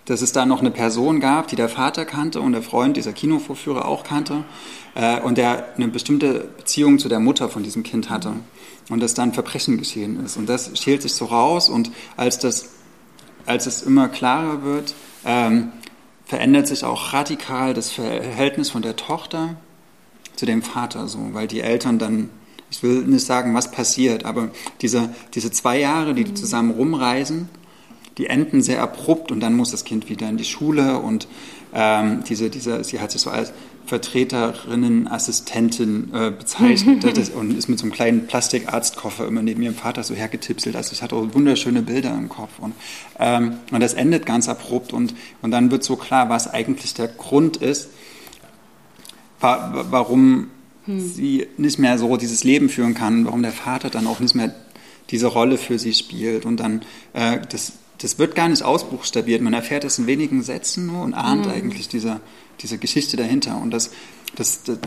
dass 0.06 0.22
es 0.22 0.34
da 0.34 0.46
noch 0.46 0.60
eine 0.60 0.72
Person 0.72 1.20
gab, 1.20 1.48
die 1.48 1.56
der 1.56 1.70
Vater 1.70 2.06
kannte 2.06 2.42
und 2.42 2.52
der 2.52 2.62
Freund 2.62 2.98
dieser 2.98 3.14
Kinovorführer 3.14 3.86
auch 3.86 4.04
kannte 4.04 4.44
äh, 4.96 5.20
und 5.22 5.38
der 5.38 5.74
eine 5.76 5.88
bestimmte 5.88 6.50
Beziehung 6.58 7.00
zu 7.00 7.08
der 7.08 7.20
Mutter 7.20 7.50
von 7.50 7.64
diesem 7.64 7.84
Kind 7.84 8.10
hatte 8.10 8.34
und 8.90 9.00
dass 9.00 9.14
dann 9.14 9.34
Verbrechen 9.34 9.78
geschehen 9.78 10.24
ist. 10.24 10.38
Und 10.38 10.48
das 10.48 10.78
schält 10.78 11.02
sich 11.02 11.14
so 11.14 11.26
raus 11.26 11.70
und 11.70 11.92
als, 12.18 12.40
das, 12.40 12.70
als 13.46 13.66
es 13.66 13.82
immer 13.82 14.10
klarer 14.10 14.64
wird, 14.64 14.94
ähm, 15.26 15.72
verändert 16.26 16.68
sich 16.68 16.84
auch 16.84 17.14
radikal 17.14 17.74
das 17.74 17.92
Verhältnis 17.92 18.70
von 18.70 18.82
der 18.82 18.96
Tochter 18.96 19.56
zu 20.36 20.46
dem 20.46 20.64
Vater, 20.64 21.08
so, 21.08 21.30
weil 21.34 21.48
die 21.48 21.62
Eltern 21.62 22.00
dann, 22.00 22.30
ich 22.72 22.84
will 22.84 23.04
nicht 23.04 23.26
sagen, 23.26 23.54
was 23.54 23.72
passiert, 23.72 24.26
aber 24.26 24.50
diese, 24.82 25.14
diese 25.34 25.52
zwei 25.52 25.80
Jahre, 25.80 26.14
die, 26.14 26.24
die 26.24 26.34
zusammen 26.34 26.72
rumreisen, 26.72 27.50
die 28.18 28.28
enden 28.28 28.62
sehr 28.62 28.82
abrupt 28.82 29.32
und 29.32 29.40
dann 29.40 29.56
muss 29.56 29.72
das 29.72 29.86
Kind 29.86 30.10
wieder 30.10 30.30
in 30.30 30.38
die 30.38 30.46
Schule 30.46 31.00
und 31.00 31.28
ähm, 31.74 32.24
diese, 32.28 32.50
diese, 32.50 32.84
sie 32.84 33.00
hat 33.00 33.12
sich 33.12 33.22
so 33.22 33.30
als 33.30 33.54
Vertreterinnen, 33.86 35.08
Assistentin 35.08 36.12
äh, 36.14 36.32
bezeichnet 36.32 37.04
das, 37.18 37.30
und 37.30 37.58
ist 37.58 37.68
mit 37.68 37.80
so 37.80 37.84
einem 37.84 37.92
kleinen 37.92 38.28
Plastikarztkoffer 38.28 39.28
immer 39.28 39.42
neben 39.42 39.62
ihrem 39.62 39.76
Vater 39.76 40.04
so 40.04 40.14
hergetipselt. 40.14 40.76
Also 40.76 40.94
es 40.94 41.02
hat 41.02 41.12
auch 41.12 41.34
wunderschöne 41.34 41.82
Bilder 41.82 42.14
im 42.14 42.30
Kopf 42.30 42.60
und, 42.60 42.74
ähm, 43.20 43.58
und 43.72 43.82
das 43.82 43.94
endet 43.94 44.26
ganz 44.26 44.48
abrupt 44.48 44.94
und, 44.94 45.14
und 45.42 45.52
dann 45.52 45.72
wird 45.72 45.84
so 45.84 45.96
klar, 45.96 46.30
was 46.30 46.52
eigentlich 46.52 46.94
der 46.94 47.08
Grund 47.08 47.58
ist, 47.58 47.90
wa 49.40 49.86
warum 49.90 50.48
hm. 50.86 51.00
sie 51.00 51.48
nicht 51.58 51.80
mehr 51.80 51.98
so 51.98 52.16
dieses 52.16 52.44
Leben 52.44 52.70
führen 52.70 52.94
kann, 52.94 53.26
warum 53.26 53.42
der 53.42 53.52
Vater 53.52 53.90
dann 53.90 54.08
auch 54.08 54.20
nicht 54.20 54.36
mehr 54.36 54.54
diese 55.10 55.28
Rolle 55.28 55.58
für 55.58 55.78
sie 55.78 55.94
spielt 55.94 56.46
und 56.46 56.58
dann 56.58 56.84
äh, 57.12 57.40
das 57.50 57.74
das 58.04 58.20
wird 58.20 58.36
gar 58.36 58.50
nicht 58.50 58.64
ausbuchstabiert. 58.64 59.42
Man 59.42 59.54
erfährt 59.54 59.86
es 59.86 59.98
in 59.98 60.08
wenigen 60.08 60.44
Sätzen 60.44 60.88
nur 60.88 61.04
und 61.04 61.14
ahnt 61.14 61.46
mhm. 61.46 61.54
eigentlich 61.54 61.88
diese, 61.88 62.20
diese 62.60 62.78
Geschichte 62.78 63.16
dahinter. 63.16 63.58
Und 63.58 63.72
das, 63.72 63.92
das, 64.36 64.64
das, 64.64 64.78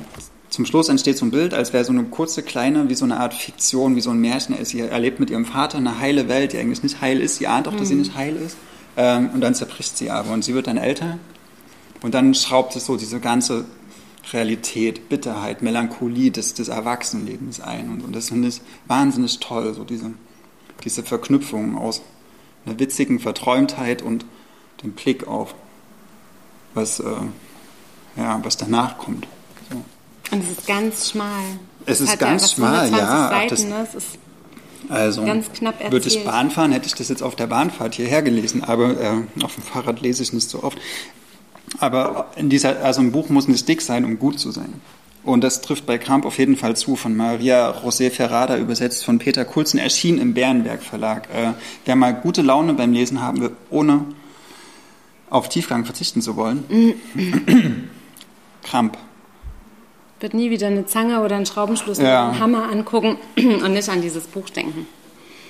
zum 0.51 0.67
Schluss 0.67 0.91
entsteht 0.91 1.17
so 1.17 1.25
ein 1.25 1.31
Bild, 1.31 1.55
als 1.55 1.73
wäre 1.73 1.83
so 1.83 1.93
eine 1.93 2.05
kurze, 2.05 2.43
kleine, 2.43 2.91
wie 2.91 2.95
so 2.95 3.07
eine 3.07 3.19
Art 3.19 3.33
Fiktion, 3.33 3.97
wie 3.97 4.03
so 4.03 4.11
ein 4.11 4.21
Märchen. 4.21 4.63
Sie 4.67 4.81
erlebt 4.81 5.19
mit 5.19 5.31
ihrem 5.31 5.47
Vater 5.47 5.79
eine 5.79 5.99
heile 5.99 6.29
Welt, 6.29 6.53
die 6.53 6.59
eigentlich 6.59 6.83
nicht 6.83 7.01
heil 7.01 7.21
ist. 7.21 7.37
Sie 7.37 7.47
ahnt 7.47 7.67
auch, 7.67 7.73
mhm. 7.73 7.79
dass 7.79 7.89
sie 7.89 7.95
mhm. 7.95 8.01
nicht 8.01 8.15
heil 8.17 8.37
ist. 8.37 8.59
Ähm, 8.99 9.31
und 9.33 9.41
dann 9.41 9.55
zerbricht 9.55 9.97
sie 9.97 10.11
aber. 10.11 10.33
Und 10.33 10.45
sie 10.45 10.55
wird 10.55 10.67
dann 10.67 10.77
älter. 10.77 11.19
Und 12.03 12.13
dann 12.13 12.35
schraubt 12.35 12.77
es 12.77 12.85
so 12.85 12.99
diese 12.99 13.19
ganze 13.19 13.65
Realität, 14.31 15.09
Bitterheit, 15.09 15.63
Melancholie 15.63 16.31
des, 16.31 16.53
des 16.53 16.69
Erwachsenenlebens 16.69 17.63
ein. 17.63 17.89
Und, 17.89 18.05
und 18.05 18.15
das 18.15 18.29
finde 18.29 18.49
ich 18.49 18.61
wahnsinnig 18.87 19.41
toll, 19.41 19.73
so 19.73 19.85
diese, 19.85 20.13
diese 20.85 21.03
Verknüpfung 21.03 21.79
aus 21.79 22.03
einer 22.67 22.79
witzigen 22.79 23.21
Verträumtheit 23.21 24.03
und 24.03 24.25
dem 24.83 24.93
Blick 24.93 25.27
auf, 25.27 25.55
was, 26.75 27.01
äh, 27.01 27.05
ja, 28.17 28.41
was 28.43 28.57
danach 28.57 28.99
kommt. 28.99 29.27
So. 29.71 29.83
Und 30.33 30.45
es 30.45 30.59
ist 30.59 30.67
ganz 30.67 31.11
schmal. 31.11 31.45
Es 31.87 32.01
ist 32.01 32.19
ganz 32.19 32.53
schmal, 32.53 32.91
ja. 32.91 33.29
Seiten, 33.29 33.49
das, 33.49 33.65
ne? 33.65 33.87
es 33.89 33.95
ist 33.95 34.19
also 34.89 35.25
ganz 35.25 35.53
knapp 35.53 35.75
erzählt. 35.75 35.93
würde 35.93 36.09
ich 36.09 36.25
Bahn 36.25 36.51
fahren, 36.51 36.73
hätte 36.73 36.87
ich 36.87 36.95
das 36.95 37.09
jetzt 37.09 37.23
auf 37.23 37.37
der 37.37 37.47
Bahnfahrt 37.47 37.95
hierher 37.95 38.23
gelesen, 38.23 38.63
aber 38.63 39.01
äh, 39.01 39.43
auf 39.43 39.55
dem 39.55 39.63
Fahrrad 39.63 40.01
lese 40.01 40.23
ich 40.23 40.33
nicht 40.33 40.49
so 40.49 40.63
oft. 40.63 40.79
Aber 41.79 42.31
in 42.37 42.49
dieser, 42.49 42.85
also 42.85 43.01
ein 43.01 43.13
Buch 43.13 43.29
muss 43.29 43.49
nicht 43.49 43.67
dick 43.69 43.83
sein, 43.83 44.05
um 44.05 44.19
gut 44.19 44.39
zu 44.39 44.51
sein. 44.51 44.81
Und 45.27 45.43
das 45.43 45.61
trifft 45.61 45.87
bei 45.87 45.99
Kramp 45.99 46.25
auf 46.25 46.39
jeden 46.39 46.57
Fall 46.57 46.77
zu, 46.77 46.95
von 46.95 47.17
Maria 47.17 47.73
José 47.85 48.11
Ferrada, 48.11 48.57
übersetzt 48.57 49.05
von 49.05 49.19
Peter 49.19 49.45
Kulzen, 49.45 49.79
erschien 49.79 50.19
im 50.19 50.35
Bärenberg 50.35 50.83
Verlag. 50.83 51.29
Äh, 51.35 51.53
wer 51.85 51.97
mal 51.97 52.15
gute 52.15 52.43
Laune 52.43 52.75
beim 52.75 52.93
Lesen 52.93 53.21
haben 53.21 53.41
will, 53.41 53.51
ohne 53.69 54.05
auf 55.29 55.49
Tiefgang 55.49 55.85
verzichten 55.85 56.23
zu 56.23 56.37
wollen. 56.37 56.65
Kramp. 58.63 58.97
Wird 60.21 60.33
nie 60.33 60.51
wieder 60.51 60.69
eine 60.69 60.87
Zange 60.87 61.21
oder 61.21 61.35
einen 61.35 61.47
Schraubenschlüssel 61.47 62.05
ja. 62.05 62.23
oder 62.23 62.31
einen 62.31 62.41
Hammer 62.41 62.71
angucken 62.71 63.19
und 63.37 63.73
nicht 63.73 63.89
an 63.89 64.01
dieses 64.01 64.29
Buch 64.29 64.49
denken. 64.49 64.87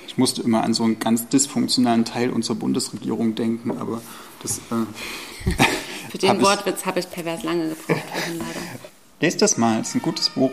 Ich 0.07 0.17
musste 0.17 0.41
immer 0.41 0.63
an 0.63 0.73
so 0.73 0.85
einen 0.85 0.97
ganz 0.97 1.27
dysfunktionalen 1.27 2.03
Teil 2.03 2.31
unserer 2.31 2.55
Bundesregierung 2.55 3.35
denken, 3.35 3.77
aber 3.79 4.01
das. 4.41 4.57
Äh, 4.57 5.51
Für 6.09 6.17
den 6.17 6.41
Wortwitz 6.41 6.85
habe 6.85 6.99
ich 6.99 7.09
pervers 7.09 7.43
lange 7.43 7.69
gebraucht, 7.69 8.03
leider. 8.31 8.96
Lest 9.19 9.41
das 9.41 9.57
mal, 9.57 9.81
es 9.81 9.89
ist 9.89 9.95
ein 9.95 10.01
gutes 10.01 10.29
Buch. 10.29 10.51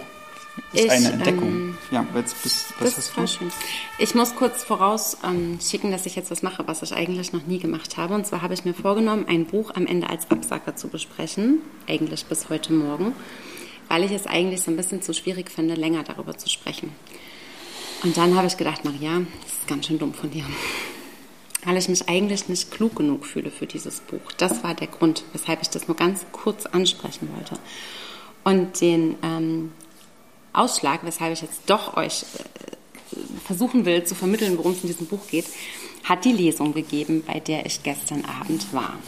Ist 0.73 0.85
ich, 0.85 0.91
eine 0.91 1.13
Entdeckung. 1.13 1.49
Ähm, 1.49 1.79
ja, 1.91 2.07
jetzt 2.15 2.41
bist, 2.43 2.67
was 2.79 2.95
das 2.95 3.09
ist 3.09 3.35
schön. 3.35 3.51
Ich 3.99 4.15
muss 4.15 4.35
kurz 4.37 4.63
vorausschicken, 4.63 5.89
ähm, 5.89 5.91
dass 5.91 6.07
ich 6.07 6.15
jetzt 6.15 6.31
was 6.31 6.43
mache, 6.43 6.67
was 6.67 6.83
ich 6.83 6.95
eigentlich 6.95 7.33
noch 7.33 7.47
nie 7.47 7.59
gemacht 7.59 7.97
habe. 7.97 8.15
Und 8.15 8.27
zwar 8.27 8.41
habe 8.43 8.55
ich 8.55 8.65
mir 8.65 8.75
vorgenommen, 8.75 9.27
ein 9.29 9.47
Buch 9.47 9.73
am 9.75 9.87
Ende 9.87 10.09
als 10.09 10.31
Absacker 10.31 10.77
zu 10.77 10.89
besprechen, 10.89 11.61
eigentlich 11.89 12.27
bis 12.27 12.49
heute 12.49 12.73
Morgen, 12.73 13.13
weil 13.89 14.05
ich 14.05 14.13
es 14.13 14.27
eigentlich 14.27 14.63
so 14.63 14.71
ein 14.71 14.77
bisschen 14.77 15.03
zu 15.03 15.13
schwierig 15.13 15.51
finde, 15.51 15.75
länger 15.75 16.05
darüber 16.05 16.39
zu 16.39 16.49
sprechen. 16.49 16.93
Und 18.05 18.17
dann 18.17 18.37
habe 18.37 18.47
ich 18.47 18.57
gedacht, 18.57 18.85
Maria, 18.85 19.23
das 19.43 19.53
ist 19.53 19.67
ganz 19.67 19.87
schön 19.87 19.99
dumm 19.99 20.15
von 20.15 20.31
dir. 20.31 20.45
Weil 21.65 21.79
ich 21.79 21.89
mich 21.89 22.09
eigentlich 22.09 22.49
nicht 22.49 22.71
klug 22.71 22.97
genug 22.97 23.27
fühle 23.27 23.51
für 23.51 23.67
dieses 23.67 24.01
Buch. 24.01 24.33
Das 24.37 24.63
war 24.63 24.75
der 24.75 24.87
Grund, 24.87 25.25
weshalb 25.33 25.63
ich 25.63 25.71
das 25.71 25.89
nur 25.89 25.97
ganz 25.97 26.27
kurz 26.31 26.67
ansprechen 26.67 27.31
wollte. 27.35 27.59
Und 28.45 28.81
den 28.81 29.17
ähm, 29.23 29.73
Ausschlag, 30.53 31.01
weshalb 31.03 31.33
ich 31.33 31.43
jetzt 31.43 31.63
doch 31.67 31.97
euch 31.97 32.23
äh, 32.23 33.17
versuchen 33.45 33.85
will 33.85 34.05
zu 34.05 34.15
vermitteln, 34.15 34.57
worum 34.57 34.73
es 34.73 34.83
in 34.83 34.89
diesem 34.89 35.07
Buch 35.07 35.27
geht, 35.31 35.47
hat 36.05 36.25
die 36.25 36.33
Lesung 36.33 36.75
gegeben, 36.75 37.25
bei 37.27 37.41
der 37.41 37.67
ich 37.67 37.83
gestern 37.83 38.25
Abend 38.25 38.73
war. 38.73 38.99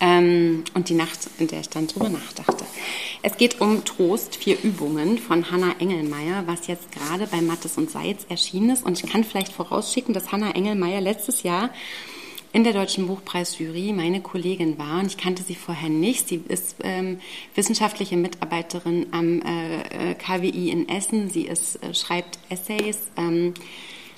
Ähm, 0.00 0.64
und 0.74 0.88
die 0.88 0.94
Nacht, 0.94 1.28
in 1.38 1.48
der 1.48 1.60
ich 1.60 1.68
dann 1.68 1.86
drüber 1.86 2.08
nachdachte. 2.08 2.64
Es 3.22 3.36
geht 3.36 3.60
um 3.60 3.84
Trost, 3.84 4.36
vier 4.36 4.56
Übungen 4.62 5.18
von 5.18 5.50
Hanna 5.50 5.74
Engelmeier, 5.78 6.44
was 6.46 6.68
jetzt 6.68 6.90
gerade 6.90 7.26
bei 7.26 7.42
Mattes 7.42 7.76
und 7.76 7.90
Seitz 7.90 8.24
erschienen 8.30 8.70
ist. 8.70 8.84
Und 8.84 9.02
ich 9.02 9.10
kann 9.10 9.24
vielleicht 9.24 9.52
vorausschicken, 9.52 10.14
dass 10.14 10.32
Hanna 10.32 10.52
Engelmeier 10.52 11.02
letztes 11.02 11.42
Jahr 11.42 11.68
in 12.52 12.64
der 12.64 12.72
Deutschen 12.72 13.06
Buchpreisjury 13.06 13.92
meine 13.92 14.20
Kollegin 14.20 14.78
war 14.78 15.00
und 15.00 15.06
ich 15.06 15.16
kannte 15.16 15.42
sie 15.42 15.54
vorher 15.54 15.88
nicht. 15.88 16.28
Sie 16.28 16.42
ist 16.48 16.76
ähm, 16.82 17.20
wissenschaftliche 17.54 18.16
Mitarbeiterin 18.16 19.06
am 19.12 19.40
äh, 19.42 20.10
äh 20.10 20.14
KWI 20.14 20.70
in 20.70 20.88
Essen. 20.88 21.30
Sie 21.30 21.42
ist, 21.42 21.82
äh, 21.82 21.94
schreibt 21.94 22.38
Essays. 22.48 22.98
Ähm, 23.16 23.54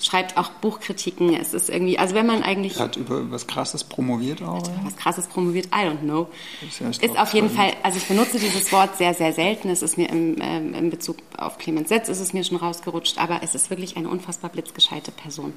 schreibt 0.03 0.37
auch 0.37 0.49
Buchkritiken. 0.49 1.33
Es 1.35 1.53
ist 1.53 1.69
irgendwie, 1.69 1.97
also 1.97 2.15
wenn 2.15 2.25
man 2.25 2.43
eigentlich. 2.43 2.79
Hat 2.79 2.97
über 2.97 3.31
was 3.31 3.47
Krasses 3.47 3.83
promoviert 3.83 4.41
auch? 4.41 4.63
Was 4.83 4.95
Krasses 4.95 5.27
promoviert, 5.27 5.67
I 5.67 5.87
don't 5.87 6.01
know. 6.01 6.27
Ist, 6.67 6.79
ja 6.79 6.89
ist 6.89 7.17
auf 7.17 7.33
jeden 7.33 7.49
Fall, 7.49 7.73
also 7.83 7.97
ich 7.97 8.05
benutze 8.05 8.39
dieses 8.39 8.71
Wort 8.71 8.97
sehr, 8.97 9.13
sehr 9.13 9.33
selten. 9.33 9.69
Es 9.69 9.81
ist 9.81 9.97
mir 9.97 10.09
im, 10.09 10.35
ähm, 10.41 10.73
in 10.73 10.89
Bezug 10.89 11.17
auf 11.37 11.57
Clemens 11.57 11.89
Setz 11.89 12.09
ist 12.09 12.19
es 12.19 12.33
mir 12.33 12.43
schon 12.43 12.57
rausgerutscht, 12.57 13.17
aber 13.17 13.41
es 13.43 13.55
ist 13.55 13.69
wirklich 13.69 13.97
eine 13.97 14.09
unfassbar 14.09 14.49
blitzgescheite 14.49 15.11
Person. 15.11 15.53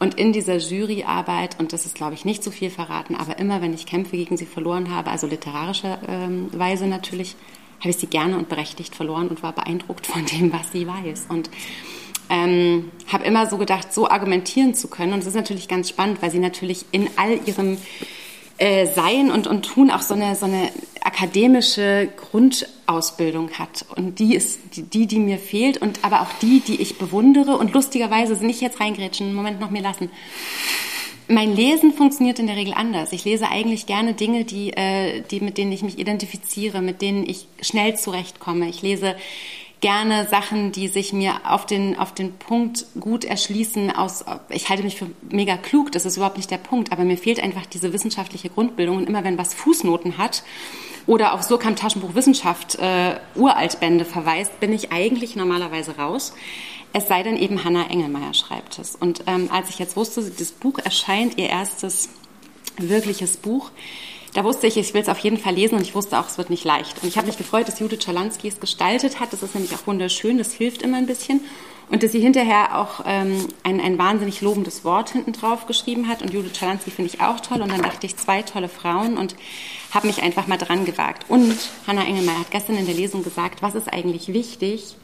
Und 0.00 0.14
in 0.14 0.32
dieser 0.32 0.56
Juryarbeit, 0.56 1.60
und 1.60 1.74
das 1.74 1.84
ist, 1.84 1.94
glaube 1.94 2.14
ich, 2.14 2.24
nicht 2.24 2.42
zu 2.42 2.50
viel 2.50 2.70
verraten, 2.70 3.14
aber 3.14 3.38
immer, 3.38 3.60
wenn 3.60 3.74
ich 3.74 3.84
Kämpfe 3.84 4.16
gegen 4.16 4.38
sie 4.38 4.46
verloren 4.46 4.90
habe, 4.90 5.10
also 5.10 5.26
literarischerweise 5.26 6.84
ähm, 6.84 6.90
natürlich, 6.90 7.36
habe 7.80 7.90
ich 7.90 7.96
sie 7.96 8.06
gerne 8.06 8.38
und 8.38 8.48
berechtigt 8.48 8.94
verloren 8.94 9.28
und 9.28 9.42
war 9.42 9.52
beeindruckt 9.52 10.06
von 10.06 10.24
dem, 10.24 10.52
was 10.54 10.72
sie 10.72 10.86
weiß. 10.86 11.26
Und 11.28 11.50
ähm, 12.30 12.90
habe 13.12 13.24
immer 13.24 13.46
so 13.46 13.58
gedacht, 13.58 13.92
so 13.92 14.08
argumentieren 14.08 14.74
zu 14.74 14.88
können. 14.88 15.12
Und 15.12 15.18
es 15.18 15.26
ist 15.26 15.34
natürlich 15.34 15.68
ganz 15.68 15.90
spannend, 15.90 16.22
weil 16.22 16.30
sie 16.30 16.38
natürlich 16.38 16.86
in 16.92 17.10
all 17.16 17.38
ihrem 17.44 17.76
äh, 18.56 18.86
Sein 18.86 19.30
und, 19.30 19.46
und 19.46 19.66
Tun 19.66 19.90
auch 19.90 20.02
so 20.02 20.14
eine, 20.14 20.34
so 20.34 20.46
eine 20.46 20.70
akademische 21.02 22.08
Grundausbildung 22.16 23.52
hat. 23.52 23.84
Und 23.96 24.18
die 24.18 24.34
ist 24.34 24.60
die, 24.74 25.06
die, 25.06 25.18
mir 25.18 25.38
fehlt 25.38 25.78
und 25.78 26.04
aber 26.04 26.22
auch 26.22 26.32
die, 26.40 26.60
die 26.60 26.80
ich 26.80 26.98
bewundere. 26.98 27.56
Und 27.56 27.72
lustigerweise 27.72 28.34
nicht 28.44 28.60
jetzt 28.60 28.80
reingrätschen, 28.80 29.26
einen 29.26 29.36
Moment 29.36 29.60
noch 29.60 29.70
mir 29.70 29.82
lassen. 29.82 30.10
Mein 31.28 31.54
Lesen 31.54 31.92
funktioniert 31.92 32.40
in 32.40 32.48
der 32.48 32.56
Regel 32.56 32.74
anders. 32.74 33.12
Ich 33.12 33.24
lese 33.24 33.48
eigentlich 33.48 33.86
gerne 33.86 34.14
Dinge, 34.14 34.44
die, 34.44 34.72
äh, 34.72 35.22
die, 35.30 35.40
mit 35.40 35.58
denen 35.58 35.70
ich 35.70 35.82
mich 35.82 35.98
identifiziere, 35.98 36.82
mit 36.82 37.02
denen 37.02 37.28
ich 37.28 37.46
schnell 37.60 37.96
zurechtkomme. 37.96 38.68
Ich 38.68 38.82
lese 38.82 39.14
gerne 39.80 40.26
Sachen, 40.28 40.72
die 40.72 40.88
sich 40.88 41.12
mir 41.12 41.40
auf 41.44 41.66
den, 41.66 41.98
auf 41.98 42.12
den 42.12 42.32
Punkt 42.32 42.86
gut 42.98 43.24
erschließen. 43.24 43.90
Aus, 43.90 44.24
ich 44.48 44.68
halte 44.68 44.82
mich 44.82 44.96
für 44.96 45.06
mega 45.30 45.56
klug, 45.56 45.92
das 45.92 46.04
ist 46.04 46.16
überhaupt 46.16 46.36
nicht 46.36 46.50
der 46.50 46.58
Punkt, 46.58 46.92
aber 46.92 47.04
mir 47.04 47.16
fehlt 47.16 47.40
einfach 47.40 47.64
diese 47.64 47.92
wissenschaftliche 47.92 48.50
Grundbildung. 48.50 48.98
Und 48.98 49.08
immer 49.08 49.24
wenn 49.24 49.38
was 49.38 49.54
Fußnoten 49.54 50.18
hat 50.18 50.42
oder 51.10 51.34
auf 51.34 51.42
Surkamp 51.42 51.76
Taschenbuch 51.76 52.14
Wissenschaft 52.14 52.76
äh, 52.76 53.16
Uraltbände 53.34 54.04
verweist, 54.04 54.60
bin 54.60 54.72
ich 54.72 54.92
eigentlich 54.92 55.34
normalerweise 55.34 55.96
raus. 55.96 56.34
Es 56.92 57.08
sei 57.08 57.24
denn 57.24 57.36
eben 57.36 57.64
Hannah 57.64 57.90
Engelmeier 57.90 58.32
schreibt 58.32 58.78
es. 58.78 58.94
Und 58.94 59.24
ähm, 59.26 59.48
als 59.52 59.70
ich 59.70 59.80
jetzt 59.80 59.96
wusste, 59.96 60.22
das 60.22 60.52
Buch 60.52 60.78
erscheint, 60.78 61.36
ihr 61.36 61.48
erstes 61.48 62.10
wirkliches 62.78 63.38
Buch, 63.38 63.72
da 64.34 64.44
wusste 64.44 64.68
ich, 64.68 64.76
ich 64.76 64.94
will 64.94 65.02
es 65.02 65.08
auf 65.08 65.18
jeden 65.18 65.36
Fall 65.36 65.54
lesen 65.54 65.74
und 65.74 65.82
ich 65.82 65.96
wusste 65.96 66.16
auch, 66.16 66.28
es 66.28 66.38
wird 66.38 66.48
nicht 66.48 66.62
leicht. 66.62 67.02
Und 67.02 67.08
ich 67.08 67.16
habe 67.16 67.26
mich 67.26 67.36
gefreut, 67.36 67.66
dass 67.66 67.80
Judith 67.80 68.04
Schalansky 68.04 68.46
es 68.46 68.60
gestaltet 68.60 69.18
hat. 69.18 69.32
Das 69.32 69.42
ist 69.42 69.56
nämlich 69.56 69.74
auch 69.74 69.84
wunderschön, 69.88 70.38
das 70.38 70.52
hilft 70.52 70.82
immer 70.82 70.98
ein 70.98 71.06
bisschen. 71.06 71.40
Und 71.88 72.04
dass 72.04 72.12
sie 72.12 72.20
hinterher 72.20 72.78
auch 72.78 73.02
ähm, 73.04 73.48
ein, 73.64 73.80
ein 73.80 73.98
wahnsinnig 73.98 74.42
lobendes 74.42 74.84
Wort 74.84 75.10
hinten 75.10 75.32
drauf 75.32 75.66
geschrieben 75.66 76.06
hat. 76.06 76.22
Und 76.22 76.32
Judith 76.32 76.56
Schalansky 76.56 76.92
finde 76.92 77.10
ich 77.12 77.20
auch 77.20 77.40
toll. 77.40 77.62
Und 77.62 77.72
dann 77.72 77.82
dachte 77.82 78.06
ich, 78.06 78.16
zwei 78.16 78.42
tolle 78.42 78.68
Frauen 78.68 79.18
und 79.18 79.34
habe 79.90 80.06
mich 80.06 80.22
einfach 80.22 80.46
mal 80.46 80.56
dran 80.56 80.84
gewagt. 80.84 81.26
Und 81.28 81.56
Hannah 81.86 82.04
Engelmeier 82.04 82.40
hat 82.40 82.50
gestern 82.50 82.76
in 82.76 82.86
der 82.86 82.94
Lesung 82.94 83.22
gesagt, 83.24 83.62
was 83.62 83.74
ist 83.74 83.92
eigentlich 83.92 84.32
wichtig, 84.32 84.96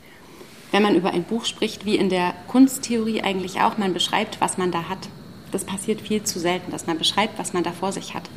wenn 0.72 0.82
man 0.82 0.94
über 0.94 1.10
ein 1.10 1.24
Buch 1.24 1.44
spricht, 1.44 1.84
wie 1.84 1.96
in 1.96 2.08
der 2.08 2.34
Kunsttheorie 2.48 3.22
eigentlich 3.22 3.60
auch, 3.60 3.78
man 3.78 3.92
beschreibt, 3.94 4.40
was 4.40 4.58
man 4.58 4.70
da 4.72 4.88
hat. 4.88 5.08
Das 5.52 5.64
passiert 5.64 6.00
viel 6.00 6.22
zu 6.22 6.38
selten, 6.38 6.70
dass 6.70 6.86
man 6.86 6.98
beschreibt, 6.98 7.38
was 7.38 7.52
man 7.52 7.62
da 7.62 7.72
vor 7.72 7.92
sich 7.92 8.14
hat. 8.14 8.28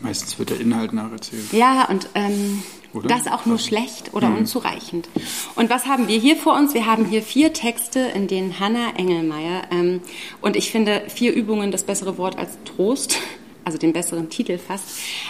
Meistens 0.00 0.38
wird 0.38 0.50
der 0.50 0.60
Inhalt 0.60 0.92
nacherzählt. 0.92 1.52
Ja, 1.52 1.88
und 1.88 2.08
ähm, 2.14 2.62
das 3.02 3.26
auch 3.26 3.46
nur 3.46 3.58
schlecht 3.58 4.12
oder 4.12 4.28
mhm. 4.28 4.38
unzureichend. 4.38 5.08
Und 5.56 5.70
was 5.70 5.86
haben 5.86 6.08
wir 6.08 6.18
hier 6.18 6.36
vor 6.36 6.54
uns? 6.54 6.74
Wir 6.74 6.86
haben 6.86 7.06
hier 7.06 7.22
vier 7.22 7.52
Texte, 7.52 8.00
in 8.00 8.28
denen 8.28 8.60
Hannah 8.60 8.94
Engelmeier, 8.96 9.62
ähm, 9.70 10.02
und 10.40 10.56
ich 10.56 10.70
finde 10.70 11.04
vier 11.08 11.32
Übungen 11.32 11.70
das 11.72 11.84
bessere 11.84 12.18
Wort 12.18 12.38
als 12.38 12.58
Trost, 12.64 13.18
also 13.64 13.78
den 13.78 13.92
besseren 13.92 14.30
Titel 14.30 14.58
fast, 14.58 14.84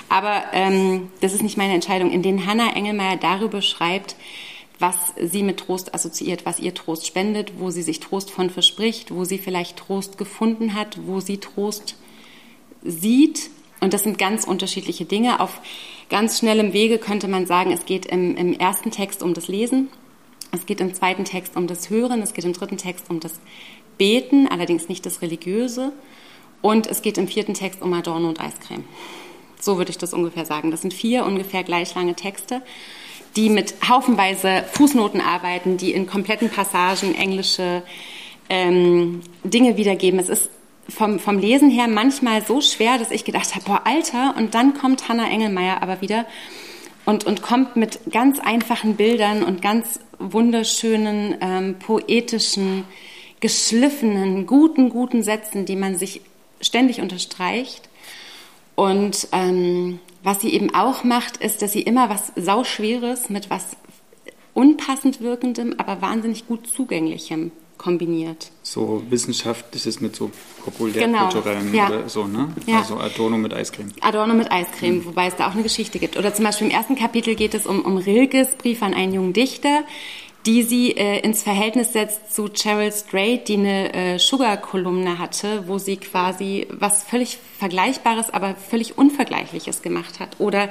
aber 0.08 0.44
ähm, 0.52 1.10
das 1.20 1.32
ist 1.32 1.42
nicht 1.42 1.56
meine 1.56 1.74
Entscheidung, 1.74 2.10
in 2.10 2.22
denen 2.22 2.46
Hannah 2.46 2.74
Engelmeier 2.74 3.16
darüber 3.16 3.62
schreibt, 3.62 4.16
was 4.78 4.96
sie 5.20 5.42
mit 5.42 5.58
Trost 5.58 5.94
assoziiert, 5.94 6.44
was 6.46 6.58
ihr 6.58 6.74
Trost 6.74 7.06
spendet, 7.06 7.52
wo 7.58 7.70
sie 7.70 7.82
sich 7.82 8.00
Trost 8.00 8.30
von 8.30 8.50
verspricht, 8.50 9.14
wo 9.14 9.24
sie 9.24 9.38
vielleicht 9.38 9.76
Trost 9.76 10.18
gefunden 10.18 10.74
hat, 10.74 10.98
wo 11.06 11.20
sie 11.20 11.38
Trost 11.38 11.96
sieht. 12.82 13.50
Und 13.80 13.94
das 13.94 14.02
sind 14.02 14.18
ganz 14.18 14.44
unterschiedliche 14.44 15.04
Dinge. 15.04 15.40
Auf 15.40 15.60
ganz 16.08 16.38
schnellem 16.38 16.72
Wege 16.72 16.98
könnte 16.98 17.28
man 17.28 17.46
sagen, 17.46 17.70
es 17.70 17.86
geht 17.86 18.06
im, 18.06 18.36
im 18.36 18.52
ersten 18.52 18.90
Text 18.90 19.22
um 19.22 19.34
das 19.34 19.48
Lesen, 19.48 19.88
es 20.52 20.66
geht 20.66 20.80
im 20.80 20.94
zweiten 20.94 21.24
Text 21.24 21.56
um 21.56 21.66
das 21.66 21.90
Hören, 21.90 22.22
es 22.22 22.32
geht 22.34 22.44
im 22.44 22.52
dritten 22.52 22.76
Text 22.76 23.10
um 23.10 23.20
das 23.20 23.40
Beten, 23.98 24.48
allerdings 24.48 24.88
nicht 24.88 25.06
das 25.06 25.22
Religiöse. 25.22 25.92
Und 26.64 26.86
es 26.86 27.02
geht 27.02 27.18
im 27.18 27.28
vierten 27.28 27.52
Text 27.52 27.82
um 27.82 27.92
Adorno 27.92 28.26
und 28.26 28.40
Eiscreme. 28.40 28.84
So 29.60 29.76
würde 29.76 29.90
ich 29.90 29.98
das 29.98 30.14
ungefähr 30.14 30.46
sagen. 30.46 30.70
Das 30.70 30.80
sind 30.80 30.94
vier 30.94 31.26
ungefähr 31.26 31.62
gleich 31.62 31.94
lange 31.94 32.14
Texte, 32.14 32.62
die 33.36 33.50
mit 33.50 33.74
haufenweise 33.86 34.64
Fußnoten 34.72 35.20
arbeiten, 35.20 35.76
die 35.76 35.92
in 35.92 36.06
kompletten 36.06 36.48
Passagen 36.48 37.14
englische 37.14 37.82
ähm, 38.48 39.20
Dinge 39.42 39.76
wiedergeben. 39.76 40.18
Es 40.18 40.30
ist 40.30 40.48
vom, 40.88 41.18
vom 41.18 41.38
Lesen 41.38 41.68
her 41.68 41.86
manchmal 41.86 42.42
so 42.42 42.62
schwer, 42.62 42.96
dass 42.96 43.10
ich 43.10 43.26
gedacht 43.26 43.54
habe, 43.54 43.66
boah, 43.66 43.82
Alter, 43.84 44.34
und 44.38 44.54
dann 44.54 44.72
kommt 44.72 45.06
Hannah 45.06 45.28
Engelmeier 45.28 45.82
aber 45.82 46.00
wieder 46.00 46.24
und, 47.04 47.26
und 47.26 47.42
kommt 47.42 47.76
mit 47.76 48.00
ganz 48.10 48.38
einfachen 48.38 48.96
Bildern 48.96 49.42
und 49.42 49.60
ganz 49.60 50.00
wunderschönen, 50.18 51.36
ähm, 51.42 51.74
poetischen, 51.78 52.84
geschliffenen, 53.40 54.46
guten, 54.46 54.88
guten 54.88 55.22
Sätzen, 55.22 55.66
die 55.66 55.76
man 55.76 55.98
sich 55.98 56.22
ständig 56.60 57.00
unterstreicht. 57.00 57.88
Und 58.74 59.28
ähm, 59.32 60.00
was 60.22 60.40
sie 60.40 60.52
eben 60.52 60.74
auch 60.74 61.04
macht, 61.04 61.36
ist, 61.36 61.62
dass 61.62 61.72
sie 61.72 61.82
immer 61.82 62.08
was 62.08 62.32
Sauschweres 62.36 63.30
mit 63.30 63.50
was 63.50 63.76
unpassend 64.52 65.20
wirkendem, 65.20 65.74
aber 65.78 66.00
wahnsinnig 66.00 66.46
gut 66.46 66.66
zugänglichem 66.66 67.52
kombiniert. 67.76 68.50
So 68.62 69.02
wissenschaftliches 69.10 70.00
mit 70.00 70.16
so 70.16 70.30
populärkulturellen 70.64 71.72
genau. 71.72 71.82
ja. 71.82 71.88
oder 71.88 72.08
so, 72.08 72.26
ne? 72.26 72.48
Ja. 72.66 72.78
Also 72.78 72.96
Adorno 72.96 73.36
mit 73.36 73.52
Eiscreme. 73.52 73.92
Adorno 74.00 74.34
mit 74.34 74.50
Eiscreme, 74.50 74.98
mhm. 74.98 75.04
wobei 75.06 75.26
es 75.26 75.36
da 75.36 75.48
auch 75.48 75.52
eine 75.52 75.62
Geschichte 75.62 75.98
gibt. 75.98 76.16
Oder 76.16 76.32
zum 76.32 76.44
Beispiel 76.44 76.68
im 76.68 76.72
ersten 76.72 76.94
Kapitel 76.94 77.34
geht 77.34 77.52
es 77.52 77.66
um, 77.66 77.82
um 77.82 77.98
Rilkes 77.98 78.54
Brief 78.56 78.82
an 78.82 78.94
einen 78.94 79.12
jungen 79.12 79.32
Dichter, 79.32 79.82
die 80.46 80.62
sie 80.62 80.92
äh, 80.92 81.20
ins 81.20 81.42
Verhältnis 81.42 81.92
setzt 81.92 82.34
zu 82.34 82.48
Cheryl 82.48 82.92
Strait, 82.92 83.48
die 83.48 83.54
eine 83.54 83.94
äh, 83.94 84.18
Sugar-Kolumne 84.18 85.18
hatte, 85.18 85.66
wo 85.66 85.78
sie 85.78 85.96
quasi 85.96 86.66
was 86.70 87.02
völlig 87.02 87.38
Vergleichbares, 87.58 88.30
aber 88.30 88.54
völlig 88.54 88.98
Unvergleichliches 88.98 89.80
gemacht 89.80 90.20
hat. 90.20 90.38
Oder 90.38 90.68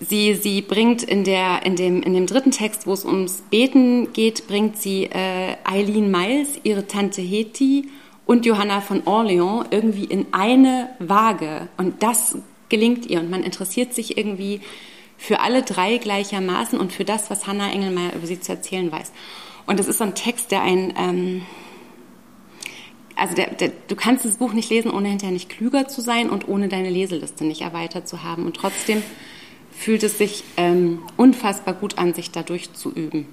sie, 0.00 0.34
sie 0.34 0.62
bringt 0.62 1.02
in, 1.02 1.24
der, 1.24 1.64
in, 1.66 1.74
dem, 1.74 2.02
in 2.02 2.14
dem 2.14 2.26
dritten 2.26 2.52
Text, 2.52 2.86
wo 2.86 2.92
es 2.92 3.04
ums 3.04 3.42
Beten 3.50 4.12
geht, 4.12 4.46
bringt 4.46 4.76
sie 4.76 5.04
äh, 5.04 5.56
Eileen 5.64 6.10
Miles, 6.10 6.60
ihre 6.62 6.86
Tante 6.86 7.20
Heti 7.20 7.88
und 8.26 8.46
Johanna 8.46 8.80
von 8.80 9.02
Orleans 9.06 9.66
irgendwie 9.70 10.04
in 10.04 10.26
eine 10.30 10.90
Waage. 11.00 11.68
Und 11.78 12.02
das 12.02 12.36
gelingt 12.68 13.06
ihr. 13.06 13.20
Und 13.20 13.30
man 13.30 13.42
interessiert 13.42 13.92
sich 13.92 14.16
irgendwie 14.18 14.60
für 15.18 15.40
alle 15.40 15.62
drei 15.62 15.98
gleichermaßen 15.98 16.78
und 16.78 16.92
für 16.92 17.04
das, 17.04 17.28
was 17.28 17.46
Hannah 17.46 17.70
Engelmeier 17.70 18.14
über 18.14 18.26
sie 18.26 18.40
zu 18.40 18.52
erzählen 18.52 18.90
weiß. 18.90 19.12
Und 19.66 19.78
das 19.78 19.88
ist 19.88 19.98
so 19.98 20.04
ein 20.04 20.14
Text, 20.14 20.50
der 20.52 20.62
ein, 20.62 20.94
ähm, 20.96 21.42
also 23.16 23.34
der, 23.34 23.50
der, 23.50 23.72
du 23.88 23.96
kannst 23.96 24.24
das 24.24 24.38
Buch 24.38 24.54
nicht 24.54 24.70
lesen, 24.70 24.90
ohne 24.90 25.08
hinterher 25.08 25.32
nicht 25.32 25.50
klüger 25.50 25.88
zu 25.88 26.00
sein 26.00 26.30
und 26.30 26.48
ohne 26.48 26.68
deine 26.68 26.88
Leseliste 26.88 27.44
nicht 27.44 27.60
erweitert 27.60 28.08
zu 28.08 28.22
haben. 28.22 28.46
Und 28.46 28.56
trotzdem 28.56 29.02
fühlt 29.72 30.04
es 30.04 30.16
sich 30.16 30.44
ähm, 30.56 31.00
unfassbar 31.16 31.74
gut 31.74 31.98
an, 31.98 32.14
sich 32.14 32.30
dadurch 32.30 32.72
zu 32.72 32.90
üben. 32.92 33.26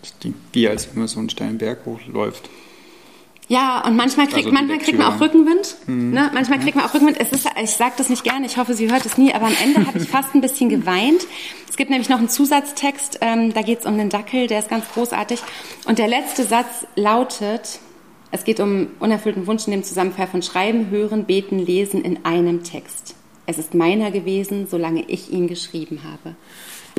Das 0.00 0.14
klingt 0.20 0.36
wie 0.52 0.68
als 0.68 0.88
wenn 0.88 1.00
man 1.00 1.08
so 1.08 1.18
einen 1.18 1.28
steilen 1.28 1.58
Berg 1.58 1.84
hochläuft. 1.84 2.48
Ja, 3.48 3.82
und 3.86 3.96
manchmal 3.96 4.26
kriegt, 4.26 4.46
also 4.46 4.52
manchmal 4.52 4.78
kriegt 4.78 4.98
man 4.98 5.06
auch 5.12 5.20
Rückenwind. 5.20 5.76
Mhm. 5.86 6.10
Ne? 6.10 6.30
Manchmal 6.34 6.58
kriegt 6.60 6.76
man 6.76 6.84
auch 6.84 6.92
Rückenwind. 6.92 7.18
Es 7.18 7.32
ist, 7.32 7.48
ich 7.60 7.70
sage 7.70 7.94
das 7.96 8.10
nicht 8.10 8.22
gerne, 8.22 8.46
ich 8.46 8.58
hoffe, 8.58 8.74
sie 8.74 8.90
hört 8.90 9.06
es 9.06 9.16
nie, 9.16 9.32
aber 9.32 9.46
am 9.46 9.54
Ende 9.62 9.86
habe 9.86 9.98
ich 9.98 10.08
fast 10.08 10.34
ein 10.34 10.42
bisschen 10.42 10.68
geweint. 10.68 11.26
Es 11.68 11.76
gibt 11.76 11.90
nämlich 11.90 12.10
noch 12.10 12.18
einen 12.18 12.28
Zusatztext, 12.28 13.18
ähm, 13.22 13.54
da 13.54 13.62
geht 13.62 13.80
es 13.80 13.86
um 13.86 13.96
den 13.96 14.10
Dackel, 14.10 14.48
der 14.48 14.58
ist 14.58 14.68
ganz 14.68 14.84
großartig. 14.92 15.40
Und 15.86 15.98
der 15.98 16.08
letzte 16.08 16.44
Satz 16.44 16.86
lautet, 16.94 17.80
es 18.30 18.44
geht 18.44 18.60
um 18.60 18.88
unerfüllten 19.00 19.46
Wunsch 19.46 19.66
in 19.66 19.70
dem 19.70 19.82
Zusammenfall 19.82 20.26
von 20.26 20.42
Schreiben, 20.42 20.90
Hören, 20.90 21.24
Beten, 21.24 21.58
Lesen 21.58 22.02
in 22.04 22.26
einem 22.26 22.64
Text. 22.64 23.14
Es 23.46 23.56
ist 23.56 23.72
meiner 23.72 24.10
gewesen, 24.10 24.66
solange 24.70 25.04
ich 25.08 25.32
ihn 25.32 25.48
geschrieben 25.48 26.00
habe. 26.04 26.36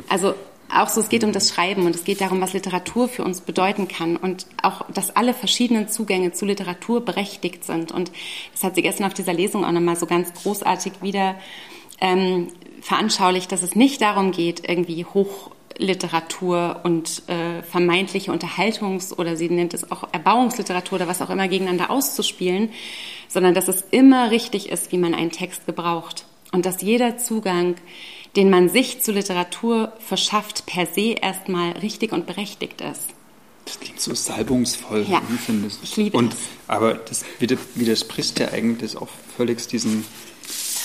Also 0.08 0.34
auch 0.74 0.88
so, 0.88 1.00
es 1.00 1.08
geht 1.08 1.24
um 1.24 1.32
das 1.32 1.48
Schreiben 1.48 1.86
und 1.86 1.94
es 1.94 2.04
geht 2.04 2.20
darum, 2.20 2.40
was 2.40 2.52
Literatur 2.52 3.08
für 3.08 3.24
uns 3.24 3.40
bedeuten 3.40 3.88
kann 3.88 4.16
und 4.16 4.46
auch, 4.62 4.84
dass 4.92 5.14
alle 5.16 5.34
verschiedenen 5.34 5.88
Zugänge 5.88 6.32
zu 6.32 6.44
Literatur 6.44 7.04
berechtigt 7.04 7.64
sind. 7.64 7.92
Und 7.92 8.10
das 8.52 8.64
hat 8.64 8.74
sie 8.74 8.82
gestern 8.82 9.06
auf 9.06 9.14
dieser 9.14 9.32
Lesung 9.32 9.64
auch 9.64 9.72
nochmal 9.72 9.96
so 9.96 10.06
ganz 10.06 10.32
großartig 10.34 10.94
wieder 11.02 11.36
ähm, 12.00 12.48
veranschaulicht, 12.80 13.50
dass 13.52 13.62
es 13.62 13.74
nicht 13.74 14.00
darum 14.00 14.32
geht, 14.32 14.68
irgendwie 14.68 15.04
Hochliteratur 15.04 16.80
und 16.84 17.22
äh, 17.28 17.62
vermeintliche 17.62 18.32
Unterhaltungs- 18.32 19.16
oder 19.16 19.36
sie 19.36 19.50
nennt 19.50 19.74
es 19.74 19.90
auch 19.90 20.08
Erbauungsliteratur 20.12 20.96
oder 20.96 21.08
was 21.08 21.22
auch 21.22 21.30
immer 21.30 21.48
gegeneinander 21.48 21.90
auszuspielen, 21.90 22.70
sondern 23.28 23.54
dass 23.54 23.68
es 23.68 23.84
immer 23.90 24.30
richtig 24.30 24.70
ist, 24.70 24.92
wie 24.92 24.98
man 24.98 25.14
einen 25.14 25.30
Text 25.30 25.66
gebraucht 25.66 26.24
und 26.52 26.66
dass 26.66 26.82
jeder 26.82 27.18
Zugang 27.18 27.76
den 28.36 28.50
man 28.50 28.68
sich 28.68 29.00
zu 29.02 29.12
Literatur 29.12 29.92
verschafft, 29.98 30.66
per 30.66 30.86
se 30.86 31.14
erstmal 31.20 31.72
richtig 31.72 32.12
und 32.12 32.26
berechtigt 32.26 32.80
ist. 32.80 33.08
Das 33.64 33.78
klingt 33.78 34.00
so 34.00 34.14
salbungsvoll, 34.14 35.06
ja, 35.08 35.20
finde 35.44 35.68
ich. 35.68 35.74
Ich 35.82 35.96
liebe 35.96 36.16
und, 36.16 36.32
das. 36.32 36.40
Aber 36.66 36.94
das 36.94 37.24
widerspricht 37.38 38.40
ja 38.40 38.48
eigentlich 38.48 38.96
auch 38.96 39.08
völlig 39.36 39.66
diesem 39.66 40.04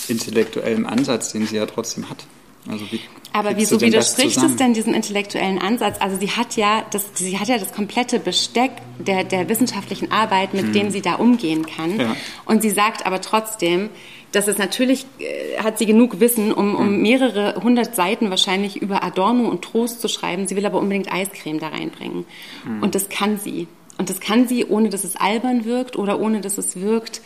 intellektuellen 0.08 0.86
Ansatz, 0.86 1.32
den 1.32 1.48
sie 1.48 1.56
ja 1.56 1.66
trotzdem 1.66 2.10
hat. 2.10 2.26
Also 2.68 2.92
wie 2.92 3.00
aber 3.32 3.58
wieso 3.58 3.82
widerspricht 3.82 4.38
es 4.38 4.56
denn 4.56 4.74
diesem 4.74 4.94
intellektuellen 4.94 5.60
Ansatz? 5.60 5.98
Also 6.00 6.18
sie 6.18 6.32
hat 6.32 6.56
ja 6.56 6.86
das, 6.92 7.06
sie 7.16 7.38
hat 7.38 7.50
ja 7.50 7.58
das 7.58 7.74
komplette 7.74 8.18
Besteck 8.18 8.72
der, 8.98 9.26
der 9.26 9.50
wissenschaftlichen 9.50 10.10
Arbeit, 10.10 10.54
mit 10.54 10.68
hm. 10.68 10.74
dem 10.74 10.92
sie 10.92 11.02
da 11.02 11.16
umgehen 11.16 11.66
kann. 11.66 12.00
Ja. 12.00 12.16
Und 12.46 12.62
sie 12.62 12.70
sagt 12.70 13.06
aber 13.06 13.20
trotzdem, 13.20 13.90
dass 14.36 14.48
es 14.48 14.58
natürlich 14.58 15.06
äh, 15.20 15.58
hat 15.62 15.78
sie 15.78 15.86
genug 15.86 16.20
Wissen, 16.20 16.52
um, 16.52 16.76
um 16.76 16.88
hm. 16.88 17.02
mehrere 17.02 17.56
hundert 17.64 17.96
Seiten 17.96 18.30
wahrscheinlich 18.30 18.82
über 18.82 19.04
Adorno 19.04 19.48
und 19.48 19.62
Trost 19.64 20.02
zu 20.02 20.10
schreiben. 20.10 20.48
Sie 20.48 20.56
will 20.56 20.66
aber 20.66 20.80
unbedingt 20.80 21.12
Eiscreme 21.12 21.60
da 21.60 21.70
reinbringen. 21.70 22.26
Hm. 22.64 22.84
Und 22.84 22.96
das 22.96 23.08
kann 23.10 23.40
sie. 23.40 23.68
Und 23.98 24.10
das 24.10 24.20
kann 24.20 24.48
sie, 24.48 24.66
ohne 24.66 24.90
dass 24.90 25.06
es 25.06 25.16
albern 25.16 25.64
wirkt 25.64 25.96
oder 25.96 26.20
ohne 26.20 26.42
dass 26.42 26.58
es 26.58 26.82
wirkt, 26.82 27.22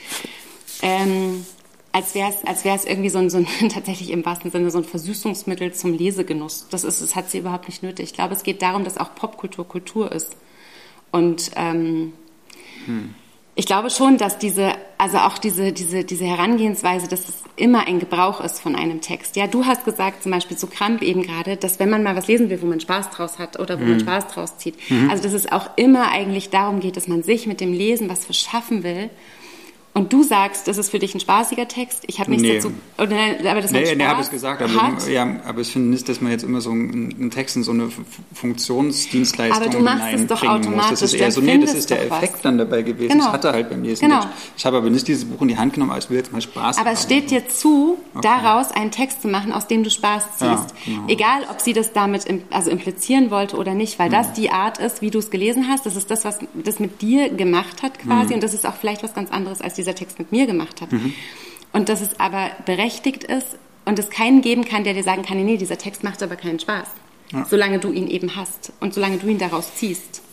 ähm, 0.83 1.43
als 1.91 2.13
wäre 2.13 2.29
es 2.29 2.45
als 2.45 2.63
wär's 2.63 2.85
irgendwie 2.85 3.09
so 3.09 3.17
ein, 3.17 3.31
so 3.31 3.37
ein, 3.37 3.47
tatsächlich 3.69 4.11
im 4.11 4.23
wahrsten 4.23 4.51
Sinne 4.51 4.69
so 4.69 4.77
ein 4.77 4.83
Versüßungsmittel 4.83 5.73
zum 5.73 5.93
Lesegenuss. 5.97 6.67
Das, 6.69 6.83
ist, 6.83 7.01
das 7.01 7.15
hat 7.15 7.31
sie 7.31 7.39
überhaupt 7.39 7.67
nicht 7.67 7.81
nötig. 7.81 8.09
Ich 8.09 8.13
glaube, 8.13 8.35
es 8.35 8.43
geht 8.43 8.61
darum, 8.61 8.83
dass 8.83 8.99
auch 8.99 9.15
Popkultur 9.15 9.67
Kultur 9.67 10.11
ist. 10.11 10.37
Und 11.11 11.49
ähm, 11.55 12.13
hm 12.85 13.15
ich 13.59 13.65
glaube 13.65 13.89
schon, 13.89 14.17
dass 14.17 14.37
diese, 14.37 14.71
also 14.97 15.17
auch 15.17 15.37
diese, 15.37 15.73
diese, 15.73 16.05
diese 16.05 16.23
Herangehensweise, 16.23 17.09
dass 17.09 17.27
es 17.27 17.43
immer 17.57 17.87
ein 17.87 17.99
Gebrauch 17.99 18.39
ist 18.39 18.61
von 18.61 18.73
einem 18.73 19.01
Text. 19.01 19.35
Ja, 19.35 19.47
du 19.47 19.65
hast 19.65 19.83
gesagt, 19.83 20.23
zum 20.23 20.31
Beispiel 20.31 20.55
zu 20.55 20.67
Kramp 20.67 21.01
eben 21.01 21.23
gerade, 21.23 21.57
dass 21.57 21.77
wenn 21.77 21.89
man 21.89 22.01
mal 22.01 22.15
was 22.15 22.27
lesen 22.27 22.49
will, 22.49 22.61
wo 22.61 22.65
man 22.65 22.79
Spaß 22.79 23.09
draus 23.09 23.37
hat 23.37 23.59
oder 23.59 23.77
wo 23.77 23.83
mhm. 23.83 23.89
man 23.89 23.99
Spaß 23.99 24.27
draus 24.29 24.57
zieht, 24.59 24.75
mhm. 24.89 25.09
also 25.09 25.21
dass 25.21 25.33
es 25.33 25.51
auch 25.51 25.71
immer 25.75 26.09
eigentlich 26.09 26.51
darum 26.51 26.79
geht, 26.79 26.95
dass 26.95 27.09
man 27.09 27.21
sich 27.21 27.47
mit 27.47 27.59
dem 27.59 27.73
Lesen 27.73 28.09
was 28.09 28.23
verschaffen 28.23 28.83
will 28.83 29.09
und 29.93 30.13
du 30.13 30.21
sagst, 30.21 30.67
das 30.67 30.77
ist 30.77 30.91
für 30.91 30.99
dich 30.99 31.15
ein 31.15 31.19
spaßiger 31.19 31.67
Text. 31.67 32.03
Ich 32.05 32.19
habe 32.19 32.29
nichts 32.29 32.43
nee. 32.43 32.55
dazu. 32.55 32.71
Oder, 32.97 33.49
aber 33.51 33.61
das 33.61 33.71
nee, 33.71 33.95
nee, 33.95 34.05
habe 34.05 34.21
ich 34.21 34.29
gesagt. 34.29 34.61
Aber, 34.61 35.09
ja, 35.09 35.35
aber 35.45 35.61
ich 35.61 35.71
finde 35.71 35.89
nicht, 35.89 36.07
dass 36.07 36.21
man 36.21 36.31
jetzt 36.31 36.43
immer 36.43 36.61
so 36.61 36.69
einen 36.69 37.31
Text 37.31 37.55
in 37.55 37.63
so 37.63 37.71
eine 37.71 37.89
Funktionsdienstleistung 38.33 39.61
Aber 39.61 39.71
du 39.71 39.79
machst 39.79 40.13
es 40.13 40.27
doch 40.27 40.43
automatisch. 40.43 40.91
Muss. 40.91 40.99
Das 40.99 41.13
ist 41.13 41.19
eher 41.19 41.31
so, 41.31 41.41
nee, 41.41 41.57
das 41.57 41.73
ist 41.73 41.89
der 41.89 42.05
Effekt 42.05 42.35
was. 42.35 42.41
dann 42.43 42.59
dabei 42.59 42.83
gewesen. 42.83 43.13
Genau. 43.13 43.25
Ich 43.25 43.31
hatte 43.31 43.51
halt 43.51 43.69
beim 43.69 43.81
Lesen. 43.81 44.07
Genau. 44.07 44.25
Ich 44.55 44.65
habe 44.65 44.77
aber 44.77 44.91
nicht 44.91 45.07
dieses 45.07 45.25
Buch 45.25 45.41
in 45.41 45.47
die 45.47 45.57
Hand 45.57 45.73
genommen, 45.73 45.91
aber 45.91 45.99
ich 45.99 46.09
will 46.09 46.17
jetzt 46.17 46.31
mal 46.31 46.41
Spaß 46.41 46.77
Aber 46.77 46.89
haben. 46.89 46.93
es 46.93 47.03
steht 47.03 47.31
dir 47.31 47.47
zu, 47.47 47.97
okay. 48.13 48.21
daraus 48.21 48.71
einen 48.71 48.91
Text 48.91 49.23
zu 49.23 49.27
machen, 49.27 49.51
aus 49.51 49.65
dem 49.65 49.83
du 49.83 49.89
Spaß 49.89 50.23
ziehst. 50.37 50.41
Ja, 50.41 50.65
genau. 50.85 51.07
Egal, 51.07 51.47
ob 51.49 51.61
sie 51.61 51.73
das 51.73 51.93
damit 51.93 52.25
also 52.51 52.69
implizieren 52.69 53.31
wollte 53.31 53.57
oder 53.57 53.73
nicht, 53.73 53.97
weil 53.97 54.11
das 54.11 54.33
die 54.33 54.51
Art 54.51 54.77
ist, 54.77 55.01
wie 55.01 55.09
du 55.09 55.17
es 55.17 55.31
gelesen 55.31 55.67
hast. 55.67 55.87
Das 55.87 55.95
ist 55.95 56.11
das, 56.11 56.25
was 56.25 56.37
das 56.53 56.79
mit 56.79 57.01
dir 57.01 57.29
gemacht 57.29 57.81
hat 57.81 57.97
quasi. 57.97 58.27
Mhm. 58.27 58.33
Und 58.35 58.43
das 58.43 58.53
ist 58.53 58.67
auch 58.67 58.75
vielleicht 58.75 59.01
was 59.03 59.15
ganz 59.15 59.31
anderes 59.31 59.61
als 59.61 59.78
dieser 59.79 59.95
Text 59.95 60.19
mit 60.19 60.31
mir 60.31 60.45
gemacht 60.45 60.81
hat. 60.81 60.91
Mhm. 60.91 61.13
Und 61.73 61.89
dass 61.89 62.01
es 62.01 62.19
aber 62.19 62.51
berechtigt 62.65 63.23
ist 63.23 63.57
und 63.85 63.97
es 63.99 64.09
keinen 64.09 64.41
geben 64.41 64.65
kann, 64.65 64.83
der 64.83 64.93
dir 64.93 65.03
sagen 65.03 65.23
kann, 65.23 65.43
nee, 65.43 65.57
dieser 65.57 65.77
Text 65.77 66.03
macht 66.03 66.21
aber 66.21 66.35
keinen 66.35 66.59
Spaß. 66.59 66.87
Ja. 67.31 67.45
Solange 67.45 67.79
du 67.79 67.91
ihn 67.91 68.07
eben 68.07 68.35
hast 68.35 68.73
und 68.79 68.93
solange 68.93 69.17
du 69.17 69.27
ihn 69.27 69.37
daraus 69.37 69.75
ziehst. 69.75 70.23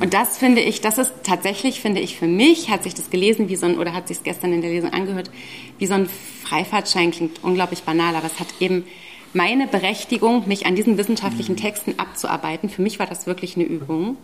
Und 0.00 0.14
das 0.14 0.38
finde 0.38 0.60
ich, 0.60 0.80
das 0.80 0.98
ist 0.98 1.12
tatsächlich, 1.22 1.80
finde 1.80 2.00
ich, 2.00 2.16
für 2.16 2.26
mich, 2.26 2.70
hat 2.70 2.82
sich 2.82 2.94
das 2.94 3.10
gelesen 3.10 3.48
wie 3.48 3.56
so 3.56 3.66
ein, 3.66 3.78
oder 3.78 3.92
hat 3.92 4.08
sich 4.08 4.18
es 4.18 4.22
gestern 4.22 4.52
in 4.52 4.60
der 4.60 4.70
Lesung 4.70 4.92
angehört, 4.92 5.30
wie 5.78 5.86
so 5.86 5.94
ein 5.94 6.08
Freifahrtschein, 6.44 7.10
klingt 7.10 7.42
unglaublich 7.42 7.82
banal, 7.82 8.14
aber 8.14 8.26
es 8.26 8.38
hat 8.38 8.48
eben 8.60 8.84
meine 9.32 9.66
Berechtigung, 9.66 10.46
mich 10.48 10.66
an 10.66 10.74
diesen 10.74 10.98
wissenschaftlichen 10.98 11.52
mhm. 11.52 11.58
Texten 11.60 11.94
abzuarbeiten. 11.98 12.68
Für 12.68 12.82
mich 12.82 12.98
war 12.98 13.06
das 13.06 13.26
wirklich 13.26 13.56
eine 13.56 13.64
Übung. 13.64 14.16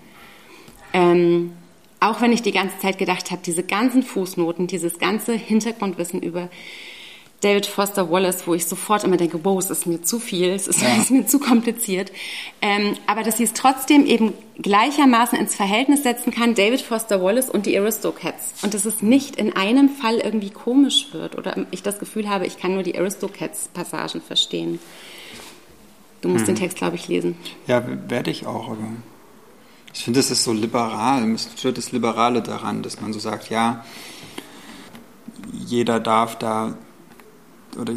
Ähm, 0.93 1.53
auch 2.07 2.21
wenn 2.21 2.33
ich 2.33 2.43
die 2.43 2.53
ganze 2.53 2.79
Zeit 2.79 2.99
gedacht 2.99 3.31
habe, 3.31 3.43
diese 3.45 3.63
ganzen 3.63 4.03
Fußnoten, 4.03 4.67
dieses 4.67 4.99
ganze 4.99 5.35
Hintergrundwissen 5.35 6.23
über 6.23 6.49
David 7.43 7.67
Foster 7.67 8.11
Wallace, 8.11 8.47
wo 8.47 8.55
ich 8.55 8.65
sofort 8.65 9.05
immer 9.05 9.19
denke, 9.19 9.45
wow, 9.45 9.59
es 9.59 9.69
ist 9.69 9.87
mir 9.87 10.03
zu 10.03 10.19
viel, 10.19 10.51
es 10.51 10.69
ist, 10.69 10.81
ja. 10.81 10.89
es 10.93 11.05
ist 11.05 11.11
mir 11.11 11.27
zu 11.27 11.39
kompliziert. 11.39 12.11
Ähm, 12.63 12.95
aber 13.07 13.23
dass 13.23 13.37
sie 13.37 13.45
es 13.45 13.53
trotzdem 13.53 14.07
eben 14.07 14.33
gleichermaßen 14.59 15.39
ins 15.39 15.55
Verhältnis 15.55 16.03
setzen 16.03 16.33
kann, 16.33 16.55
David 16.55 16.81
Foster 16.81 17.23
Wallace 17.23 17.51
und 17.51 17.67
die 17.67 17.79
Aristocats. 17.79 18.55
Und 18.63 18.73
dass 18.73 18.87
es 18.87 19.03
nicht 19.03 19.37
in 19.37 19.55
einem 19.55 19.91
Fall 19.91 20.17
irgendwie 20.17 20.51
komisch 20.51 21.09
wird 21.13 21.37
oder 21.37 21.67
ich 21.71 21.83
das 21.83 21.99
Gefühl 21.99 22.29
habe, 22.29 22.47
ich 22.47 22.59
kann 22.59 22.73
nur 22.73 22.83
die 22.83 22.99
Aristocats-Passagen 22.99 24.23
verstehen. 24.23 24.79
Du 26.23 26.29
musst 26.29 26.47
hm. 26.47 26.55
den 26.55 26.61
Text, 26.61 26.79
glaube 26.79 26.97
ich, 26.97 27.07
lesen. 27.07 27.37
Ja, 27.67 27.85
werde 28.09 28.31
ich 28.31 28.47
auch. 28.47 28.69
Aber 28.69 28.79
ich 29.97 30.05
finde, 30.05 30.21
es 30.21 30.31
ist 30.31 30.45
so 30.45 30.53
liberal. 30.53 31.23
Mich 31.23 31.47
stört 31.57 31.79
das 31.79 31.91
Liberale 31.91 32.43
daran, 32.43 32.83
dass 32.83 33.01
man 33.01 33.15
so 33.15 33.19
sagt, 33.19 33.49
ja, 33.49 33.83
jeder 35.53 36.01
darf 36.01 36.37
da 36.37 36.75
oder 37.81 37.95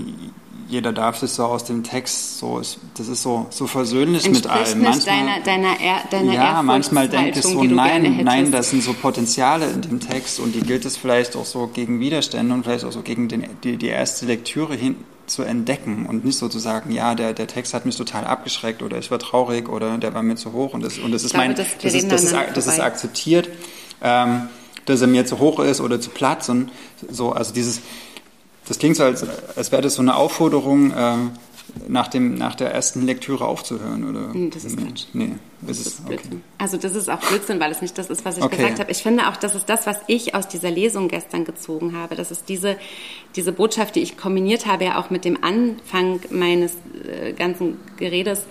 jeder 0.70 0.94
darf 0.94 1.22
es 1.24 1.36
so 1.36 1.44
aus 1.44 1.66
dem 1.66 1.84
Text 1.84 2.38
so 2.38 2.62
das 2.98 3.08
ist 3.08 3.24
so 3.24 3.48
so 3.50 3.66
versöhnlich 3.66 4.30
mit 4.30 4.46
allen 4.46 4.82
manchmal 4.82 5.16
deiner, 5.16 5.40
deiner, 5.40 5.80
er, 5.80 6.04
deiner 6.12 6.34
ja 6.34 6.62
manchmal 6.62 7.08
denke 7.08 7.40
ich 7.40 7.46
so 7.46 7.64
nein 7.64 8.22
nein 8.24 8.52
das 8.52 8.72
sind 8.72 8.84
so 8.84 8.94
Potenziale 8.94 9.70
in 9.70 9.82
dem 9.82 10.00
Text 10.02 10.40
und 10.40 10.54
die 10.54 10.62
gilt 10.62 10.84
es 10.84 10.98
vielleicht 10.98 11.38
auch 11.38 11.46
so 11.46 11.68
gegen 11.68 12.00
Widerstände 12.02 12.54
und 12.54 12.64
vielleicht 12.64 12.84
auch 12.84 12.92
so 12.92 13.02
gegen 13.02 13.30
den, 13.30 13.46
die, 13.64 13.78
die 13.78 13.88
erste 13.88 14.26
Lektüre 14.26 14.76
hin, 14.76 14.98
zu 15.30 15.44
entdecken 15.44 16.06
und 16.06 16.26
nicht 16.26 16.38
so 16.38 16.50
zu 16.50 16.60
sagen, 16.60 16.92
ja, 16.92 17.16
der, 17.16 17.34
der 17.34 17.48
Text 17.48 17.74
hat 17.74 17.86
mich 17.86 17.96
total 17.96 18.26
abgeschreckt 18.26 18.82
oder 18.82 18.98
ich 18.98 19.12
war 19.12 19.20
traurig 19.20 19.70
oder 19.70 19.98
der 19.98 20.14
war 20.14 20.24
mir 20.24 20.36
zu 20.36 20.52
hoch 20.54 20.74
und 20.74 20.84
das, 20.84 20.98
und 20.98 21.12
das 21.12 21.24
ist 21.24 21.32
glaube, 21.32 21.48
mein, 21.48 21.56
das- 21.56 21.68
das, 21.82 21.94
ist, 21.94 22.12
das, 22.12 22.24
ist, 22.24 22.34
das 22.56 22.66
ist 22.68 22.74
akzeptiert, 22.86 23.50
ähm, 24.02 24.50
dass 24.86 25.02
er 25.02 25.08
mir 25.08 25.26
zu 25.26 25.40
hoch 25.40 25.60
ist 25.60 25.82
oder 25.82 26.02
zu 26.02 26.10
platt 26.10 26.48
und 26.50 26.72
so, 27.10 27.32
also 27.32 27.54
dieses, 27.54 27.82
das 28.68 28.80
klingt 28.80 28.96
so, 28.98 29.04
als, 29.04 29.26
als 29.56 29.72
wäre 29.72 29.82
das 29.82 29.96
so 29.96 30.02
eine 30.02 30.16
Aufforderung, 30.16 30.94
ähm, 30.98 31.32
nach, 31.88 32.08
dem, 32.08 32.36
nach 32.36 32.56
der 32.56 32.72
ersten 32.74 33.04
Lektüre 33.06 33.46
aufzuhören, 33.46 34.10
oder? 34.10 34.50
Das 34.50 34.64
ist 34.66 34.78
Quatsch. 34.78 35.06
Nee, 35.14 35.32
das 35.62 35.78
Das 35.78 35.78
ist, 35.80 35.88
ist 35.88 36.00
okay. 36.06 36.08
Blödsinn. 36.18 36.42
Also 36.58 36.78
das 36.78 36.96
ist 36.96 37.10
auch 37.10 37.20
Blödsinn, 37.20 37.60
weil 37.60 37.72
es 37.72 37.82
nicht 37.82 37.98
das 37.98 38.10
ist, 38.10 38.26
was 38.26 38.38
ich 38.38 38.44
Okay. 38.44 38.58
gesagt 38.58 38.80
habe. 38.80 38.92
Ich 38.92 39.00
finde 39.04 39.28
auch, 39.30 39.36
das 39.38 39.56
ist 39.56 39.68
das, 39.70 39.86
was 39.88 39.98
ich 40.08 40.36
aus 40.36 40.48
dieser 40.48 40.72
Lesung 40.72 41.08
gestern 41.08 41.46
gezogen 41.46 41.96
habe. 41.96 42.16
Das 42.16 42.32
ist 42.32 42.50
diese, 42.50 42.78
diese 43.36 43.52
Botschaft, 43.52 43.96
die 43.96 44.02
ich 44.02 44.18
kombiniert 44.18 44.66
habe, 44.66 44.86
ja 44.86 45.00
auch 45.00 45.10
mit 45.10 45.26
dem 45.26 45.44
Anfang 45.44 46.20
meines 46.30 46.74
äh, 47.06 47.34
ganzen 47.34 47.78
Geredes, 47.98 48.44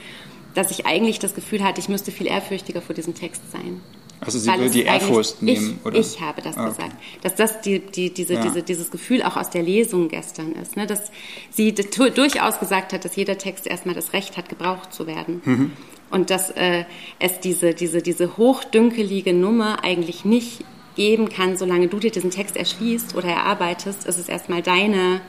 dass 0.55 0.71
ich 0.71 0.87
eigentlich 0.87 1.19
das 1.19 1.35
Gefühl 1.35 1.63
hatte, 1.63 1.81
ich 1.81 1.89
müsste 1.89 2.11
viel 2.11 2.27
ehrfürchtiger 2.27 2.81
vor 2.83 2.95
diesem 2.95 3.15
Text 3.15 3.43
sein. 3.53 3.81
Also 4.21 4.39
sie 4.39 4.49
will 4.59 4.71
die 4.71 4.83
Ehrfurcht 4.83 5.43
nehmen, 5.43 5.79
ich, 5.81 5.87
oder? 5.87 5.99
Ich 5.99 6.21
habe 6.21 6.43
das 6.43 6.57
Ah, 6.57 6.63
okay. 6.63 6.71
gesagt. 6.71 6.97
Dass 7.23 7.35
das 7.37 7.61
die, 7.61 7.79
die, 7.81 8.13
diese, 8.13 8.35
Ja. 8.35 8.43
diese, 8.43 8.63
dieses 8.63 8.91
Gefühl 8.91 9.23
auch 9.23 9.37
aus 9.37 9.51
der 9.51 9.63
Lesung 9.63 10.09
gestern 10.09 10.53
ist. 10.53 10.77
Ne? 10.77 10.87
Dass 10.87 11.11
sie 11.51 11.73
durchaus 11.75 12.59
gesagt 12.59 12.93
hat, 12.93 13.05
dass 13.05 13.17
jeder 13.17 13.39
Text 13.39 13.67
erstmal 13.67 13.95
das 13.95 14.13
Recht 14.13 14.37
hat, 14.37 14.49
gebraucht 14.49 14.93
zu 14.93 15.07
werden. 15.07 15.41
Mhm. 15.45 15.73
Und 16.11 16.31
dass 16.31 16.51
äh, 16.51 16.85
es 17.19 17.41
diese, 17.41 17.75
diese, 17.75 18.03
diese 18.03 18.37
hochdünkelige 18.37 19.33
Nummer 19.35 19.85
eigentlich 19.85 20.25
nicht 20.25 20.65
geben 20.97 21.29
kann, 21.29 21.57
solange 21.57 21.87
du 21.87 22.01
dir 22.01 22.11
diesen 22.11 22.31
Text 22.33 22.57
erschließt 22.57 23.15
oder 23.15 23.29
erarbeitest, 23.29 24.05
ist 24.07 24.19
es 24.19 24.29
erstmal 24.29 24.63
deine 24.63 25.21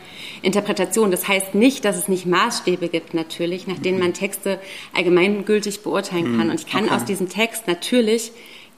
Interpretation. 0.41 1.11
Das 1.11 1.27
heißt 1.27 1.53
nicht, 1.53 1.85
dass 1.85 1.95
es 1.95 2.07
nicht 2.07 2.25
Maßstäbe 2.25 2.87
gibt, 2.87 3.13
natürlich, 3.13 3.67
nach 3.67 3.77
denen 3.77 3.99
man 3.99 4.13
Texte 4.13 4.59
allgemeingültig 4.95 5.81
beurteilen 5.83 6.37
kann. 6.39 6.49
Und 6.49 6.59
ich 6.59 6.65
kann 6.65 6.85
Okay. 6.85 6.95
aus 6.95 7.05
diesem 7.05 7.29
Text 7.29 7.67
natürlich 7.67 8.31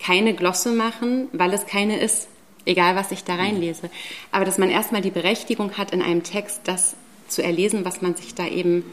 keine 0.03 0.33
Glosse 0.33 0.71
machen, 0.71 1.27
weil 1.33 1.53
es 1.53 1.65
keine 1.65 1.99
ist, 1.99 2.27
egal 2.65 2.95
was 2.95 3.11
ich 3.11 3.23
da 3.23 3.35
reinlese. 3.35 3.89
Aber 4.31 4.45
dass 4.45 4.57
man 4.57 4.69
erstmal 4.69 5.01
die 5.01 5.11
Berechtigung 5.11 5.77
hat, 5.77 5.91
in 5.91 6.01
einem 6.01 6.23
Text 6.23 6.61
das 6.65 6.95
zu 7.27 7.43
erlesen, 7.43 7.85
was 7.85 8.01
man 8.01 8.15
sich 8.15 8.35
da 8.35 8.47
eben 8.47 8.83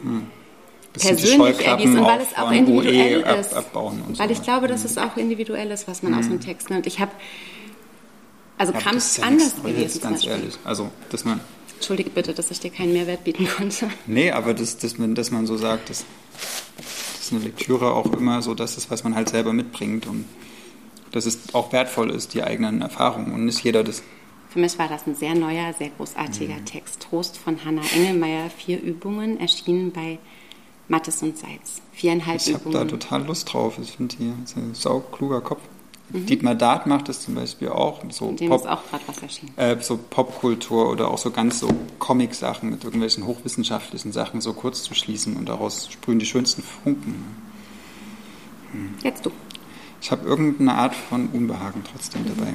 die 0.95 1.01
persönlich 1.01 1.61
erliest 1.67 1.95
und 1.97 2.05
weil 2.05 2.21
es 2.21 2.37
auch 2.37 2.51
individuell 2.51 3.23
OE 3.23 3.27
ab- 3.27 3.41
ist. 3.41 3.53
und 3.53 4.19
weil 4.19 4.29
so. 4.29 4.33
ich 4.35 4.43
glaube, 4.43 4.69
dass 4.69 4.85
es 4.85 4.97
auch 4.99 5.17
individuell 5.17 5.71
ist, 5.71 5.89
was 5.89 6.03
man 6.03 6.15
aus 6.15 6.29
dem 6.29 6.41
Text 6.41 6.71
nimmt. 6.71 6.87
Ich 6.87 7.01
habe 7.01 7.11
also 8.59 8.73
das 8.73 8.97
ist 8.97 9.19
ja 9.19 9.25
anders 9.25 9.55
zum 9.55 10.03
ganz 10.03 10.27
ehrlich. 10.27 10.55
Also, 10.65 10.91
dass 11.11 11.25
man, 11.25 11.41
Entschuldige 11.77 12.11
bitte, 12.11 12.35
dass 12.35 12.51
ich 12.51 12.59
dir 12.59 12.71
keinen 12.71 12.93
Mehrwert 12.93 13.23
bieten 13.23 13.47
konnte. 13.47 13.89
nee, 14.07 14.33
aber 14.33 14.53
das, 14.53 14.79
dass, 14.79 14.99
man, 14.99 15.15
dass 15.15 15.31
man 15.31 15.47
so 15.47 15.57
sagt, 15.57 15.91
dass, 15.91 16.05
dass 17.19 17.31
eine 17.31 17.41
Lektüre 17.41 17.93
auch 17.93 18.13
immer 18.13 18.43
so 18.43 18.55
das 18.55 18.77
ist, 18.77 18.91
was 18.91 19.05
man 19.05 19.15
halt 19.15 19.29
selber 19.29 19.53
mitbringt 19.53 20.07
und 20.07 20.25
dass 21.13 21.27
es 21.27 21.55
auch 21.55 21.73
wertvoll 21.73 22.11
ist, 22.11 22.35
die 22.35 22.43
eigenen 22.43 22.83
Erfahrungen 22.83 23.33
und 23.33 23.45
nicht 23.45 23.63
jeder 23.65 23.85
das. 23.85 24.03
Für 24.51 24.59
mich 24.61 24.79
war 24.79 24.89
das 24.89 25.07
ein 25.07 25.15
sehr 25.15 25.35
neuer, 25.35 25.73
sehr 25.75 25.91
großartiger 25.91 26.55
Mhm. 26.57 26.65
Text. 26.65 27.01
Trost 27.01 27.37
von 27.37 27.65
Hannah 27.65 27.83
Engelmeier, 27.95 28.49
vier 28.51 28.81
Übungen, 28.83 29.39
erschienen 29.41 29.93
bei 29.93 30.19
Mattes 30.89 31.23
und 31.23 31.37
Seitz. 31.37 31.83
Viereinhalb 31.93 32.41
Ich 32.41 32.55
habe 32.55 32.65
da 32.65 32.69
Übungen. 32.71 32.89
total 32.89 33.25
Lust 33.27 33.53
drauf. 33.53 33.79
Ich 33.83 33.93
finde 33.93 34.17
die 34.17 34.33
ist 34.45 34.57
ein 34.57 34.75
saukluger 34.75 35.43
Kopf. 35.43 35.61
Mhm. 36.11 36.25
Dietmar 36.25 36.55
Dart 36.55 36.87
macht 36.87 37.11
das 37.11 37.21
zum 37.21 37.35
Beispiel 37.35 37.69
auch. 37.69 38.01
So 38.09 38.33
Dem 38.33 38.49
Pop, 38.49 38.63
ist 38.63 38.67
auch 38.69 38.83
gerade 38.89 39.03
was 39.07 39.19
erschienen. 39.19 39.53
äh, 39.59 39.77
so 39.83 39.99
Popkultur 39.99 40.89
oder 40.91 41.11
auch 41.11 41.19
so 41.19 41.31
ganz 41.31 41.59
so 41.61 41.69
Comic-Sachen 41.99 42.71
mit 42.71 42.85
irgendwelchen 42.85 43.27
hochwissenschaftlichen 43.27 44.13
Sachen 44.13 44.41
so 44.41 44.55
kurz 44.55 44.83
zu 44.83 44.95
schließen 44.95 45.37
und 45.37 45.47
daraus 45.51 45.91
sprühen 45.93 46.19
die 46.19 46.25
schönsten 46.25 46.63
Funken. 46.63 47.37
Jetzt 49.03 49.25
du. 49.27 49.31
Ich 50.01 50.11
habe 50.11 50.27
irgendeine 50.27 50.75
Art 50.75 50.95
von 50.95 51.29
Unbehagen 51.29 51.83
trotzdem 51.91 52.25
dabei. 52.27 52.53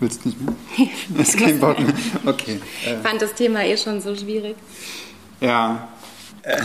Willst 0.00 0.24
du 0.24 0.28
nicht 0.30 0.40
mehr? 0.40 0.54
Nee, 0.76 0.90
Ist 1.22 1.38
kein 1.38 1.60
Bock 1.60 1.78
mehr. 1.78 1.94
Okay. 2.26 2.60
Ich 2.84 3.08
fand 3.08 3.22
das 3.22 3.34
Thema 3.34 3.64
eh 3.64 3.76
schon 3.76 4.00
so 4.00 4.14
schwierig. 4.14 4.56
Ja. 5.40 5.88
Äh, 6.42 6.60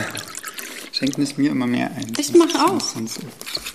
schenkt 0.91 1.17
nicht 1.17 1.37
mir 1.37 1.51
immer 1.51 1.67
mehr 1.67 1.91
ein. 1.95 2.11
Ich 2.17 2.27
Sonst- 2.27 2.53
mach 2.53 2.65
auch. 2.69 2.79
Sonst 2.79 3.19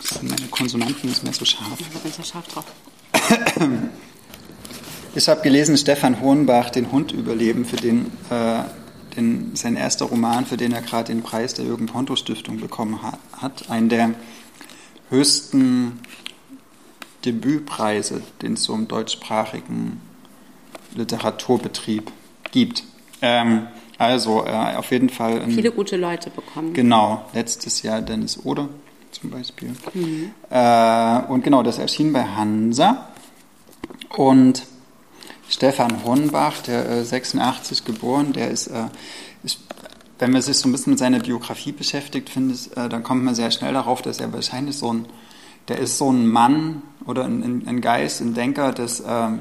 sind 0.01 0.28
meine 0.28 0.49
Konsonanten 0.51 1.09
nicht 1.09 1.22
mehr 1.22 1.32
so 1.32 1.45
scharf. 1.45 1.78
Da 1.92 1.99
bin 2.01 2.11
ich 2.11 2.18
ja 2.18 2.24
scharf 2.24 2.47
drauf. 2.49 2.64
Ich 5.16 5.28
habe 5.28 5.42
gelesen, 5.42 5.76
Stefan 5.76 6.20
Hohenbach, 6.20 6.70
den 6.70 6.90
Hund 6.90 7.12
überleben, 7.12 7.64
für 7.64 7.76
den, 7.76 8.07
äh, 8.30 8.62
den 9.16 9.55
sein 9.55 9.76
erster 9.76 10.07
Roman, 10.07 10.45
für 10.45 10.57
den 10.57 10.72
er 10.72 10.82
gerade 10.82 11.12
den 11.12 11.22
Preis 11.22 11.55
der 11.55 11.64
Jürgen 11.64 11.86
Ponto 11.86 12.16
Stiftung 12.16 12.59
bekommen 12.59 13.01
ha 13.01 13.16
hat, 13.32 13.70
einen 13.70 13.88
der 13.88 14.11
höchsten 15.11 16.01
Debütpreise, 17.25 18.23
den 18.43 18.55
es 18.55 18.65
so 18.65 18.75
im 18.75 18.89
deutschsprachigen 18.89 20.01
Literaturbetrieb 20.95 22.11
gibt. 22.51 22.85
Ähm, 23.23 23.67
also 23.99 24.45
äh, 24.45 24.77
auf 24.77 24.91
jeden 24.91 25.09
Fall 25.09 25.41
ein, 25.41 25.51
Viele 25.53 25.71
gute 25.71 25.97
Leute 25.97 26.31
bekommen. 26.31 26.75
Genau, 26.75 27.25
letztes 27.33 27.83
Jahr 27.83 28.03
Dennis 28.03 28.39
Oder 28.45 28.69
zum 29.11 29.31
Beispiel. 29.31 29.73
Äh, 30.51 31.21
und 31.29 31.45
genau, 31.45 31.63
das 31.63 31.79
erschien 31.79 32.13
bei 32.13 32.25
Hansa. 32.25 33.09
Und 34.17 34.65
Stefan 35.49 36.05
Hornbach, 36.05 36.63
der 36.63 36.89
äh, 36.89 37.05
86 37.05 37.85
geboren, 37.85 38.33
der 38.33 38.51
ist, 38.51 38.69
äh, 38.69 38.87
ist, 39.43 39.61
wenn 40.19 40.31
man 40.31 40.43
sich 40.43 40.57
so 40.57 40.69
ein 40.69 40.73
bisschen 40.73 40.93
mit 40.93 40.99
seiner 40.99 41.21
Biografie 41.21 41.73
beschäftigt, 41.73 42.31
finde 42.31 42.55
ich, 42.55 42.77
äh, 42.77 42.89
dann 42.89 43.03
kommt 43.03 43.25
man 43.25 43.35
sehr 43.35 43.51
schnell 43.51 43.73
darauf, 43.73 44.03
dass 44.03 44.21
er 44.21 44.33
wahrscheinlich 44.33 44.77
so 44.77 44.93
ein, 44.93 45.07
der 45.69 45.79
ist 45.79 45.99
so 45.99 46.11
ein 46.11 46.27
Mann 46.27 46.83
oder 47.07 47.25
ein, 47.25 47.67
ein, 47.67 47.81
Geist, 47.81 48.21
ein 48.21 48.35
Denker 48.35 48.73
des, 48.73 49.03
ähm, 49.07 49.41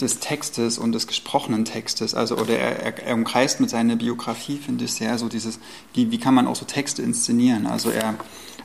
des 0.00 0.20
Textes 0.20 0.78
und 0.78 0.92
des 0.92 1.06
gesprochenen 1.06 1.64
Textes. 1.64 2.14
Also, 2.14 2.36
oder 2.36 2.58
er, 2.58 2.82
er, 2.82 3.06
er 3.06 3.14
umkreist 3.14 3.60
mit 3.60 3.70
seiner 3.70 3.96
Biografie, 3.96 4.56
finde 4.56 4.84
ich, 4.84 4.94
sehr 4.94 5.18
so 5.18 5.28
dieses, 5.28 5.58
wie, 5.94 6.10
wie 6.10 6.18
kann 6.18 6.34
man 6.34 6.46
auch 6.46 6.56
so 6.56 6.64
Texte 6.64 7.02
inszenieren. 7.02 7.66
Also 7.66 7.90
er, 7.90 8.14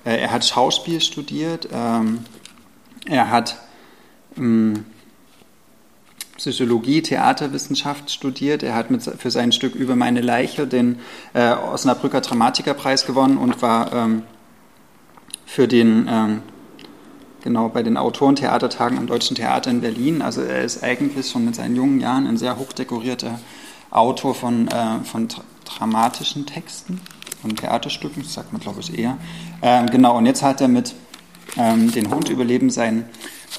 äh, 0.05 0.17
er 0.17 0.31
hat 0.31 0.45
Schauspiel 0.45 1.01
studiert, 1.01 1.67
ähm, 1.71 2.19
er 3.05 3.29
hat 3.29 3.57
ähm, 4.37 4.85
Psychologie, 6.41 7.03
Theaterwissenschaft 7.03 8.09
studiert. 8.09 8.63
Er 8.63 8.73
hat 8.73 8.89
mit, 8.89 9.03
für 9.03 9.29
sein 9.29 9.51
Stück 9.51 9.75
Über 9.75 9.95
meine 9.95 10.21
Leiche 10.21 10.65
den 10.65 10.97
äh, 11.35 11.51
Osnabrücker 11.51 12.21
Dramatikerpreis 12.21 13.05
gewonnen 13.05 13.37
und 13.37 13.61
war 13.61 13.93
ähm, 13.93 14.23
für 15.45 15.67
den, 15.67 16.07
ähm, 16.09 16.41
genau, 17.43 17.69
bei 17.69 17.83
den 17.83 17.95
Autorentheatertagen 17.95 18.97
am 18.97 19.05
Deutschen 19.05 19.35
Theater 19.35 19.69
in 19.69 19.81
Berlin. 19.81 20.23
Also 20.23 20.41
er 20.41 20.63
ist 20.63 20.83
eigentlich 20.83 21.29
schon 21.29 21.45
mit 21.45 21.53
seinen 21.53 21.75
jungen 21.75 21.99
Jahren 21.99 22.25
ein 22.25 22.37
sehr 22.37 22.57
hochdekorierter 22.57 23.39
Autor 23.91 24.33
von, 24.33 24.67
äh, 24.67 25.03
von 25.03 25.27
dra- 25.27 25.43
dramatischen 25.65 26.47
Texten, 26.47 27.01
von 27.39 27.55
Theaterstücken, 27.55 28.23
das 28.23 28.33
sagt 28.33 28.51
man 28.51 28.61
glaube 28.61 28.79
ich 28.79 28.97
eher. 28.97 29.19
Ähm, 29.61 29.91
genau, 29.91 30.17
und 30.17 30.25
jetzt 30.25 30.41
hat 30.41 30.59
er 30.59 30.69
mit 30.69 30.95
ähm, 31.55 31.91
Den 31.91 32.09
Hund 32.09 32.29
überleben 32.29 32.71
sein 32.71 33.05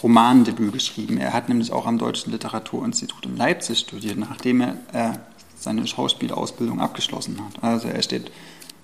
Romandebüt 0.02 0.72
geschrieben. 0.72 1.18
Er 1.18 1.32
hat 1.32 1.48
nämlich 1.48 1.72
auch 1.72 1.86
am 1.86 1.98
Deutschen 1.98 2.32
Literaturinstitut 2.32 3.26
in 3.26 3.36
Leipzig 3.36 3.80
studiert, 3.80 4.18
nachdem 4.18 4.60
er 4.60 4.76
äh, 4.92 5.18
seine 5.58 5.86
Schauspielausbildung 5.86 6.80
abgeschlossen 6.80 7.38
hat. 7.40 7.62
Also 7.62 7.88
er 7.88 8.02
steht 8.02 8.30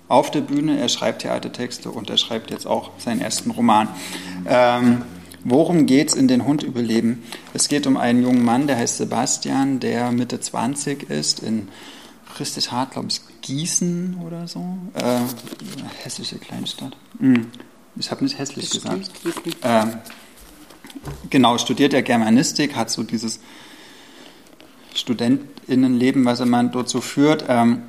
auf 0.07 0.31
der 0.31 0.41
Bühne, 0.41 0.79
er 0.79 0.89
schreibt 0.89 1.21
Theatertexte 1.21 1.91
und 1.91 2.09
er 2.09 2.17
schreibt 2.17 2.51
jetzt 2.51 2.65
auch 2.65 2.91
seinen 2.97 3.21
ersten 3.21 3.51
Roman. 3.51 3.89
Ähm, 4.47 5.03
worum 5.43 5.85
geht's 5.85 6.15
in 6.15 6.27
Den 6.27 6.45
Hund 6.45 6.63
überleben? 6.63 7.23
Es 7.53 7.67
geht 7.67 7.85
um 7.85 7.95
einen 7.95 8.23
jungen 8.23 8.43
Mann, 8.43 8.67
der 8.67 8.77
heißt 8.77 8.97
Sebastian, 8.97 9.79
der 9.79 10.11
Mitte 10.11 10.39
20 10.39 11.09
ist, 11.09 11.41
in 11.41 11.67
richtig 12.39 12.71
hart, 12.71 12.91
glaube 12.91 13.09
ich, 13.09 13.21
Gießen 13.41 14.19
oder 14.25 14.47
so. 14.47 14.77
Äh, 14.95 15.19
hässliche 16.03 16.37
Kleinstadt. 16.37 16.95
Hm. 17.19 17.47
Ich 17.95 18.11
habe 18.11 18.23
nicht 18.23 18.37
hässlich 18.37 18.69
gesagt. 18.69 19.11
Bestimmt 19.23 19.43
Gießen. 19.43 19.59
Ähm, 19.63 19.93
genau, 21.29 21.57
studiert 21.57 21.93
er 21.93 22.01
Germanistik, 22.01 22.75
hat 22.75 22.89
so 22.89 23.03
dieses 23.03 23.39
Studentinnenleben, 24.93 26.25
was 26.25 26.39
er 26.39 26.45
man 26.45 26.71
dort 26.71 26.89
so 26.89 27.01
führt. 27.01 27.45
Ähm, 27.47 27.83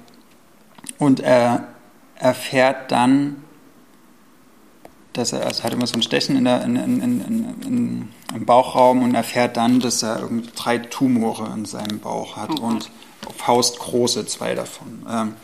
und 0.98 1.20
er 1.20 1.68
erfährt 2.16 2.92
dann, 2.92 3.42
dass 5.12 5.32
er, 5.32 5.46
also 5.46 5.64
hat 5.64 5.72
immer 5.72 5.86
so 5.86 5.94
ein 5.94 6.02
Stechen 6.02 6.36
in 6.36 6.44
der, 6.44 6.62
in, 6.62 6.76
in, 6.76 8.08
im 8.34 8.46
Bauchraum 8.46 9.02
und 9.02 9.14
erfährt 9.14 9.56
dann, 9.56 9.80
dass 9.80 10.02
er 10.02 10.20
irgendwie 10.20 10.50
drei 10.54 10.78
Tumore 10.78 11.52
in 11.54 11.64
seinem 11.64 11.98
Bauch 11.98 12.36
hat 12.36 12.60
Oh 12.60 12.66
und 12.66 12.90
faustgroße 13.36 14.26
zwei 14.26 14.54
davon. 14.54 15.04
Ähm, 15.10 15.34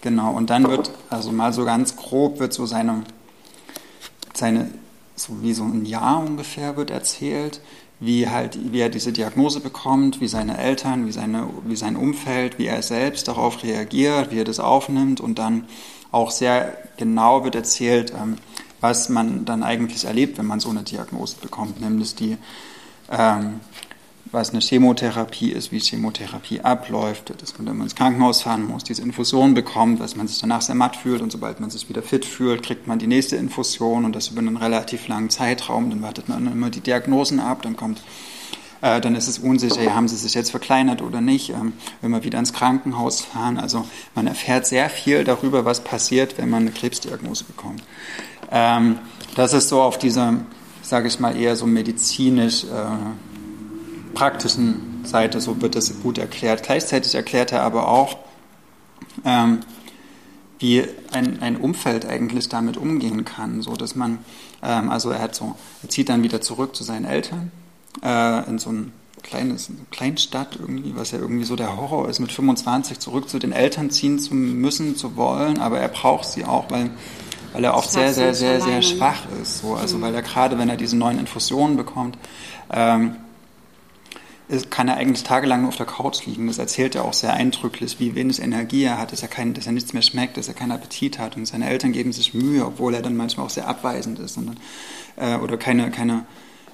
genau, 0.00 0.32
und 0.32 0.50
dann 0.50 0.68
wird, 0.68 0.90
also 1.10 1.32
mal 1.32 1.52
so 1.52 1.64
ganz 1.64 1.96
grob, 1.96 2.40
wird 2.40 2.52
so 2.52 2.66
seine, 2.66 3.02
seine, 4.32 4.70
so 5.16 5.42
wie 5.42 5.52
so 5.52 5.64
ein 5.64 5.84
Jahr 5.84 6.20
ungefähr 6.20 6.76
wird 6.76 6.90
erzählt, 6.90 7.60
wie, 8.00 8.28
halt, 8.28 8.58
wie 8.72 8.80
er 8.80 8.88
diese 8.88 9.12
Diagnose 9.12 9.60
bekommt, 9.60 10.20
wie 10.20 10.28
seine 10.28 10.58
Eltern, 10.58 11.06
wie, 11.06 11.12
seine, 11.12 11.48
wie 11.64 11.76
sein 11.76 11.96
Umfeld, 11.96 12.58
wie 12.58 12.66
er 12.66 12.82
selbst 12.82 13.28
darauf 13.28 13.62
reagiert, 13.62 14.30
wie 14.30 14.40
er 14.40 14.44
das 14.44 14.60
aufnimmt 14.60 15.20
und 15.20 15.38
dann 15.38 15.66
auch 16.10 16.30
sehr 16.30 16.76
genau 16.96 17.44
wird 17.44 17.54
erzählt, 17.54 18.12
ähm, 18.12 18.36
was 18.80 19.08
man 19.08 19.44
dann 19.44 19.62
eigentlich 19.62 20.04
erlebt, 20.04 20.38
wenn 20.38 20.46
man 20.46 20.60
so 20.60 20.70
eine 20.70 20.82
Diagnose 20.82 21.36
bekommt, 21.40 21.80
nämlich 21.80 22.14
die, 22.14 22.36
ähm, 23.10 23.60
was 24.34 24.50
eine 24.50 24.60
Chemotherapie 24.60 25.50
ist, 25.50 25.72
wie 25.72 25.78
Chemotherapie 25.78 26.60
abläuft, 26.60 27.32
dass 27.40 27.56
man 27.56 27.66
dann 27.66 27.80
ins 27.80 27.94
Krankenhaus 27.94 28.42
fahren 28.42 28.66
muss, 28.66 28.84
diese 28.84 29.02
Infusion 29.02 29.54
bekommt, 29.54 30.00
dass 30.00 30.16
man 30.16 30.28
sich 30.28 30.40
danach 30.40 30.60
sehr 30.60 30.74
matt 30.74 30.96
fühlt 30.96 31.22
und 31.22 31.32
sobald 31.32 31.60
man 31.60 31.70
sich 31.70 31.88
wieder 31.88 32.02
fit 32.02 32.24
fühlt, 32.24 32.62
kriegt 32.62 32.86
man 32.86 32.98
die 32.98 33.06
nächste 33.06 33.36
Infusion 33.36 34.04
und 34.04 34.14
das 34.14 34.28
über 34.28 34.40
einen 34.40 34.56
relativ 34.56 35.08
langen 35.08 35.30
Zeitraum. 35.30 35.88
Dann 35.90 36.02
wartet 36.02 36.28
man 36.28 36.46
immer 36.50 36.70
die 36.70 36.80
Diagnosen 36.80 37.40
ab, 37.40 37.62
dann 37.62 37.76
kommt 37.76 38.02
äh, 38.84 39.00
dann 39.00 39.14
ist 39.14 39.28
es 39.28 39.38
unsicher, 39.38 39.94
haben 39.94 40.08
sie 40.08 40.16
sich 40.16 40.34
jetzt 40.34 40.50
verkleinert 40.50 41.00
oder 41.00 41.22
nicht, 41.22 41.48
ähm, 41.50 41.72
wenn 42.02 42.10
wir 42.10 42.22
wieder 42.22 42.38
ins 42.38 42.52
Krankenhaus 42.52 43.22
fahren. 43.22 43.56
Also 43.56 43.86
man 44.14 44.26
erfährt 44.26 44.66
sehr 44.66 44.90
viel 44.90 45.24
darüber, 45.24 45.64
was 45.64 45.82
passiert, 45.82 46.36
wenn 46.36 46.50
man 46.50 46.64
eine 46.64 46.70
Krebsdiagnose 46.70 47.44
bekommt. 47.44 47.82
Ähm, 48.50 48.98
das 49.36 49.54
ist 49.54 49.70
so 49.70 49.80
auf 49.80 49.98
dieser, 49.98 50.34
sage 50.82 51.08
ich 51.08 51.18
mal, 51.18 51.34
eher 51.34 51.56
so 51.56 51.66
medizinisch 51.66 52.64
äh, 52.64 53.33
praktischen 54.14 55.04
Seite, 55.04 55.40
so 55.40 55.60
wird 55.60 55.74
das 55.74 56.00
gut 56.02 56.18
erklärt. 56.18 56.62
Gleichzeitig 56.62 57.14
erklärt 57.14 57.52
er 57.52 57.62
aber 57.62 57.88
auch, 57.88 58.18
ähm, 59.24 59.60
wie 60.58 60.84
ein, 61.12 61.42
ein 61.42 61.56
Umfeld 61.56 62.06
eigentlich 62.06 62.48
damit 62.48 62.76
umgehen 62.76 63.24
kann, 63.24 63.60
so 63.60 63.74
dass 63.74 63.94
man, 63.94 64.18
ähm, 64.62 64.88
also 64.90 65.10
er 65.10 65.20
hat 65.20 65.34
so, 65.34 65.56
er 65.82 65.88
zieht 65.88 66.08
dann 66.08 66.22
wieder 66.22 66.40
zurück 66.40 66.74
zu 66.74 66.84
seinen 66.84 67.04
Eltern 67.04 67.50
äh, 68.02 68.48
in 68.48 68.58
so 68.58 68.70
ein 68.70 68.92
kleines 69.22 69.70
Kleinstadt 69.90 70.56
irgendwie, 70.60 70.94
was 70.96 71.10
ja 71.10 71.18
irgendwie 71.18 71.44
so 71.44 71.56
der 71.56 71.76
Horror 71.76 72.08
ist, 72.08 72.20
mit 72.20 72.30
25 72.30 72.98
zurück 72.98 73.28
zu 73.28 73.38
den 73.38 73.52
Eltern 73.52 73.90
ziehen 73.90 74.18
zu 74.18 74.34
müssen, 74.34 74.96
zu 74.96 75.16
wollen, 75.16 75.58
aber 75.58 75.80
er 75.80 75.88
braucht 75.88 76.26
sie 76.26 76.44
auch, 76.44 76.70
weil, 76.70 76.90
weil 77.52 77.64
er 77.64 77.74
auch 77.74 77.84
sehr, 77.84 78.12
sehr, 78.12 78.34
sehr, 78.34 78.60
sehr 78.60 78.82
schwach 78.82 79.22
ist. 79.42 79.60
So. 79.60 79.74
Also 79.74 79.98
mhm. 79.98 80.02
weil 80.02 80.14
er 80.14 80.22
gerade, 80.22 80.58
wenn 80.58 80.68
er 80.68 80.76
diese 80.76 80.96
neuen 80.96 81.18
Infusionen 81.18 81.76
bekommt, 81.76 82.18
ähm, 82.70 83.16
kann 84.70 84.88
er 84.88 84.96
eigentlich 84.96 85.24
tagelang 85.24 85.62
nur 85.62 85.68
auf 85.68 85.76
der 85.76 85.86
Couch 85.86 86.26
liegen. 86.26 86.46
Das 86.46 86.58
erzählt 86.58 86.94
er 86.94 87.04
auch 87.04 87.14
sehr 87.14 87.32
eindrücklich, 87.32 87.98
wie 87.98 88.14
wenig 88.14 88.42
Energie 88.42 88.84
er 88.84 88.98
hat, 88.98 89.12
dass 89.12 89.22
er, 89.22 89.28
kein, 89.28 89.54
dass 89.54 89.66
er 89.66 89.72
nichts 89.72 89.92
mehr 89.94 90.02
schmeckt, 90.02 90.36
dass 90.36 90.48
er 90.48 90.54
keinen 90.54 90.72
Appetit 90.72 91.18
hat. 91.18 91.36
Und 91.36 91.46
seine 91.46 91.68
Eltern 91.68 91.92
geben 91.92 92.12
sich 92.12 92.34
Mühe, 92.34 92.64
obwohl 92.64 92.94
er 92.94 93.02
dann 93.02 93.16
manchmal 93.16 93.46
auch 93.46 93.50
sehr 93.50 93.66
abweisend 93.66 94.18
ist 94.18 94.36
und, 94.36 94.56
äh, 95.16 95.36
oder 95.36 95.56
keine, 95.56 95.90
keine 95.90 96.26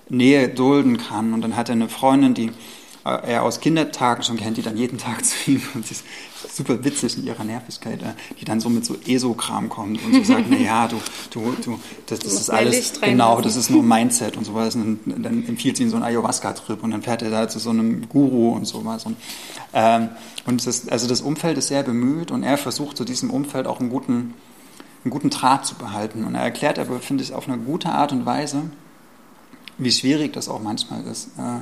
Nähe 0.08 0.48
dulden 0.48 0.98
kann. 0.98 1.32
Und 1.32 1.42
dann 1.42 1.56
hat 1.56 1.68
er 1.68 1.74
eine 1.74 1.88
Freundin, 1.88 2.34
die 2.34 2.50
äh, 3.04 3.32
er 3.32 3.44
aus 3.44 3.60
Kindertagen 3.60 4.24
schon 4.24 4.36
kennt, 4.36 4.56
die 4.56 4.62
dann 4.62 4.76
jeden 4.76 4.98
Tag 4.98 5.24
zu 5.24 5.52
ihm, 5.52 5.62
ist 5.88 6.04
super 6.53 6.82
witzig 6.84 7.16
in 7.16 7.24
ihrer 7.24 7.45
Nervigkeit, 7.45 8.03
äh, 8.03 8.12
die 8.38 8.45
dann 8.45 8.61
so 8.61 8.68
mit 8.68 8.84
so 8.84 8.97
ESO-Kram 9.07 9.68
kommt 9.68 10.03
und 10.05 10.14
so 10.14 10.24
sagt, 10.24 10.51
naja, 10.51 10.88
du, 10.88 10.97
du, 11.30 11.55
du, 11.64 11.80
das, 12.07 12.20
das 12.20 12.32
ist 12.32 12.51
alles, 12.51 13.01
genau, 13.01 13.41
das 13.41 13.57
ist 13.57 13.70
nur 13.70 13.82
Mindset 13.82 14.36
und 14.36 14.45
sowas. 14.45 14.74
Und 14.74 15.01
dann 15.07 15.47
empfiehlt 15.47 15.76
sie 15.76 15.84
ihm 15.84 15.91
so 15.91 15.97
einen 15.97 16.05
Ayahuasca-Trip 16.05 16.82
und 16.82 16.91
dann 16.91 17.03
fährt 17.03 17.22
er 17.22 17.30
da 17.30 17.49
zu 17.49 17.59
so 17.59 17.70
einem 17.70 18.09
Guru 18.09 18.53
und 18.53 18.64
sowas. 18.66 19.05
Und, 19.05 19.16
ähm, 19.72 20.09
und 20.47 20.66
das, 20.66 20.88
also 20.88 21.07
das 21.07 21.20
Umfeld 21.20 21.59
ist 21.59 21.68
sehr 21.68 21.82
bemüht 21.82 22.30
und 22.30 22.43
er 22.43 22.59
versucht 22.59 22.97
zu 22.97 23.05
diesem 23.05 23.30
Umfeld 23.30 23.66
auch 23.66 23.80
einen 23.80 23.91
guten, 23.91 24.34
einen 25.05 25.11
guten 25.11 25.30
Draht 25.30 25.66
zu 25.66 25.74
behalten. 25.74 26.24
Und 26.24 26.34
er 26.34 26.43
erklärt 26.43 26.78
aber, 26.78 27.01
finde 27.01 27.24
ich, 27.24 27.34
auf 27.34 27.49
eine 27.49 27.59
gute 27.59 27.91
Art 27.91 28.12
und 28.12 28.26
Weise, 28.26 28.62
wie 29.78 29.93
schwierig 29.93 30.32
das 30.32 30.49
auch 30.49 30.61
manchmal 30.61 31.05
ist. 31.07 31.28
Äh, 31.38 31.61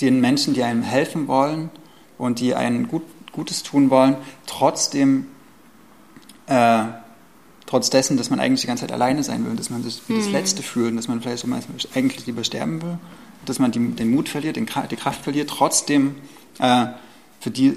den 0.00 0.20
Menschen, 0.20 0.54
die 0.54 0.62
einem 0.62 0.82
helfen 0.82 1.26
wollen 1.28 1.70
und 2.18 2.40
die 2.40 2.54
ein 2.54 2.88
gut, 2.88 3.02
Gutes 3.36 3.62
tun 3.62 3.90
wollen, 3.90 4.16
trotzdem, 4.46 5.26
äh, 6.46 6.84
trotz 7.66 7.90
dessen, 7.90 8.16
dass 8.16 8.30
man 8.30 8.40
eigentlich 8.40 8.62
die 8.62 8.66
ganze 8.66 8.82
Zeit 8.82 8.92
alleine 8.92 9.22
sein 9.22 9.46
will, 9.46 9.54
dass 9.54 9.70
man 9.70 9.82
sich 9.82 10.02
wie 10.08 10.16
das 10.16 10.26
mhm. 10.26 10.32
Letzte 10.32 10.62
fühlt, 10.62 10.96
dass 10.98 11.06
man 11.06 11.20
vielleicht 11.20 11.46
so 11.46 11.48
eigentlich 11.94 12.26
lieber 12.26 12.42
sterben 12.42 12.82
will, 12.82 12.98
dass 13.44 13.58
man 13.58 13.70
die, 13.70 13.78
den 13.90 14.10
Mut 14.10 14.28
verliert, 14.28 14.56
den, 14.56 14.66
die 14.90 14.96
Kraft 14.96 15.22
verliert, 15.22 15.50
trotzdem 15.50 16.16
äh, 16.58 16.86
für 17.40 17.50
die 17.50 17.76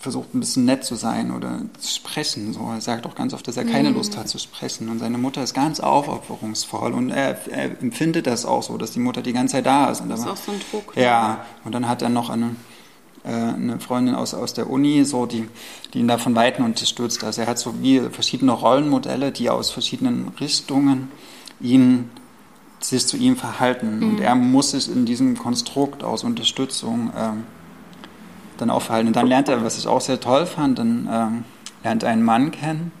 versucht 0.00 0.34
ein 0.34 0.40
bisschen 0.40 0.64
nett 0.64 0.82
zu 0.82 0.94
sein 0.94 1.30
oder 1.30 1.60
zu 1.78 1.94
sprechen. 1.94 2.54
So, 2.54 2.70
er 2.70 2.80
sagt 2.80 3.06
auch 3.06 3.14
ganz 3.14 3.34
oft, 3.34 3.46
dass 3.46 3.58
er 3.58 3.64
keine 3.64 3.90
mhm. 3.90 3.96
Lust 3.96 4.16
hat 4.16 4.28
zu 4.28 4.38
sprechen. 4.38 4.88
Und 4.88 4.98
seine 4.98 5.18
Mutter 5.18 5.42
ist 5.42 5.52
ganz 5.52 5.78
aufopferungsvoll 5.78 6.94
und 6.94 7.10
er, 7.10 7.38
er, 7.48 7.82
empfindet 7.82 8.26
das 8.26 8.46
auch 8.46 8.62
so, 8.62 8.78
dass 8.78 8.92
die 8.92 8.98
Mutter 8.98 9.20
die 9.20 9.34
ganze 9.34 9.56
Zeit 9.56 9.66
da 9.66 9.90
ist. 9.90 10.00
Und 10.00 10.08
das 10.08 10.20
ist 10.20 10.26
auch 10.26 10.36
so 10.36 10.52
ein 10.52 10.60
Druck. 10.70 10.96
Ja, 10.96 11.44
und 11.64 11.72
dann 11.72 11.86
hat 11.86 12.00
er 12.00 12.08
noch 12.08 12.30
eine, 12.30 12.56
eine 13.22 13.80
Freundin 13.80 14.14
aus, 14.14 14.32
aus 14.34 14.54
der 14.54 14.70
Uni, 14.70 15.04
so, 15.04 15.26
die, 15.26 15.46
die 15.92 15.98
ihn 15.98 16.08
da 16.08 16.18
von 16.18 16.34
Weitem 16.34 16.64
unterstützt. 16.64 17.22
Also 17.22 17.42
er 17.42 17.48
hat 17.48 17.58
so 17.58 17.74
wie 17.82 18.00
verschiedene 18.00 18.52
Rollenmodelle, 18.52 19.30
die 19.32 19.50
aus 19.50 19.70
verschiedenen 19.70 20.28
Richtungen 20.40 21.10
ihn 21.60 22.10
sich 22.80 23.06
zu 23.06 23.16
ihm 23.16 23.36
verhalten. 23.36 23.98
Mhm. 23.98 24.08
Und 24.08 24.20
er 24.20 24.34
muss 24.34 24.70
sich 24.70 24.90
in 24.90 25.04
diesem 25.04 25.36
Konstrukt 25.36 26.02
aus 26.02 26.24
Unterstützung 26.24 27.12
ähm, 27.16 27.44
dann 28.56 28.70
aufhalten. 28.70 29.08
Und 29.08 29.16
dann 29.16 29.26
lernt 29.26 29.48
er, 29.48 29.62
was 29.64 29.78
ich 29.78 29.86
auch 29.86 30.00
sehr 30.00 30.20
toll 30.20 30.46
fand, 30.46 30.78
dann 30.78 31.08
ähm, 31.10 31.44
lernt 31.82 32.02
er 32.02 32.10
einen 32.10 32.22
Mann 32.22 32.50
kennen, 32.50 32.92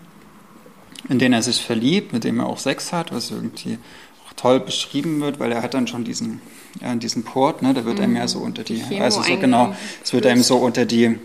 in 1.08 1.18
den 1.18 1.32
er 1.32 1.42
sich 1.42 1.62
verliebt, 1.62 2.12
mit 2.12 2.24
dem 2.24 2.40
er 2.40 2.46
auch 2.46 2.58
Sex 2.58 2.92
hat, 2.92 3.12
was 3.12 3.30
irgendwie 3.30 3.78
auch 4.26 4.32
toll 4.34 4.60
beschrieben 4.60 5.20
wird, 5.20 5.40
weil 5.40 5.52
er 5.52 5.62
hat 5.62 5.74
dann 5.74 5.86
schon 5.86 6.04
diesen, 6.04 6.40
äh, 6.80 6.96
diesen 6.96 7.24
Port, 7.24 7.62
ne, 7.62 7.74
da 7.74 7.84
wird 7.84 7.98
mhm. 7.98 8.04
einem 8.04 8.16
ja 8.16 8.28
so 8.28 8.38
unter 8.40 8.62
die, 8.62 8.82
die 8.82 9.00
also 9.00 9.22
so 9.22 9.36
genau, 9.36 9.74
es 10.02 10.12
wird 10.12 10.26
einem 10.26 10.42
so 10.42 10.56
unter 10.56 10.84
die, 10.84 11.18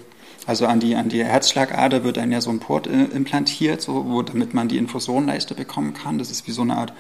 also 0.46 0.68
an 0.68 0.80
die, 0.80 0.96
an 0.96 1.10
die 1.10 1.24
Herzschlagader 1.24 2.04
wird 2.04 2.18
einem 2.18 2.32
ja 2.32 2.42
so 2.42 2.50
ein 2.50 2.60
Port 2.60 2.88
äh, 2.88 3.06
implantiert, 3.06 3.82
so, 3.82 4.06
wo, 4.08 4.22
damit 4.22 4.54
man 4.54 4.68
die 4.68 4.78
Infusion 4.78 5.28
leichter 5.28 5.56
bekommen 5.56 5.94
kann. 5.94 6.18
Das 6.18 6.30
ist 6.30 6.48
wie 6.48 6.52
so 6.52 6.62
eine 6.62 6.78
Art 6.78 6.94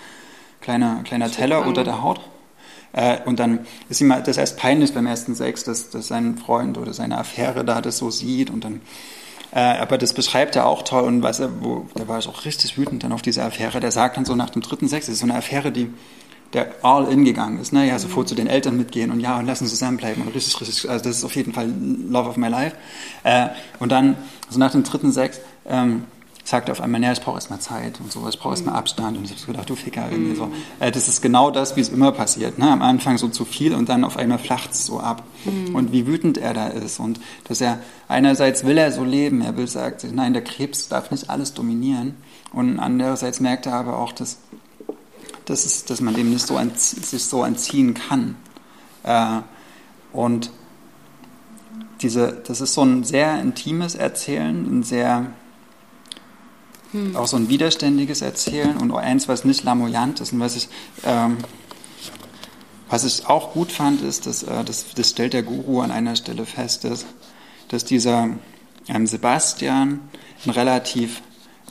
kleiner, 0.61 1.01
kleiner 1.03 1.31
Teller 1.31 1.65
unter 1.65 1.83
der 1.83 2.01
Haut. 2.01 2.21
Äh, 2.93 3.17
und 3.25 3.39
dann 3.39 3.65
ist 3.89 4.01
ihm 4.01 4.13
das 4.25 4.37
erst 4.37 4.57
peinlich 4.57 4.93
beim 4.93 5.05
ersten 5.05 5.35
Sex, 5.35 5.63
dass, 5.63 5.89
dass 5.89 6.07
sein 6.07 6.37
Freund 6.37 6.77
oder 6.77 6.93
seine 6.93 7.17
Affäre 7.17 7.65
da 7.65 7.81
das 7.81 7.97
so 7.97 8.09
sieht 8.09 8.49
und 8.49 8.63
dann 8.63 8.81
äh, 9.51 9.59
aber 9.59 9.97
das 9.97 10.13
beschreibt 10.13 10.57
er 10.57 10.65
auch 10.65 10.81
toll 10.81 11.03
und 11.03 11.23
was 11.23 11.39
er, 11.39 11.49
wo, 11.63 11.85
da 11.95 12.09
war 12.09 12.19
ich 12.19 12.27
auch 12.27 12.43
richtig 12.43 12.77
wütend 12.77 13.03
dann 13.03 13.13
auf 13.13 13.21
diese 13.21 13.41
Affäre. 13.41 13.79
Der 13.79 13.91
sagt 13.91 14.17
dann 14.17 14.25
so 14.25 14.35
nach 14.35 14.49
dem 14.49 14.61
dritten 14.61 14.89
Sex, 14.89 15.05
das 15.05 15.13
ist 15.13 15.19
so 15.21 15.25
eine 15.25 15.35
Affäre, 15.35 15.71
die 15.71 15.87
der 16.55 16.67
all 16.83 17.11
in 17.11 17.25
gegangen 17.25 17.59
ist, 17.59 17.73
ne? 17.73 17.85
Ja, 17.85 17.99
sofort 17.99 18.29
zu 18.29 18.33
den 18.33 18.47
Eltern 18.47 18.77
mitgehen 18.77 19.11
und 19.11 19.19
ja, 19.19 19.37
und 19.37 19.45
lassen 19.45 19.67
zusammenbleiben 19.67 20.23
und 20.23 20.33
richtig, 20.33 20.59
richtig, 20.61 20.89
also 20.89 21.03
das 21.03 21.17
ist 21.17 21.23
auf 21.25 21.35
jeden 21.35 21.51
Fall 21.51 21.69
Love 22.09 22.29
of 22.29 22.37
my 22.37 22.47
life. 22.47 22.75
Äh, 23.23 23.49
und 23.79 23.91
dann, 23.91 24.15
also 24.47 24.57
nach 24.57 24.71
dem 24.71 24.83
dritten 24.83 25.11
Sex, 25.11 25.41
ähm, 25.67 26.03
sagte 26.45 26.71
auf 26.71 26.79
einmal, 26.79 27.03
ja, 27.03 27.11
ich 27.11 27.21
brauche 27.21 27.35
erstmal 27.35 27.59
Zeit 27.59 27.99
und 27.99 28.11
sowas, 28.11 28.35
ich 28.35 28.39
brauche 28.39 28.53
erstmal 28.53 28.75
Abstand. 28.75 29.17
Und 29.17 29.25
ich 29.25 29.31
habe 29.31 29.45
gedacht, 29.47 29.69
du 29.69 29.75
Ficker, 29.75 30.07
irgendwie 30.09 30.35
so. 30.35 30.49
Äh, 30.79 30.91
das 30.91 31.07
ist 31.07 31.21
genau 31.21 31.51
das, 31.51 31.75
wie 31.75 31.81
es 31.81 31.89
immer 31.89 32.11
passiert. 32.11 32.59
Ne? 32.59 32.69
Am 32.69 32.81
Anfang 32.81 33.17
so 33.17 33.27
zu 33.27 33.45
viel 33.45 33.73
und 33.73 33.89
dann 33.89 34.03
auf 34.03 34.15
einmal 34.15 34.37
flacht 34.37 34.71
es 34.71 34.85
so 34.85 34.99
ab. 34.99 35.23
Mhm. 35.43 35.75
Und 35.75 35.91
wie 35.91 36.07
wütend 36.07 36.37
er 36.37 36.53
da 36.53 36.67
ist. 36.67 36.99
Und 36.99 37.19
dass 37.47 37.61
er 37.61 37.79
einerseits 38.07 38.63
will 38.63 38.77
er 38.77 38.91
so 38.91 39.03
leben, 39.03 39.41
er 39.41 39.57
will 39.57 39.67
sagen, 39.67 39.97
nein, 40.13 40.33
der 40.33 40.43
Krebs 40.43 40.87
darf 40.87 41.11
nicht 41.11 41.29
alles 41.29 41.53
dominieren. 41.53 42.15
Und 42.53 42.79
andererseits 42.79 43.39
merkt 43.39 43.65
er 43.65 43.73
aber 43.73 43.97
auch, 43.97 44.13
dass, 44.13 44.37
dass, 45.45 45.65
es, 45.65 45.85
dass 45.85 46.01
man 46.01 46.15
dem 46.15 46.29
nicht 46.29 46.45
so 46.45 46.59
sich 46.75 47.25
so 47.25 47.43
entziehen 47.43 47.93
kann. 47.93 48.35
Äh, 49.03 49.41
und 50.11 50.51
diese, 52.01 52.31
das 52.45 52.61
ist 52.61 52.73
so 52.73 52.83
ein 52.83 53.03
sehr 53.03 53.39
intimes 53.39 53.95
Erzählen, 53.95 54.79
ein 54.79 54.83
sehr 54.83 55.27
hm. 56.95 57.15
Auch 57.17 57.27
so 57.27 57.35
ein 57.35 57.49
widerständiges 57.49 58.21
Erzählen 58.21 58.77
und 58.77 58.91
eins, 58.93 59.27
was 59.27 59.43
nicht 59.43 59.63
lamoyant 59.63 60.21
ist 60.21 60.31
und 60.31 60.39
was 60.39 60.55
ich, 60.55 60.69
ähm, 61.03 61.37
was 62.89 63.03
ich 63.03 63.27
auch 63.27 63.51
gut 63.51 63.71
fand, 63.71 64.01
ist, 64.01 64.27
dass, 64.27 64.43
äh, 64.43 64.63
das, 64.63 64.85
das 64.95 65.09
stellt 65.09 65.33
der 65.33 65.43
Guru 65.43 65.81
an 65.81 65.91
einer 65.91 66.15
Stelle 66.15 66.45
fest, 66.45 66.85
dass, 66.85 67.05
dass 67.67 67.83
dieser 67.83 68.29
ähm, 68.87 69.07
Sebastian 69.07 69.99
ein 70.45 70.49
relativ 70.51 71.21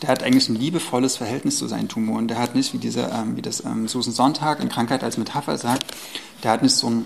der 0.03 0.09
hat 0.09 0.23
eigentlich 0.23 0.49
ein 0.49 0.57
liebevolles 0.57 1.17
Verhältnis 1.17 1.59
zu 1.59 1.69
seinen 1.69 1.89
Tumoren. 1.89 2.29
Der 2.29 2.39
hat 2.39 2.55
nicht, 2.55 2.73
wie, 2.75 2.79
diese, 2.79 3.11
ähm, 3.13 3.37
wie 3.37 3.43
das 3.43 3.65
ähm, 3.65 3.89
Susan 3.89 4.13
Sonntag 4.13 4.61
in 4.61 4.69
Krankheit 4.69 5.05
als 5.05 5.17
Metapher 5.19 5.57
sagt, 5.57 5.85
der 6.43 6.51
hat 6.51 6.63
nicht 6.63 6.75
so 6.75 6.91
ein 6.91 7.05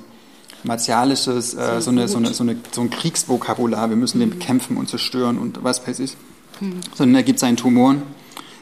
martialisches, 0.65 1.55
äh, 1.55 1.81
so, 1.81 1.91
eine, 1.91 2.09
so, 2.09 2.19
eine, 2.19 2.35
so, 2.35 2.43
eine, 2.43 2.57
so 2.73 2.81
ein 2.81 2.91
Kriegsvokabular, 2.91 3.91
wir 3.91 3.97
müssen 3.97 4.21
den 4.21 4.31
bekämpfen 4.31 4.77
und 4.77 4.89
zerstören 4.89 5.39
und 5.39 5.63
was 5.63 5.87
weiß 5.87 6.01
ich. 6.01 6.17
Mhm. 6.61 6.81
Sondern 6.95 7.17
er 7.17 7.23
gibt 7.23 7.39
seinen 7.39 7.57
Tumoren, 7.57 8.03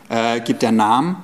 äh, 0.09 0.41
gibt 0.41 0.63
der 0.63 0.73
Namen 0.73 1.17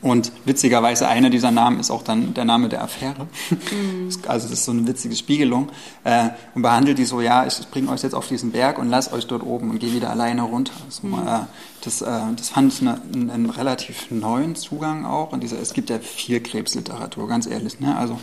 Und 0.00 0.32
witzigerweise 0.44 1.08
einer 1.08 1.30
dieser 1.30 1.50
Namen 1.50 1.80
ist 1.80 1.90
auch 1.90 2.02
dann 2.02 2.34
der 2.34 2.44
Name 2.44 2.68
der 2.68 2.82
Affäre. 2.82 3.26
Mhm. 3.50 4.08
Also 4.26 4.48
das 4.48 4.60
ist 4.60 4.64
so 4.64 4.72
eine 4.72 4.86
witzige 4.86 5.16
Spiegelung. 5.16 5.68
Äh, 6.04 6.30
und 6.54 6.62
behandelt 6.62 6.98
die 6.98 7.04
so, 7.04 7.20
ja, 7.20 7.46
ich 7.46 7.58
bringe 7.70 7.90
euch 7.90 8.02
jetzt 8.02 8.14
auf 8.14 8.28
diesen 8.28 8.52
Berg 8.52 8.78
und 8.78 8.88
lass 8.88 9.12
euch 9.12 9.26
dort 9.26 9.42
oben 9.42 9.70
und 9.70 9.78
gehe 9.78 9.92
wieder 9.92 10.10
alleine 10.10 10.42
runter. 10.42 10.72
So, 10.88 11.06
mhm. 11.06 11.26
äh, 11.26 11.40
das, 11.82 12.02
äh, 12.02 12.06
das 12.36 12.50
fand 12.50 12.72
ich 12.72 12.80
eine, 12.80 13.00
einen 13.14 13.50
relativ 13.50 14.10
neuen 14.10 14.54
Zugang 14.56 15.04
auch. 15.04 15.32
Und 15.32 15.42
dieser, 15.42 15.60
es 15.60 15.72
gibt 15.72 15.90
ja 15.90 15.98
viel 15.98 16.40
Krebsliteratur, 16.40 17.28
ganz 17.28 17.46
ehrlich. 17.46 17.80
Ne? 17.80 17.96
Also 17.96 18.18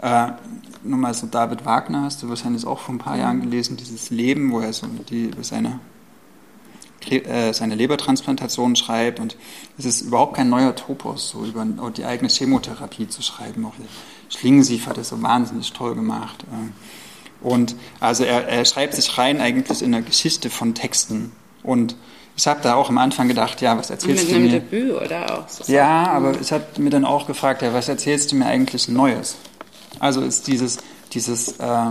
äh, 0.00 0.28
nur 0.84 0.98
mal 0.98 1.14
so 1.14 1.26
David 1.26 1.64
Wagner 1.64 2.02
hast 2.02 2.22
du 2.22 2.28
wahrscheinlich 2.28 2.66
auch 2.66 2.78
vor 2.78 2.94
ein 2.94 2.98
paar 2.98 3.16
Jahren 3.16 3.40
gelesen, 3.40 3.76
dieses 3.76 4.10
Leben, 4.10 4.52
wo 4.52 4.60
er 4.60 4.72
so 4.72 4.86
die, 5.10 5.30
seine 5.42 5.80
seine 7.52 7.74
Lebertransplantation 7.74 8.76
schreibt 8.76 9.20
und 9.20 9.36
es 9.78 9.84
ist 9.84 10.02
überhaupt 10.02 10.34
kein 10.34 10.50
neuer 10.50 10.74
Topos, 10.74 11.30
so 11.30 11.44
über 11.44 11.64
die 11.96 12.04
eigene 12.04 12.28
Chemotherapie 12.28 13.08
zu 13.08 13.22
schreiben. 13.22 13.64
Auch 13.64 13.74
Schlingensief 14.28 14.86
hat 14.86 14.98
das 14.98 15.08
so 15.08 15.22
wahnsinnig 15.22 15.72
toll 15.72 15.94
gemacht. 15.94 16.44
Äh. 16.50 17.46
Und 17.46 17.76
also 18.00 18.24
er, 18.24 18.48
er 18.48 18.64
schreibt 18.64 18.94
sich 18.94 19.16
rein 19.16 19.40
eigentlich 19.40 19.80
in 19.80 19.94
eine 19.94 20.04
Geschichte 20.04 20.50
von 20.50 20.74
Texten 20.74 21.32
und 21.62 21.96
ich 22.36 22.46
habe 22.46 22.60
da 22.62 22.74
auch 22.76 22.88
am 22.88 22.98
Anfang 22.98 23.26
gedacht, 23.26 23.60
ja, 23.62 23.76
was 23.76 23.90
erzählst 23.90 24.26
mit 24.26 24.32
du 24.32 24.38
mir? 24.38 24.44
Mit 24.44 24.52
einem 24.52 24.70
Debüt 24.70 25.02
oder 25.02 25.38
auch 25.38 25.48
so? 25.48 25.72
Ja, 25.72 26.06
aber 26.06 26.40
ich 26.40 26.52
habe 26.52 26.64
mir 26.78 26.90
dann 26.90 27.04
auch 27.04 27.26
gefragt, 27.26 27.62
ja, 27.62 27.74
was 27.74 27.88
erzählst 27.88 28.30
du 28.30 28.36
mir 28.36 28.46
eigentlich 28.46 28.88
Neues? 28.88 29.36
Also 29.98 30.20
ist 30.20 30.46
dieses, 30.46 30.78
dieses 31.12 31.58
äh, 31.58 31.90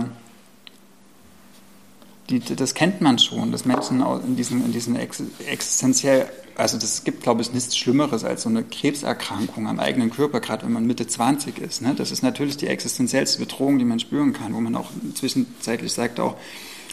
die, 2.30 2.40
das 2.40 2.74
kennt 2.74 3.00
man 3.00 3.18
schon, 3.18 3.52
dass 3.52 3.64
Menschen 3.64 4.02
in 4.26 4.36
diesen, 4.36 4.64
in 4.64 4.72
diesen 4.72 4.96
existenziell, 4.96 6.26
also 6.56 6.76
das 6.76 7.04
gibt, 7.04 7.22
glaube 7.22 7.40
ich, 7.40 7.52
nichts 7.52 7.76
Schlimmeres 7.76 8.24
als 8.24 8.42
so 8.42 8.50
eine 8.50 8.64
Krebserkrankung 8.64 9.66
am 9.66 9.80
eigenen 9.80 10.10
Körper, 10.10 10.40
gerade 10.40 10.66
wenn 10.66 10.72
man 10.72 10.86
Mitte 10.86 11.06
20 11.06 11.58
ist. 11.58 11.80
Ne? 11.80 11.94
Das 11.94 12.10
ist 12.10 12.22
natürlich 12.22 12.56
die 12.58 12.66
existenziellste 12.66 13.38
Bedrohung, 13.38 13.78
die 13.78 13.84
man 13.84 13.98
spüren 13.98 14.34
kann, 14.34 14.54
wo 14.54 14.60
man 14.60 14.74
auch 14.76 14.90
zwischenzeitlich 15.14 15.92
sagt 15.92 16.20
auch, 16.20 16.36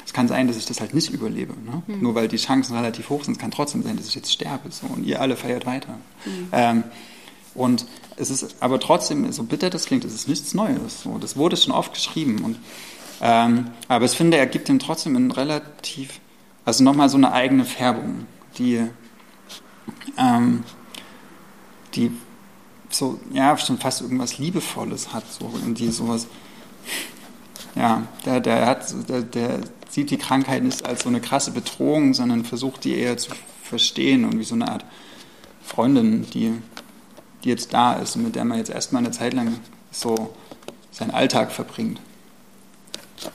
es 0.05 0.13
kann 0.13 0.27
sein, 0.27 0.47
dass 0.47 0.55
ich 0.55 0.65
das 0.65 0.79
halt 0.79 0.93
nicht 0.93 1.09
überlebe. 1.09 1.53
Ne? 1.53 1.81
Mhm. 1.87 2.01
Nur 2.01 2.15
weil 2.15 2.27
die 2.27 2.37
Chancen 2.37 2.75
relativ 2.75 3.09
hoch 3.09 3.23
sind, 3.23 3.33
es 3.33 3.39
kann 3.39 3.51
trotzdem 3.51 3.83
sein, 3.83 3.97
dass 3.97 4.07
ich 4.07 4.15
jetzt 4.15 4.31
sterbe. 4.31 4.71
So, 4.71 4.87
und 4.87 5.03
ihr 5.03 5.19
alle 5.19 5.35
feiert 5.35 5.65
weiter. 5.65 5.97
Mhm. 6.25 6.47
Ähm, 6.53 6.83
und 7.55 7.85
es 8.17 8.29
ist 8.29 8.57
aber 8.61 8.79
trotzdem, 8.79 9.29
so 9.31 9.43
bitter 9.43 9.69
das 9.69 9.85
klingt, 9.85 10.05
es 10.05 10.13
ist 10.13 10.27
nichts 10.27 10.53
Neues. 10.53 11.01
So, 11.03 11.17
das 11.17 11.35
wurde 11.35 11.57
schon 11.57 11.73
oft 11.73 11.93
geschrieben. 11.93 12.43
Und 12.43 12.57
ähm, 13.21 13.71
aber 13.87 14.05
ich 14.05 14.11
finde, 14.11 14.37
er 14.37 14.45
gibt 14.45 14.69
ihm 14.69 14.79
trotzdem 14.79 15.15
ein 15.15 15.31
relativ, 15.31 16.19
also 16.65 16.83
nochmal 16.83 17.09
so 17.09 17.17
eine 17.17 17.31
eigene 17.31 17.65
Färbung, 17.65 18.27
die, 18.57 18.81
ähm, 20.17 20.63
die 21.93 22.11
so, 22.89 23.19
ja, 23.31 23.57
schon 23.57 23.77
fast 23.77 24.01
irgendwas 24.01 24.37
Liebevolles 24.37 25.13
hat, 25.13 25.23
so, 25.31 25.45
und 25.45 25.79
die 25.79 25.91
sowas, 25.91 26.27
ja, 27.75 28.03
der, 28.25 28.39
der 28.39 28.65
hat, 28.65 28.93
der, 29.09 29.21
der 29.21 29.59
sieht 29.89 30.11
die 30.11 30.17
Krankheit 30.17 30.63
nicht 30.63 30.85
als 30.85 31.03
so 31.03 31.09
eine 31.09 31.21
krasse 31.21 31.51
Bedrohung, 31.51 32.13
sondern 32.13 32.45
versucht 32.45 32.83
die 32.83 32.95
eher 32.95 33.17
zu 33.17 33.31
verstehen 33.63 34.25
und 34.25 34.39
wie 34.39 34.43
so 34.43 34.55
eine 34.55 34.69
Art 34.69 34.85
Freundin, 35.63 36.25
die, 36.33 36.53
die 37.43 37.49
jetzt 37.49 37.73
da 37.73 37.93
ist 37.93 38.15
und 38.15 38.23
mit 38.23 38.35
der 38.35 38.45
man 38.45 38.57
jetzt 38.57 38.69
erstmal 38.69 39.03
eine 39.03 39.11
Zeit 39.11 39.33
lang 39.33 39.59
so 39.91 40.33
seinen 40.91 41.11
Alltag 41.11 41.51
verbringt. 41.51 41.99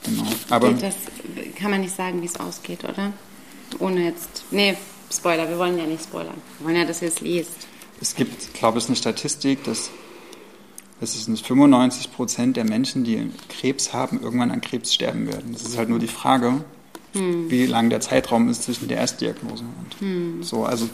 Genau. 0.04 0.26
Aber 0.50 0.70
das 0.72 0.94
kann 1.56 1.70
man 1.70 1.80
nicht 1.80 1.94
sagen, 1.94 2.22
wie 2.22 2.26
es 2.26 2.38
ausgeht, 2.38 2.84
oder? 2.84 3.12
Ohne 3.78 4.04
jetzt. 4.04 4.44
Nee, 4.50 4.76
Spoiler, 5.12 5.48
wir 5.48 5.58
wollen 5.58 5.76
ja 5.76 5.86
nicht 5.86 6.04
spoilern. 6.04 6.40
Wir 6.58 6.66
wollen 6.66 6.76
ja, 6.76 6.84
dass 6.84 7.02
ihr 7.02 7.08
es 7.08 7.20
liest. 7.20 7.66
Es 8.00 8.14
gibt, 8.14 8.54
glaube 8.54 8.78
ich, 8.78 8.86
eine 8.86 8.96
Statistik, 8.96 9.64
dass 9.64 9.90
es 11.00 11.16
ist 11.16 11.46
95 11.46 12.12
Prozent 12.12 12.56
der 12.56 12.64
Menschen, 12.64 13.04
die 13.04 13.30
Krebs 13.48 13.92
haben, 13.92 14.22
irgendwann 14.22 14.50
an 14.50 14.60
Krebs 14.60 14.94
sterben 14.94 15.26
werden. 15.26 15.52
Das 15.52 15.62
ist 15.62 15.76
halt 15.76 15.88
nur 15.88 15.98
die 15.98 16.06
Frage, 16.06 16.64
hm. 17.12 17.50
wie 17.50 17.66
lang 17.66 17.90
der 17.90 18.00
Zeitraum 18.00 18.48
ist 18.48 18.62
zwischen 18.62 18.86
der 18.86 18.98
Erstdiagnose 18.98 19.64
und 19.64 20.00
hm. 20.00 20.42
so. 20.42 20.64
Also 20.64 20.88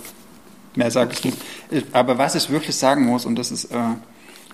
mehr 0.74 0.90
sage 0.90 1.12
ich 1.12 1.24
nicht. 1.24 1.38
Aber 1.92 2.18
was 2.18 2.34
ich 2.36 2.48
wirklich 2.50 2.76
sagen 2.76 3.04
muss, 3.04 3.26
und 3.26 3.36
das 3.36 3.50
ist 3.50 3.66
äh, 3.66 3.76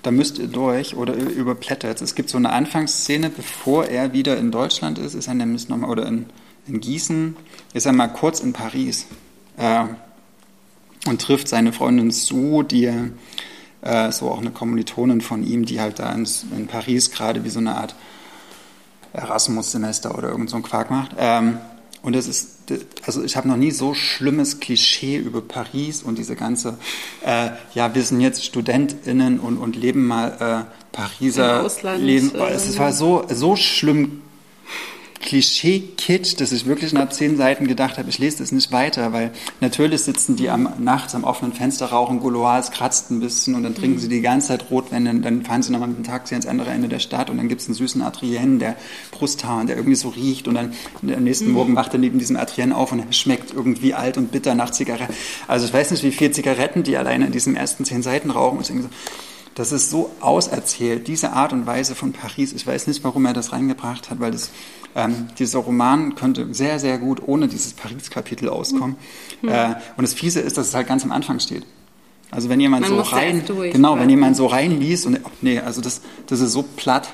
da 0.03 0.11
müsst 0.11 0.39
ihr 0.39 0.49
durch 0.49 0.97
oder 0.97 1.15
überblättert. 1.15 2.03
Es 2.03 2.15
gibt 2.15 2.29
so 2.29 2.37
eine 2.37 2.51
Anfangsszene, 2.51 3.31
bevor 3.31 3.87
er 3.87 4.13
wieder 4.13 4.37
in 4.37 4.51
Deutschland 4.51 4.99
ist, 4.99 5.15
ist 5.15 5.29
er 5.29 5.35
nämlich 5.35 5.69
nochmal, 5.69 5.91
oder 5.91 6.07
in, 6.07 6.27
in 6.67 6.81
Gießen, 6.81 7.37
ist 7.73 7.87
er 7.87 7.93
mal 7.93 8.09
kurz 8.09 8.41
in 8.41 8.53
Paris 8.53 9.07
äh, 9.57 9.85
und 11.07 11.23
trifft 11.23 11.49
seine 11.49 11.73
Freundin 11.73 12.11
Sue, 12.11 12.65
die 12.65 12.91
äh, 13.83 14.13
so 14.13 14.31
auch 14.31 14.41
eine 14.41 14.51
Kommilitonin 14.51 15.21
von 15.21 15.45
ihm, 15.45 15.65
die 15.65 15.81
halt 15.81 16.01
da 16.01 16.13
in, 16.13 16.27
in 16.57 16.67
Paris 16.67 17.11
gerade 17.11 17.45
wie 17.45 17.51
so 17.51 17.61
eine 17.61 17.77
Art 17.77 17.95
Erasmus-Semester 19.13 20.17
oder 20.17 20.31
irgend 20.31 20.51
so 20.51 20.57
ein 20.57 20.63
Quark 20.63 20.91
macht. 20.91 21.13
Ähm, 21.19 21.59
und 22.03 22.17
es 22.17 22.27
ist, 22.27 22.62
also 23.05 23.23
ich 23.23 23.37
habe 23.37 23.49
noch 23.49 23.57
nie 23.57 23.71
so 23.71 23.95
schlimmes 23.95 24.61
Klischee 24.61 25.17
über 25.17 25.41
Paris 25.41 26.03
und 26.03 26.19
diese 26.19 26.37
ganze, 26.37 26.79
äh, 27.25 27.51
ja, 27.75 27.95
wir 27.95 28.03
sind 28.03 28.21
jetzt 28.21 28.45
StudentInnen 28.45 29.41
und, 29.41 29.59
und 29.59 29.77
leben 29.77 30.07
mal 30.07 30.67
äh, 30.69 30.97
Pariser 30.97 31.69
Leben. 31.97 32.33
Es 32.35 32.79
war 32.79 32.93
so, 32.93 33.25
so 33.29 33.57
schlimm 33.57 34.23
Klischee-Kitsch, 35.23 36.41
dass 36.41 36.53
ich 36.53 36.67
wirklich 36.67 36.93
nach 36.93 37.09
zehn 37.09 37.37
Seiten 37.37 37.67
gedacht 37.67 37.99
habe, 37.99 38.11
ich 38.11 38.19
lese 38.19 38.39
das 38.39 38.53
nicht 38.53 38.73
weiter, 38.73 39.13
weil 39.13 39.31
natürlich 39.61 40.03
sitzen 40.03 40.37
die 40.37 40.51
am, 40.51 40.69
nachts 40.79 41.15
am 41.15 41.25
offenen 41.25 41.53
Fenster, 41.53 41.87
rauchen 41.87 42.21
Gouloirs, 42.21 42.71
kratzt 42.71 43.11
ein 43.11 43.21
bisschen 43.21 43.55
und 43.55 43.63
dann 43.63 43.75
trinken 43.75 43.99
sie 43.99 44.09
die 44.09 44.21
ganze 44.21 44.49
Zeit 44.49 44.71
Rotwein, 44.71 45.05
dann, 45.05 45.23
dann 45.23 45.43
fahren 45.43 45.63
sie 45.63 45.73
nochmal 45.73 45.89
mit 45.89 45.99
dem 45.99 46.05
Taxi 46.05 46.35
ans 46.35 46.47
andere 46.47 46.71
Ende 46.71 46.89
der 46.89 46.99
Stadt 46.99 47.31
und 47.31 47.39
dann 47.39 47.49
gibt 47.49 47.61
es 47.61 47.69
einen 47.69 47.75
süßen 47.75 48.03
Adrien, 48.03 48.59
der 48.59 48.77
Brusthaar, 49.11 49.65
der 49.65 49.77
irgendwie 49.77 49.97
so 49.97 50.09
riecht 50.09 50.49
und 50.49 50.55
dann 50.55 50.73
am 51.03 51.25
nächsten 51.25 51.49
mhm. 51.49 51.55
Morgen 51.55 51.77
wacht 51.77 51.93
er 51.95 51.99
neben 51.99 52.19
diesem 52.19 52.37
Adrien 52.37 52.73
auf 52.73 52.93
und 52.93 52.99
er 52.99 53.13
schmeckt 53.13 53.55
irgendwie 53.55 53.95
alt 53.95 54.19
und 54.19 54.33
bitter 54.33 54.55
nach 54.55 54.71
Zigaretten. 54.71 55.15
Also 55.49 55.67
ich 55.67 55.73
weiß 55.73 55.91
nicht, 55.93 56.03
wie 56.03 56.11
viele 56.11 56.33
Zigaretten 56.33 56.83
die 56.83 56.97
alleine 56.97 57.27
in 57.27 57.33
diesen 57.33 57.57
ersten 57.57 57.85
zehn 57.85 58.03
Seiten 58.03 58.31
rauchen. 58.31 58.57
Und 58.57 58.63
ich 58.63 58.69
denke 58.69 58.83
so, 58.85 58.89
das 59.55 59.73
ist 59.73 59.91
so 59.91 60.11
auserzählt, 60.21 61.09
diese 61.09 61.33
Art 61.33 61.53
und 61.53 61.67
Weise 61.67 61.95
von 61.95 62.13
Paris. 62.13 62.53
Ich 62.53 62.67
weiß 62.67 62.87
nicht, 62.87 63.05
warum 63.05 63.27
er 63.27 63.33
das 63.33 63.53
reingebracht 63.53 64.11
hat, 64.11 64.21
weil 64.21 64.31
das 64.33 64.51
ähm, 64.95 65.29
dieser 65.39 65.61
Roman 65.61 66.15
könnte 66.15 66.53
sehr, 66.53 66.79
sehr 66.79 66.99
gut 66.99 67.23
ohne 67.27 67.49
dieses 67.49 67.75
Paris-Kapitel 67.75 68.49
auskommen. 68.49 68.97
Mhm. 69.43 69.49
Äh, 69.49 69.75
und 69.97 70.03
das 70.03 70.15
Fiese 70.15 70.41
ist, 70.41 70.59
dass 70.59 70.69
es 70.69 70.75
halt 70.75 70.87
ganz 70.87 71.05
am 71.05 71.13
Anfang 71.13 71.41
steht. 71.41 71.65
Also 72.31 72.49
wenn 72.49 72.61
jemand 72.61 72.89
Man 72.89 72.97
so 72.97 73.01
rein, 73.03 73.43
durch, 73.47 73.73
genau, 73.73 73.99
wenn 73.99 74.09
jemand 74.09 74.37
so 74.37 74.47
reinliest 74.47 75.07
und 75.07 75.21
oh, 75.23 75.31
nee, 75.43 75.59
also 75.59 75.83
das, 75.83 76.01
das 76.27 76.41
ist 76.41 76.53
so 76.53 76.63
platt 76.63 77.09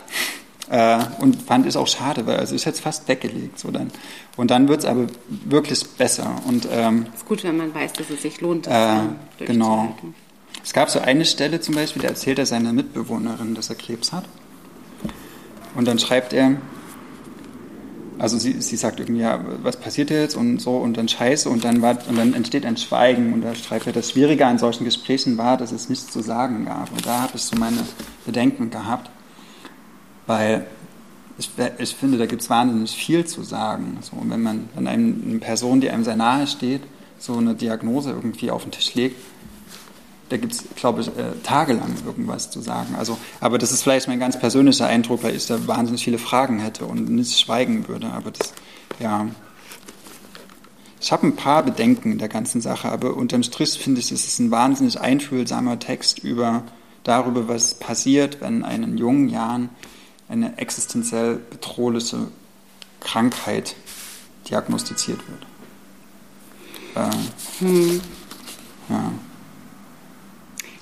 äh, 0.70 1.01
und 1.18 1.43
fand 1.43 1.66
ich 1.66 1.76
auch 1.76 1.89
schade, 1.89 2.24
weil 2.24 2.36
also 2.36 2.55
ich 2.55 2.64
hätte 2.66 2.76
es 2.76 2.80
fast 2.80 3.09
weggelegt 3.09 3.59
so 3.59 3.72
dann. 3.72 3.91
Und 4.36 4.53
dann 4.53 4.68
wird 4.68 4.80
es 4.80 4.84
aber 4.84 5.09
wirklich 5.28 5.84
besser 5.99 6.36
und 6.47 6.68
ähm, 6.70 7.07
ist 7.12 7.26
gut, 7.26 7.43
wenn 7.43 7.57
man 7.57 7.74
weiß, 7.74 7.95
dass 7.95 8.11
es 8.11 8.22
sich 8.22 8.41
lohnt. 8.41 8.68
Das 8.68 9.01
äh, 9.41 9.45
genau. 9.47 9.97
Es 10.68 10.74
gab 10.74 10.90
so 10.90 11.00
eine 11.00 11.24
Stelle 11.24 11.60
zum 11.60 11.76
Beispiel, 11.76 12.02
da 12.02 12.08
erzählt 12.08 12.38
er 12.38 12.44
seiner 12.44 12.74
Mitbewohnerin, 12.74 13.54
dass 13.54 13.70
er 13.70 13.76
Krebs 13.76 14.12
hat. 14.12 14.24
Und 15.74 15.88
dann 15.88 15.98
schreibt 15.98 16.34
er, 16.34 16.56
also 18.18 18.36
sie, 18.36 18.60
sie 18.60 18.76
sagt 18.76 19.00
irgendwie, 19.00 19.22
ja, 19.22 19.42
was 19.62 19.78
passiert 19.78 20.10
jetzt 20.10 20.36
und 20.36 20.60
so 20.60 20.76
und 20.76 20.98
dann 20.98 21.08
Scheiße 21.08 21.48
und 21.48 21.64
dann, 21.64 21.80
war, 21.80 21.96
und 22.06 22.18
dann 22.18 22.34
entsteht 22.34 22.66
ein 22.66 22.76
Schweigen 22.76 23.32
und 23.32 23.40
da 23.40 23.54
schreibt 23.54 23.86
er, 23.86 23.94
das 23.94 24.10
Schwierige 24.10 24.44
an 24.44 24.58
solchen 24.58 24.84
Gesprächen 24.84 25.38
war, 25.38 25.56
dass 25.56 25.72
es 25.72 25.88
nichts 25.88 26.12
zu 26.12 26.20
sagen 26.20 26.66
gab. 26.66 26.92
Und 26.92 27.06
da 27.06 27.22
habe 27.22 27.32
ich 27.36 27.44
so 27.44 27.56
meine 27.56 27.78
Bedenken 28.26 28.68
gehabt, 28.68 29.10
weil 30.26 30.66
ich, 31.38 31.48
ich 31.78 31.94
finde, 31.94 32.18
da 32.18 32.26
gibt 32.26 32.42
es 32.42 32.50
wahnsinnig 32.50 32.94
viel 32.94 33.24
zu 33.24 33.42
sagen. 33.42 33.96
So, 34.02 34.16
und 34.18 34.28
wenn 34.28 34.42
man, 34.42 34.68
wenn 34.74 34.86
einem 34.86 35.22
eine 35.30 35.38
Person, 35.38 35.80
die 35.80 35.88
einem 35.88 36.04
sehr 36.04 36.16
nahe 36.16 36.46
steht, 36.46 36.82
so 37.18 37.38
eine 37.38 37.54
Diagnose 37.54 38.10
irgendwie 38.10 38.50
auf 38.50 38.64
den 38.64 38.72
Tisch 38.72 38.94
legt, 38.94 39.16
da 40.29 40.37
gibt 40.37 40.53
es, 40.53 40.64
glaube 40.76 41.01
ich, 41.01 41.09
äh, 41.09 41.33
tagelang 41.43 41.95
irgendwas 42.05 42.51
zu 42.51 42.61
sagen. 42.61 42.95
Also, 42.97 43.18
aber 43.41 43.59
das 43.59 43.72
ist 43.72 43.83
vielleicht 43.83 44.09
mein 44.09 44.20
ganz 44.20 44.39
persönlicher 44.39 44.87
Eindruck, 44.87 45.22
weil 45.22 45.35
ich 45.35 45.47
da 45.47 45.66
wahnsinnig 45.66 46.05
viele 46.05 46.18
Fragen 46.18 46.61
hätte 46.61 46.85
und 46.85 47.09
nicht 47.09 47.39
schweigen 47.39 47.89
würde. 47.89 48.11
Aber 48.11 48.31
das, 48.31 48.53
ja. 49.01 49.26
Ich 51.01 51.12
habe 51.12 51.26
ein 51.26 51.37
paar 51.37 51.62
Bedenken 51.62 52.12
in 52.12 52.18
der 52.18 52.29
ganzen 52.29 52.61
Sache, 52.61 52.91
aber 52.91 53.14
unterm 53.14 53.43
Strich 53.43 53.79
finde 53.79 54.01
ich, 54.01 54.11
es 54.11 54.26
ist 54.26 54.41
ein 54.41 54.51
wahnsinnig 54.51 55.01
einfühlsamer 55.01 55.79
Text 55.79 56.18
über 56.18 56.64
darüber, 57.05 57.49
was 57.49 57.74
passiert, 57.74 58.41
wenn 58.41 58.62
in 58.62 58.99
jungen 58.99 59.29
Jahren 59.29 59.70
eine 60.29 60.59
existenziell 60.59 61.37
bedrohliche 61.37 62.29
Krankheit 63.01 63.76
diagnostiziert 64.51 65.20
wird. 65.29 65.47
Äh, 66.95 67.64
hm. 67.64 68.01
Ja. 68.89 69.12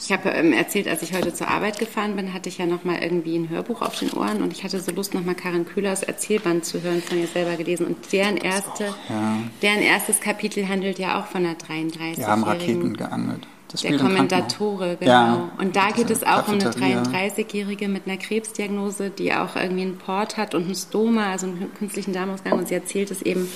Ich 0.06 0.12
habe 0.12 0.28
ähm, 0.28 0.52
erzählt, 0.52 0.86
als 0.86 1.02
ich 1.02 1.14
heute 1.14 1.34
zur 1.34 1.48
Arbeit 1.48 1.80
gefahren 1.80 2.14
bin, 2.14 2.32
hatte 2.32 2.48
ich 2.48 2.58
ja 2.58 2.66
noch 2.66 2.84
mal 2.84 3.02
irgendwie 3.02 3.36
ein 3.36 3.48
Hörbuch 3.48 3.82
auf 3.82 3.98
den 3.98 4.12
Ohren 4.12 4.40
und 4.40 4.52
ich 4.52 4.62
hatte 4.62 4.78
so 4.78 4.92
Lust, 4.92 5.14
noch 5.14 5.24
mal 5.24 5.34
Karin 5.34 5.66
Kühlers 5.66 6.04
Erzählband 6.04 6.64
zu 6.64 6.80
hören, 6.80 7.02
von 7.02 7.18
ihr 7.18 7.26
selber 7.26 7.56
gelesen. 7.56 7.86
Und 7.86 8.12
deren, 8.12 8.36
erste, 8.36 8.84
ja. 9.08 9.38
deren 9.62 9.82
erstes 9.82 10.20
Kapitel 10.20 10.68
handelt 10.68 11.00
ja 11.00 11.18
auch 11.18 11.26
von 11.26 11.44
einer 11.44 11.56
33 11.56 12.18
Wir 12.18 12.28
haben 12.28 12.44
Raketen 12.44 12.96
geangelt. 12.96 13.48
Das 13.66 13.80
Der 13.80 13.98
Kommentatore, 13.98 14.96
genau. 15.00 15.10
Ja, 15.10 15.50
und 15.58 15.74
da 15.74 15.90
geht 15.90 16.10
es 16.10 16.22
auch 16.22 16.46
um 16.46 16.54
eine 16.54 16.62
Cafeteria. 16.62 17.02
33-Jährige 17.02 17.88
mit 17.88 18.06
einer 18.06 18.16
Krebsdiagnose, 18.16 19.10
die 19.10 19.34
auch 19.34 19.56
irgendwie 19.56 19.82
einen 19.82 19.98
Port 19.98 20.36
hat 20.36 20.54
und 20.54 20.66
einen 20.66 20.76
Stoma, 20.76 21.32
also 21.32 21.48
einen 21.48 21.74
künstlichen 21.76 22.12
Darmausgang. 22.12 22.52
Und 22.52 22.68
sie 22.68 22.74
erzählt 22.74 23.10
es 23.10 23.22
eben, 23.22 23.48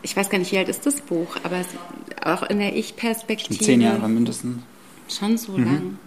ich 0.00 0.16
weiß 0.16 0.30
gar 0.30 0.38
nicht, 0.38 0.52
wie 0.52 0.58
alt 0.58 0.70
ist 0.70 0.86
das 0.86 1.02
Buch, 1.02 1.36
aber 1.42 1.60
auch 2.24 2.44
in 2.44 2.60
der 2.60 2.74
Ich-Perspektive. 2.74 3.62
Zehn 3.62 3.82
Jahre 3.82 4.08
mindestens. 4.08 4.62
Schon 5.10 5.38
so 5.38 5.52
Mhm. 5.52 5.64
lang. 5.64 5.98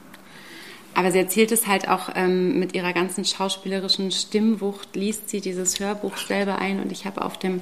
Aber 0.96 1.12
sie 1.12 1.18
erzählt 1.18 1.52
es 1.52 1.66
halt 1.68 1.88
auch 1.90 2.10
ähm, 2.16 2.60
mit 2.60 2.76
ihrer 2.76 2.94
ganzen 2.94 3.26
schauspielerischen 3.26 4.12
Stimmwucht, 4.12 4.96
liest 4.96 5.30
sie 5.30 5.42
dieses 5.42 5.80
Hörbuch 5.80 6.18
selber 6.18 6.60
ein 6.60 6.80
und 6.80 6.92
ich 6.92 7.06
habe 7.06 7.24
auf 7.24 7.38
dem 7.40 7.62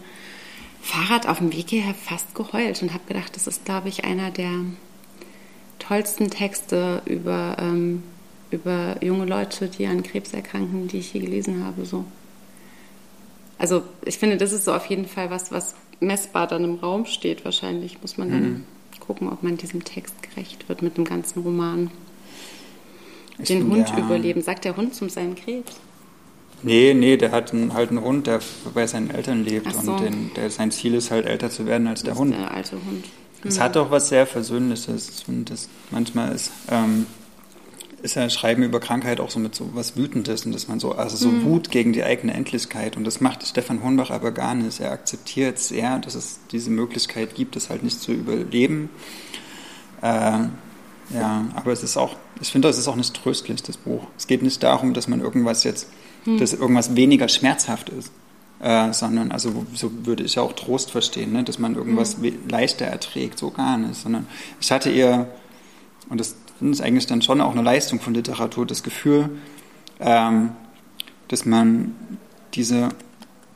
Fahrrad 0.82 1.28
auf 1.28 1.38
dem 1.38 1.54
Weg 1.54 1.70
hierher 1.70 1.94
fast 1.94 2.36
geheult 2.36 2.82
und 2.82 2.94
habe 2.94 3.04
gedacht, 3.08 3.36
das 3.36 3.48
ist, 3.48 3.64
glaube 3.66 3.88
ich, 3.88 4.04
einer 4.04 4.32
der 4.32 4.52
tollsten 5.80 6.30
Texte 6.30 7.02
über, 7.06 7.56
ähm, 7.60 8.04
über 8.50 8.98
junge 9.02 9.26
Leute, 9.26 9.68
die 9.70 9.86
an 9.88 10.04
Krebs 10.04 10.34
erkranken, 10.34 10.88
die 10.89 10.98
ich 10.98 11.14
je 11.14 11.22
gelesen 11.22 11.64
habe. 11.64 11.86
So. 11.86 12.04
Also 13.58 13.84
ich 14.04 14.18
finde, 14.18 14.38
das 14.38 14.52
ist 14.52 14.66
so 14.66 14.74
auf 14.74 14.88
jeden 14.88 15.06
Fall 15.06 15.30
was, 15.30 15.52
was 15.52 15.76
messbar 16.00 16.48
dann 16.48 16.64
im 16.64 16.76
Raum 16.76 17.06
steht. 17.06 17.46
Wahrscheinlich 17.46 18.02
muss 18.02 18.18
man 18.18 18.30
dann 18.30 18.44
Mhm. 18.44 18.64
Gucken, 19.12 19.28
ob 19.28 19.43
man 19.43 19.57
diesem 19.57 19.84
Text 19.84 20.16
gerecht 20.24 20.70
wird 20.70 20.82
mit 20.82 20.95
dem 20.95 21.03
ganzen 21.03 21.41
Roman. 21.41 21.91
Ich 23.39 23.47
Den 23.47 23.70
Hund 23.70 23.89
ja. 23.89 23.97
überleben. 23.97 24.41
Sagt 24.41 24.64
der 24.64 24.78
Hund 24.78 24.95
zum 24.95 25.09
seinen 25.09 25.36
Krebs? 25.36 25.74
Nee, 26.64 26.93
nee, 26.93 27.18
der 27.18 27.32
hat 27.32 27.51
einen, 27.53 27.74
halt 27.74 27.89
einen 27.89 28.01
Hund, 28.01 28.28
der 28.28 28.39
bei 28.74 28.88
seinen 28.88 29.09
Eltern 29.09 29.43
lebt. 29.43 29.74
So. 29.74 29.91
Und 29.91 30.01
den, 30.01 30.32
der, 30.36 30.49
sein 30.49 30.72
Ziel 30.72 30.93
ist 30.93 31.12
halt, 31.12 31.26
älter 31.26 31.49
zu 31.49 31.66
werden 31.66 31.88
als 31.88 32.03
der 32.03 32.16
Hund. 32.16 32.34
Der 32.34 32.51
alte 32.51 32.78
Hund. 32.78 33.03
Es 33.43 33.59
hat 33.59 33.76
auch 33.76 33.91
was 33.91 34.07
sehr 34.07 34.26
Versöhnliches. 34.26 35.09
Ich 35.09 35.26
finde, 35.26 35.51
das 35.51 35.68
manchmal 35.89 36.34
ist, 36.34 36.51
ähm, 36.70 37.05
ist 38.04 38.16
ja 38.16 38.30
Schreiben 38.30 38.64
über 38.64 38.80
Krankheit 38.80 39.20
auch 39.20 39.30
so 39.30 39.39
mit 39.39 39.56
so 39.56 39.70
was 39.74 39.95
Wütendes 39.95 40.45
und 40.45 40.54
dass 40.54 40.68
man 40.68 40.80
so, 40.80 40.93
also 40.93 41.16
so 41.18 41.43
Wut 41.43 41.72
gegen 41.72 41.93
die 41.93 42.04
eigene 42.04 42.34
Endlichkeit. 42.34 42.97
Und 42.97 43.04
das 43.04 43.22
macht 43.22 43.45
Stefan 43.45 43.84
Hornbach 43.84 44.10
aber 44.12 44.32
gar 44.32 44.56
nicht. 44.56 44.80
Er 44.80 44.91
akzeptiert 44.91 45.60
sehr, 45.60 45.99
dass 45.99 46.16
es 46.16 46.39
diese 46.52 46.70
Möglichkeit 46.70 47.36
gibt, 47.36 47.56
es 47.56 47.70
halt 47.70 47.84
nicht 47.84 47.99
zu 47.99 48.12
überleben. 48.12 48.89
Äh, 50.02 50.39
ja, 51.14 51.45
aber 51.56 51.72
es 51.72 51.84
ist 51.84 51.97
auch, 51.97 52.16
ich 52.41 52.52
finde, 52.52 52.70
es 52.70 52.78
ist 52.78 52.88
auch 52.88 52.95
nicht 52.95 53.14
tröstlich, 53.14 53.62
das 53.64 53.78
Buch. 53.78 54.08
Es 54.18 54.28
geht 54.28 54.41
nicht 54.41 54.64
darum, 54.64 54.93
dass 54.93 55.08
man 55.08 55.20
irgendwas 55.20 55.64
jetzt, 55.64 55.88
dass 56.39 56.54
irgendwas 56.54 56.95
weniger 56.95 57.28
schmerzhaft 57.28 57.89
ist. 57.89 58.12
Äh, 58.62 58.93
sondern, 58.93 59.32
also 59.32 59.66
so 59.74 59.91
würde 60.06 60.24
ich 60.24 60.38
auch 60.38 60.54
Trost 60.54 60.91
verstehen, 60.91 61.34
ne? 61.34 61.43
dass 61.43 61.58
man 61.58 61.76
irgendwas 61.76 62.22
we- 62.22 62.34
leichter 62.47 62.86
erträgt, 62.86 63.39
so 63.39 63.49
gar 63.49 63.78
nicht. 63.78 63.95
Sondern 63.95 64.28
ich 64.60 64.72
hatte 64.72 64.91
eher, 64.91 65.28
und 66.10 66.20
das 66.20 66.36
finde 66.62 66.76
ich 66.76 66.84
eigentlich 66.84 67.07
dann 67.07 67.24
schon 67.24 67.41
auch 67.41 67.53
eine 67.53 67.64
Leistung 67.64 67.99
von 67.99 68.14
Literatur, 68.14 68.68
das 68.68 68.84
Gefühl, 68.84 69.32
ähm, 69.99 70.51
dass 71.28 71.43
man 71.43 71.95
diese, 72.53 72.89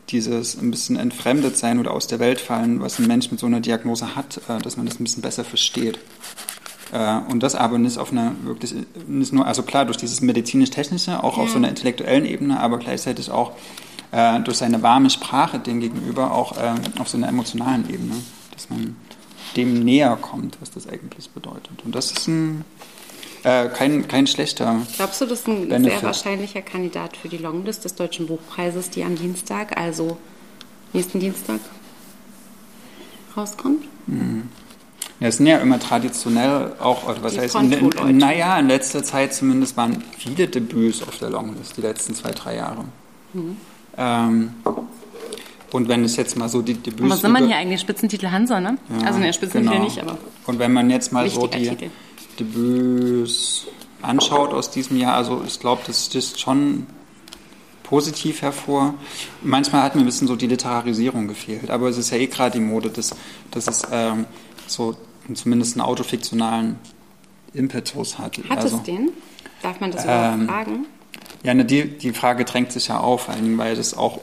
dieses 0.09 0.59
ein 0.59 0.71
bisschen 0.71 0.95
entfremdet 0.95 1.55
sein 1.55 1.77
oder 1.77 1.91
aus 1.91 2.07
der 2.07 2.17
Welt 2.17 2.41
fallen, 2.41 2.81
was 2.81 2.97
ein 2.97 3.05
Mensch 3.05 3.29
mit 3.29 3.39
so 3.39 3.45
einer 3.45 3.59
Diagnose 3.59 4.15
hat, 4.15 4.41
äh, 4.49 4.57
dass 4.59 4.75
man 4.75 4.87
das 4.87 4.99
ein 4.99 5.03
bisschen 5.03 5.21
besser 5.21 5.43
versteht. 5.43 5.99
Äh, 6.91 7.19
und 7.29 7.43
das 7.43 7.53
aber 7.53 7.77
nicht 7.77 7.99
auf 7.99 8.11
einer 8.11 8.31
wirklich, 8.41 8.73
nicht 9.05 9.31
nur, 9.31 9.45
also 9.45 9.61
klar, 9.61 9.85
durch 9.85 9.97
dieses 9.97 10.21
medizinisch-technische, 10.21 11.23
auch 11.23 11.37
auf 11.37 11.45
Ja. 11.45 11.51
so 11.51 11.57
einer 11.57 11.69
intellektuellen 11.69 12.25
Ebene, 12.25 12.59
aber 12.59 12.79
gleichzeitig 12.79 13.29
auch 13.29 13.51
äh, 14.13 14.39
durch 14.39 14.57
seine 14.57 14.81
warme 14.81 15.11
Sprache 15.11 15.59
dem 15.59 15.79
gegenüber 15.79 16.31
auch 16.31 16.55
ähm, 16.59 16.79
auf 16.97 17.07
so 17.07 17.17
einer 17.17 17.27
emotionalen 17.27 17.87
Ebene, 17.87 18.15
dass 18.51 18.71
man 18.71 18.95
dem 19.55 19.83
näher 19.83 20.17
kommt, 20.19 20.57
was 20.59 20.71
das 20.71 20.87
eigentlich 20.87 21.29
bedeutet. 21.29 21.83
Und 21.83 21.95
das 21.95 22.11
ist 22.11 22.27
ein, 22.27 22.65
äh, 23.45 23.69
kein, 23.69 24.07
kein 24.07 24.25
schlechter. 24.25 24.81
Glaubst 24.95 25.21
du, 25.21 25.25
das 25.27 25.41
ist 25.41 25.47
ein 25.47 25.69
Benefit. 25.69 25.99
sehr 25.99 26.03
wahrscheinlicher 26.03 26.61
Kandidat 26.63 27.15
für 27.15 27.29
die 27.29 27.37
Longlist 27.37 27.85
des 27.85 27.93
Deutschen 27.93 28.25
Buchpreises, 28.25 28.89
die 28.89 29.03
am 29.03 29.15
Dienstag, 29.15 29.77
also 29.77 30.17
nächsten 30.93 31.19
Dienstag, 31.19 31.59
rauskommt? 33.37 33.83
Ja, 35.19 35.27
es 35.27 35.37
sind 35.37 35.45
ja 35.45 35.57
immer 35.57 35.79
traditionell 35.79 36.73
auch, 36.79 37.07
oder 37.07 37.21
was 37.21 37.33
Die 37.33 37.41
heißt, 37.41 37.55
in, 37.55 38.17
naja, 38.17 38.57
in 38.57 38.67
letzter 38.67 39.03
Zeit 39.03 39.35
zumindest 39.35 39.77
waren 39.77 40.03
viele 40.17 40.47
Debüts 40.47 41.03
auf 41.03 41.19
der 41.19 41.29
Longlist, 41.29 41.77
die 41.77 41.81
letzten 41.81 42.15
zwei, 42.15 42.31
drei 42.31 42.55
Jahre. 42.55 42.85
Mhm. 43.33 43.57
Ähm, 43.97 44.53
und 45.71 45.87
wenn 45.87 46.03
es 46.03 46.15
jetzt 46.15 46.35
mal 46.35 46.49
so 46.49 46.63
die 46.63 46.73
Debüts. 46.73 47.11
Was 47.11 47.21
sind 47.21 47.31
man 47.31 47.45
hier 47.45 47.57
eigentlich? 47.57 47.81
Spitzentitel 47.81 48.27
Hansa, 48.27 48.59
ne? 48.59 48.77
Ja, 49.01 49.07
also 49.07 49.19
ne, 49.19 49.31
Spitzentitel 49.31 49.73
genau. 49.73 49.85
nicht, 49.85 50.01
aber 50.01 50.17
Und 50.47 50.57
wenn 50.57 50.73
man 50.73 50.89
jetzt 50.89 51.11
mal 51.11 51.29
so 51.29 51.45
die 51.45 51.69
Titel. 51.69 51.89
Debüts 52.39 53.67
anschaut 54.01 54.53
aus 54.53 54.69
diesem 54.69 54.97
Jahr, 54.97 55.15
also 55.15 55.43
ich 55.45 55.59
glaube, 55.59 55.81
das 55.85 56.05
sticht 56.05 56.39
schon 56.39 56.85
positiv 57.83 58.41
hervor. 58.41 58.95
Manchmal 59.41 59.83
hat 59.83 59.95
mir 59.95 60.01
ein 60.01 60.05
bisschen 60.05 60.27
so 60.27 60.35
die 60.35 60.47
Literarisierung 60.47 61.27
gefehlt, 61.27 61.69
aber 61.69 61.89
es 61.89 61.97
ist 61.97 62.11
ja 62.11 62.17
eh 62.17 62.27
gerade 62.27 62.59
die 62.59 62.65
Mode, 62.65 62.89
dass, 62.89 63.15
dass 63.51 63.67
es 63.67 63.83
ähm, 63.91 64.25
so 64.67 64.95
zumindest 65.33 65.75
einen 65.75 65.81
autofiktionalen 65.81 66.77
Impetus 67.53 68.17
hat. 68.17 68.37
hat 68.49 68.57
also, 68.59 68.77
es 68.77 68.83
den? 68.83 69.09
Darf 69.61 69.79
man 69.79 69.91
das 69.91 70.03
überhaupt 70.03 70.41
ähm, 70.41 70.47
fragen? 70.47 70.85
Ja, 71.43 71.53
ne, 71.53 71.65
die, 71.65 71.97
die 71.97 72.11
Frage 72.11 72.45
drängt 72.45 72.71
sich 72.71 72.87
ja 72.87 72.99
auf, 72.99 73.23
vor 73.23 73.35
weil 73.57 73.75
das 73.75 73.95
auch 73.95 74.19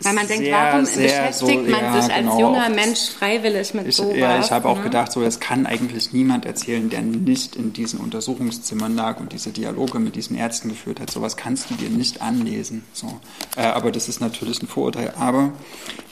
Weil 0.00 0.12
man 0.14 0.28
denkt, 0.28 0.44
sehr, 0.44 0.54
warum 0.56 0.84
sehr 0.84 1.02
beschäftigt 1.02 1.38
so- 1.66 1.70
man 1.72 1.80
ja, 1.80 1.92
sich 2.02 2.12
als 2.14 2.20
genau, 2.20 2.40
junger 2.40 2.66
auch 2.66 2.74
Mensch 2.74 3.10
freiwillig 3.18 3.74
mit 3.74 3.88
Ich, 3.88 3.96
sowas? 3.96 4.16
ja, 4.16 4.38
ich 4.38 4.50
habe 4.52 4.68
auch 4.68 4.76
ne? 4.78 4.84
gedacht, 4.84 5.10
so, 5.10 5.20
das 5.22 5.40
kann 5.40 5.66
eigentlich 5.66 6.12
niemand 6.12 6.46
erzählen, 6.46 6.88
der 6.88 7.02
nicht 7.02 7.56
in 7.56 7.72
diesen 7.72 7.98
Untersuchungszimmern 7.98 8.94
lag 8.94 9.18
und 9.18 9.32
diese 9.32 9.50
Dialoge 9.50 9.98
mit 9.98 10.14
diesen 10.14 10.36
Ärzten 10.36 10.68
geführt 10.68 11.00
hat. 11.00 11.10
Sowas 11.10 11.36
kannst 11.36 11.70
du 11.70 11.74
dir 11.74 11.90
nicht 11.90 12.22
anlesen. 12.22 12.84
So. 12.92 13.18
Äh, 13.56 13.62
aber 13.62 13.90
das 13.90 14.08
ist 14.08 14.20
natürlich 14.20 14.62
ein 14.62 14.68
Vorurteil. 14.68 15.12
Aber 15.18 15.50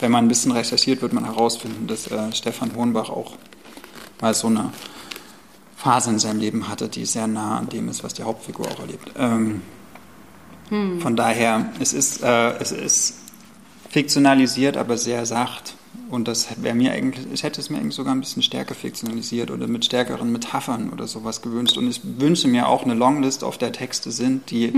wenn 0.01 0.11
man 0.11 0.25
ein 0.25 0.29
bisschen 0.29 0.51
recherchiert, 0.51 1.01
wird 1.01 1.13
man 1.13 1.25
herausfinden, 1.25 1.87
dass 1.87 2.09
äh, 2.11 2.33
Stefan 2.33 2.75
Hohenbach 2.75 3.09
auch 3.11 3.35
mal 4.21 4.35
so 4.35 4.49
eine 4.49 4.73
Phase 5.77 6.11
in 6.11 6.19
seinem 6.19 6.41
Leben 6.41 6.69
hatte, 6.69 6.89
die 6.89 7.05
sehr 7.05 7.29
nah 7.29 7.59
an 7.59 7.69
dem 7.69 7.89
ist, 7.89 8.03
was 8.03 8.15
die 8.15 8.25
Hauptfigur 8.25 8.67
auch 8.67 8.81
erlebt. 8.81 9.13
Ähm, 9.17 9.63
Hm. 10.69 11.01
Von 11.01 11.15
daher, 11.15 11.71
es 11.79 11.93
ist, 11.93 12.25
äh, 12.25 12.57
es 12.59 12.73
ist 12.73 13.15
fiktionalisiert, 13.91 14.77
aber 14.77 14.97
sehr 14.97 15.27
sacht. 15.27 15.75
Und 16.09 16.29
das 16.29 16.49
wäre 16.63 16.75
mir 16.75 16.93
eigentlich, 16.93 17.27
ich 17.33 17.43
hätte 17.43 17.61
es 17.61 17.69
mir 17.69 17.79
eigentlich 17.79 17.97
sogar 17.97 18.15
ein 18.15 18.21
bisschen 18.21 18.43
stärker 18.43 18.75
fiktionalisiert 18.75 19.51
oder 19.51 19.67
mit 19.67 19.85
stärkeren 19.85 20.31
Metaphern 20.31 20.91
oder 20.91 21.07
sowas 21.09 21.43
gewünscht. 21.43 21.77
Und 21.79 21.89
ich 21.89 22.01
wünsche 22.05 22.47
mir 22.47 22.69
auch 22.69 22.85
eine 22.85 22.95
Longlist, 22.95 23.43
auf 23.43 23.59
der 23.59 23.73
Texte 23.73 24.13
sind, 24.13 24.51
die, 24.51 24.73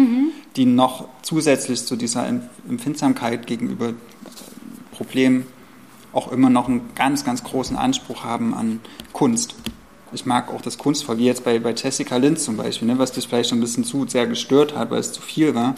die 0.57 0.65
noch 0.65 1.07
zusätzlich 1.23 1.85
zu 1.85 1.97
dieser 1.97 2.27
Em- 2.27 2.43
Empfindsamkeit 2.69 3.47
gegenüber 3.47 3.93
Problemen 4.93 5.47
auch 6.13 6.33
immer 6.33 6.49
noch 6.49 6.69
einen 6.69 6.81
ganz, 6.95 7.25
ganz 7.25 7.45
großen 7.45 7.77
Anspruch 7.77 8.25
haben 8.25 8.55
an 8.55 8.81
Kunst. 9.13 9.55
Ich 10.13 10.25
mag 10.25 10.51
auch 10.51 10.63
das 10.63 10.79
Kunstvoll, 10.79 11.19
wie 11.19 11.27
jetzt 11.27 11.45
bei, 11.45 11.59
bei 11.59 11.75
Jessica 11.75 12.17
Lind 12.17 12.41
zum 12.41 12.57
Beispiel, 12.57 12.89
ne, 12.89 12.99
was 12.99 13.13
dich 13.13 13.29
vielleicht 13.29 13.51
schon 13.51 13.59
ein 13.59 13.61
bisschen 13.61 13.85
zu 13.85 14.07
sehr 14.09 14.27
gestört 14.27 14.75
hat, 14.75 14.91
weil 14.91 15.01
es 15.01 15.13
zu 15.13 15.21
viel 15.21 15.55
war. 15.55 15.75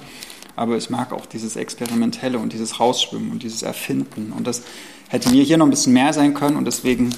Aber 0.56 0.76
ich 0.76 0.90
mag 0.90 1.12
auch 1.12 1.26
dieses 1.26 1.56
Experimentelle 1.56 2.38
und 2.38 2.52
dieses 2.52 2.80
Rausschwimmen 2.80 3.30
und 3.30 3.42
dieses 3.42 3.62
Erfinden. 3.62 4.32
Und 4.36 4.46
das 4.46 4.62
hätte 5.08 5.30
mir 5.30 5.42
hier 5.42 5.56
noch 5.56 5.66
ein 5.66 5.70
bisschen 5.70 5.92
mehr 5.92 6.12
sein 6.12 6.34
können 6.34 6.56
und 6.56 6.64
deswegen, 6.66 7.10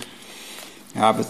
ja, 0.95 1.13
das 1.13 1.29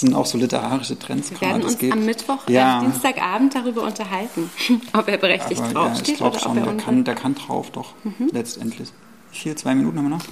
sind 0.00 0.14
auch 0.14 0.26
so 0.26 0.38
literarische 0.38 0.98
Trends 0.98 1.30
Wir 1.30 1.40
werden 1.40 1.52
gerade. 1.60 1.66
Uns 1.66 1.78
geht- 1.78 1.92
am 1.92 2.04
Mittwoch, 2.04 2.38
ja, 2.48 2.78
äh, 2.80 2.84
Dienstagabend 2.84 3.54
darüber 3.54 3.82
unterhalten, 3.82 4.50
ob 4.92 5.08
er 5.08 5.18
berechtigt 5.18 5.60
aber, 5.60 5.72
ja, 5.72 5.86
ich 5.86 5.88
draufsteht 5.88 6.16
glaube 6.18 6.36
oder 6.36 6.40
schon, 6.44 6.58
ob 6.58 6.66
er 6.66 6.72
der 6.74 6.84
kann, 6.84 7.04
der 7.04 7.14
kann 7.14 7.34
drauf 7.34 7.70
doch, 7.70 7.94
letztendlich. 8.32 8.90
Vier, 9.32 9.56
zwei 9.56 9.74
Minuten 9.74 9.98
haben 9.98 10.10
wir 10.10 10.16
noch? 10.16 10.24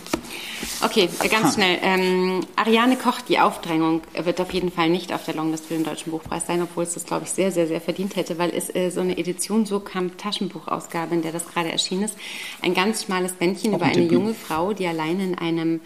Okay, 0.84 1.08
ganz 1.30 1.54
schnell. 1.54 1.78
Ähm, 1.82 2.40
Ariane 2.56 2.96
Koch, 2.96 3.20
die 3.20 3.38
Aufdrängung 3.38 4.02
wird 4.20 4.40
auf 4.40 4.52
jeden 4.52 4.72
Fall 4.72 4.90
nicht 4.90 5.12
auf 5.12 5.24
der 5.24 5.34
Longlist 5.34 5.66
für 5.66 5.74
den 5.74 5.84
Deutschen 5.84 6.10
Buchpreis 6.10 6.46
sein, 6.46 6.62
obwohl 6.62 6.82
es 6.82 6.94
das, 6.94 7.06
glaube 7.06 7.24
ich, 7.24 7.30
sehr, 7.30 7.52
sehr, 7.52 7.66
sehr 7.66 7.80
verdient 7.80 8.16
hätte, 8.16 8.38
weil 8.38 8.50
es 8.50 8.74
äh, 8.74 8.90
so 8.90 9.00
eine 9.00 9.16
Edition 9.16 9.66
Surkamp 9.66 10.18
Taschenbuchausgabe, 10.18 11.14
in 11.14 11.22
der 11.22 11.32
das 11.32 11.46
gerade 11.46 11.70
erschienen 11.70 12.04
ist, 12.04 12.16
ein 12.62 12.74
ganz 12.74 13.04
schmales 13.04 13.32
Bändchen 13.32 13.74
über 13.74 13.86
ein 13.86 13.92
eine 13.92 14.06
junge 14.06 14.34
Frau, 14.34 14.72
die 14.72 14.86
alleine 14.86 15.24
in 15.24 15.38
einem 15.38 15.80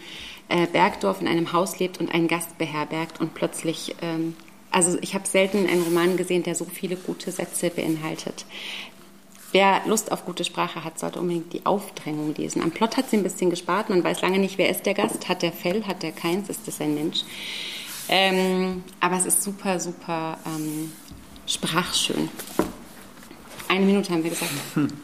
äh, 0.49 0.65
Bergdorf, 0.67 1.21
in 1.21 1.27
einem 1.27 1.53
Haus 1.53 1.79
lebt 1.79 1.99
und 1.99 2.13
einen 2.13 2.27
Gast 2.27 2.57
beherbergt 2.57 3.19
und 3.19 3.33
plötzlich... 3.33 3.95
Ähm, 4.01 4.35
also 4.73 4.97
ich 5.01 5.13
habe 5.13 5.27
selten 5.27 5.67
einen 5.67 5.83
Roman 5.83 6.17
gesehen, 6.17 6.41
der 6.41 6.55
so 6.55 6.65
viele 6.65 6.95
gute 6.95 7.31
Sätze 7.31 7.69
beinhaltet. 7.69 8.43
Wer 9.53 9.81
Lust 9.85 10.11
auf 10.11 10.25
gute 10.25 10.43
Sprache 10.43 10.83
hat, 10.83 10.97
sollte 10.97 11.19
unbedingt 11.19 11.53
die 11.53 11.63
Aufdrängung 11.63 12.33
lesen. 12.33 12.63
Am 12.63 12.71
Plot 12.71 12.97
hat 12.97 13.11
sie 13.11 13.17
ein 13.17 13.23
bisschen 13.23 13.51
gespart. 13.51 13.87
Man 13.87 14.03
weiß 14.03 14.21
lange 14.21 14.39
nicht, 14.39 14.57
wer 14.57 14.67
ist 14.67 14.87
der 14.87 14.95
Gast. 14.95 15.29
Hat 15.29 15.43
der 15.43 15.51
Fell? 15.51 15.85
Hat 15.85 16.01
der 16.01 16.11
keins? 16.11 16.49
Ist 16.49 16.67
das 16.67 16.81
ein 16.81 16.95
Mensch? 16.95 17.21
Ähm, 18.09 18.83
aber 18.99 19.15
es 19.15 19.27
ist 19.27 19.43
super, 19.43 19.79
super 19.79 20.39
ähm, 20.47 20.91
sprachschön. 21.45 22.29
Eine 23.67 23.85
Minute 23.85 24.11
haben 24.11 24.23
wir 24.23 24.31
gesagt. 24.31 24.51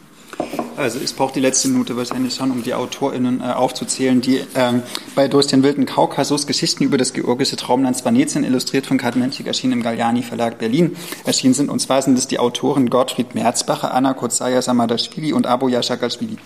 also 0.76 0.98
es 0.98 1.12
braucht 1.12 1.36
die 1.36 1.40
letzte 1.40 1.68
Minute 1.68 1.96
wahrscheinlich 1.96 2.34
schon, 2.34 2.50
um 2.50 2.62
die 2.62 2.74
AutorInnen 2.74 3.40
äh, 3.40 3.52
aufzuzählen, 3.52 4.20
die 4.20 4.40
ähm, 4.54 4.82
bei 5.14 5.28
Durch 5.28 5.46
den 5.46 5.62
wilden 5.62 5.86
Kaukasus 5.86 6.46
Geschichten 6.46 6.84
über 6.84 6.98
das 6.98 7.12
georgische 7.12 7.56
Traumland 7.56 7.96
Svanetien, 7.96 8.44
illustriert 8.44 8.86
von 8.86 8.98
Kat 8.98 9.16
Menschik, 9.16 9.46
erschienen 9.46 9.74
im 9.74 9.82
Galliani 9.82 10.22
Verlag 10.22 10.58
Berlin, 10.58 10.96
erschienen 11.24 11.54
sind. 11.54 11.68
Und 11.68 11.80
zwar 11.80 12.02
sind 12.02 12.18
es 12.18 12.26
die 12.26 12.38
Autoren 12.38 12.90
Gottfried 12.90 13.34
Merzbacher, 13.34 13.92
Anna 13.92 14.14
Kozaya 14.14 14.62
Samadashvili 14.62 15.32
und 15.32 15.46
Aboya 15.46 15.82
Shakashvili. 15.82 16.38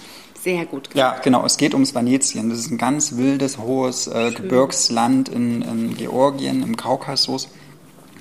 Sehr 0.43 0.67
gut. 0.67 0.91
Ja, 0.93 1.17
genau. 1.23 1.47
Es 1.47 1.57
geht 1.57 1.73
ums 1.73 1.95
Venetien. 1.95 2.51
Das 2.51 2.59
ist 2.59 2.71
ein 2.71 2.77
ganz 2.77 3.17
wildes, 3.17 3.57
hohes 3.59 4.09
äh, 4.09 4.31
Gebirgsland 4.31 5.31
in, 5.31 5.63
in 5.63 5.97
Georgien, 5.97 6.63
im 6.63 6.77
Kaukasus. 6.77 7.49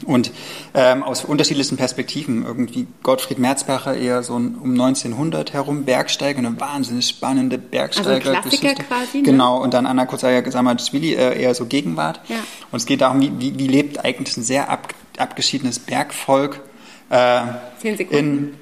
Und 0.06 0.32
ähm, 0.74 1.04
aus 1.04 1.26
unterschiedlichsten 1.26 1.78
Perspektiven. 1.78 2.46
Irgendwie 2.46 2.88
Gottfried 3.04 3.40
Merzbacher 3.40 3.96
eher 3.96 4.24
so 4.24 4.34
um 4.36 4.72
1900 4.72 5.54
herum, 5.54 5.84
Bergsteiger, 5.84 6.40
eine 6.40 6.60
wahnsinnig 6.60 7.08
spannende 7.08 7.58
Bergsteiger. 7.58 8.32
Also 8.32 8.42
Klassiker 8.42 8.76
quasi. 8.76 9.18
Ne? 9.18 9.24
Genau, 9.24 9.62
und 9.62 9.74
dann 9.74 9.86
Anna 9.86 10.06
Kozaya 10.06 10.50
Samadashvili 10.50 11.14
äh, 11.14 11.42
eher 11.42 11.56
so 11.56 11.66
Gegenwart. 11.66 12.22
Ja. 12.28 12.38
Und 12.72 12.78
es 12.78 12.86
geht 12.86 13.02
darum, 13.02 13.22
wie, 13.22 13.32
wie, 13.40 13.60
wie 13.60 13.68
lebt 13.68 14.04
eigentlich 14.04 14.38
ein 14.38 14.44
sehr 14.44 14.70
ab, 14.70 14.94
abgeschiedenes 15.18 15.80
Bergvolk 15.80 16.62
äh, 17.10 17.42
Zehn 17.82 17.98
Sekunden. 17.98 18.18
in 18.18 18.54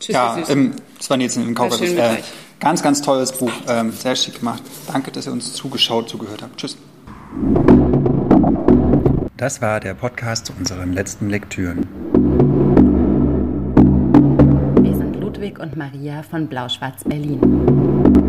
Tschüss, 0.00 0.14
ja, 0.14 0.34
süß. 0.34 0.48
im, 0.50 0.74
das 0.98 1.10
war 1.10 1.18
jetzt 1.18 1.36
im 1.36 1.54
Kaukasus. 1.54 1.90
Äh, 1.90 2.16
ganz, 2.60 2.82
ganz 2.82 3.02
tolles 3.02 3.32
Buch. 3.32 3.52
Ähm, 3.68 3.92
sehr 3.92 4.16
schick 4.16 4.38
gemacht. 4.40 4.62
Danke, 4.86 5.10
dass 5.10 5.26
ihr 5.26 5.32
uns 5.32 5.52
zugeschaut, 5.54 6.08
zugehört 6.08 6.42
habt. 6.42 6.58
Tschüss. 6.58 6.76
Das 9.36 9.60
war 9.60 9.80
der 9.80 9.94
Podcast 9.94 10.46
zu 10.46 10.52
unseren 10.56 10.92
letzten 10.92 11.28
Lektüren. 11.28 11.88
Wir 14.80 14.96
sind 14.96 15.16
Ludwig 15.16 15.58
und 15.58 15.76
Maria 15.76 16.22
von 16.22 16.46
Blau-Schwarz 16.46 17.02
Berlin. 17.02 18.23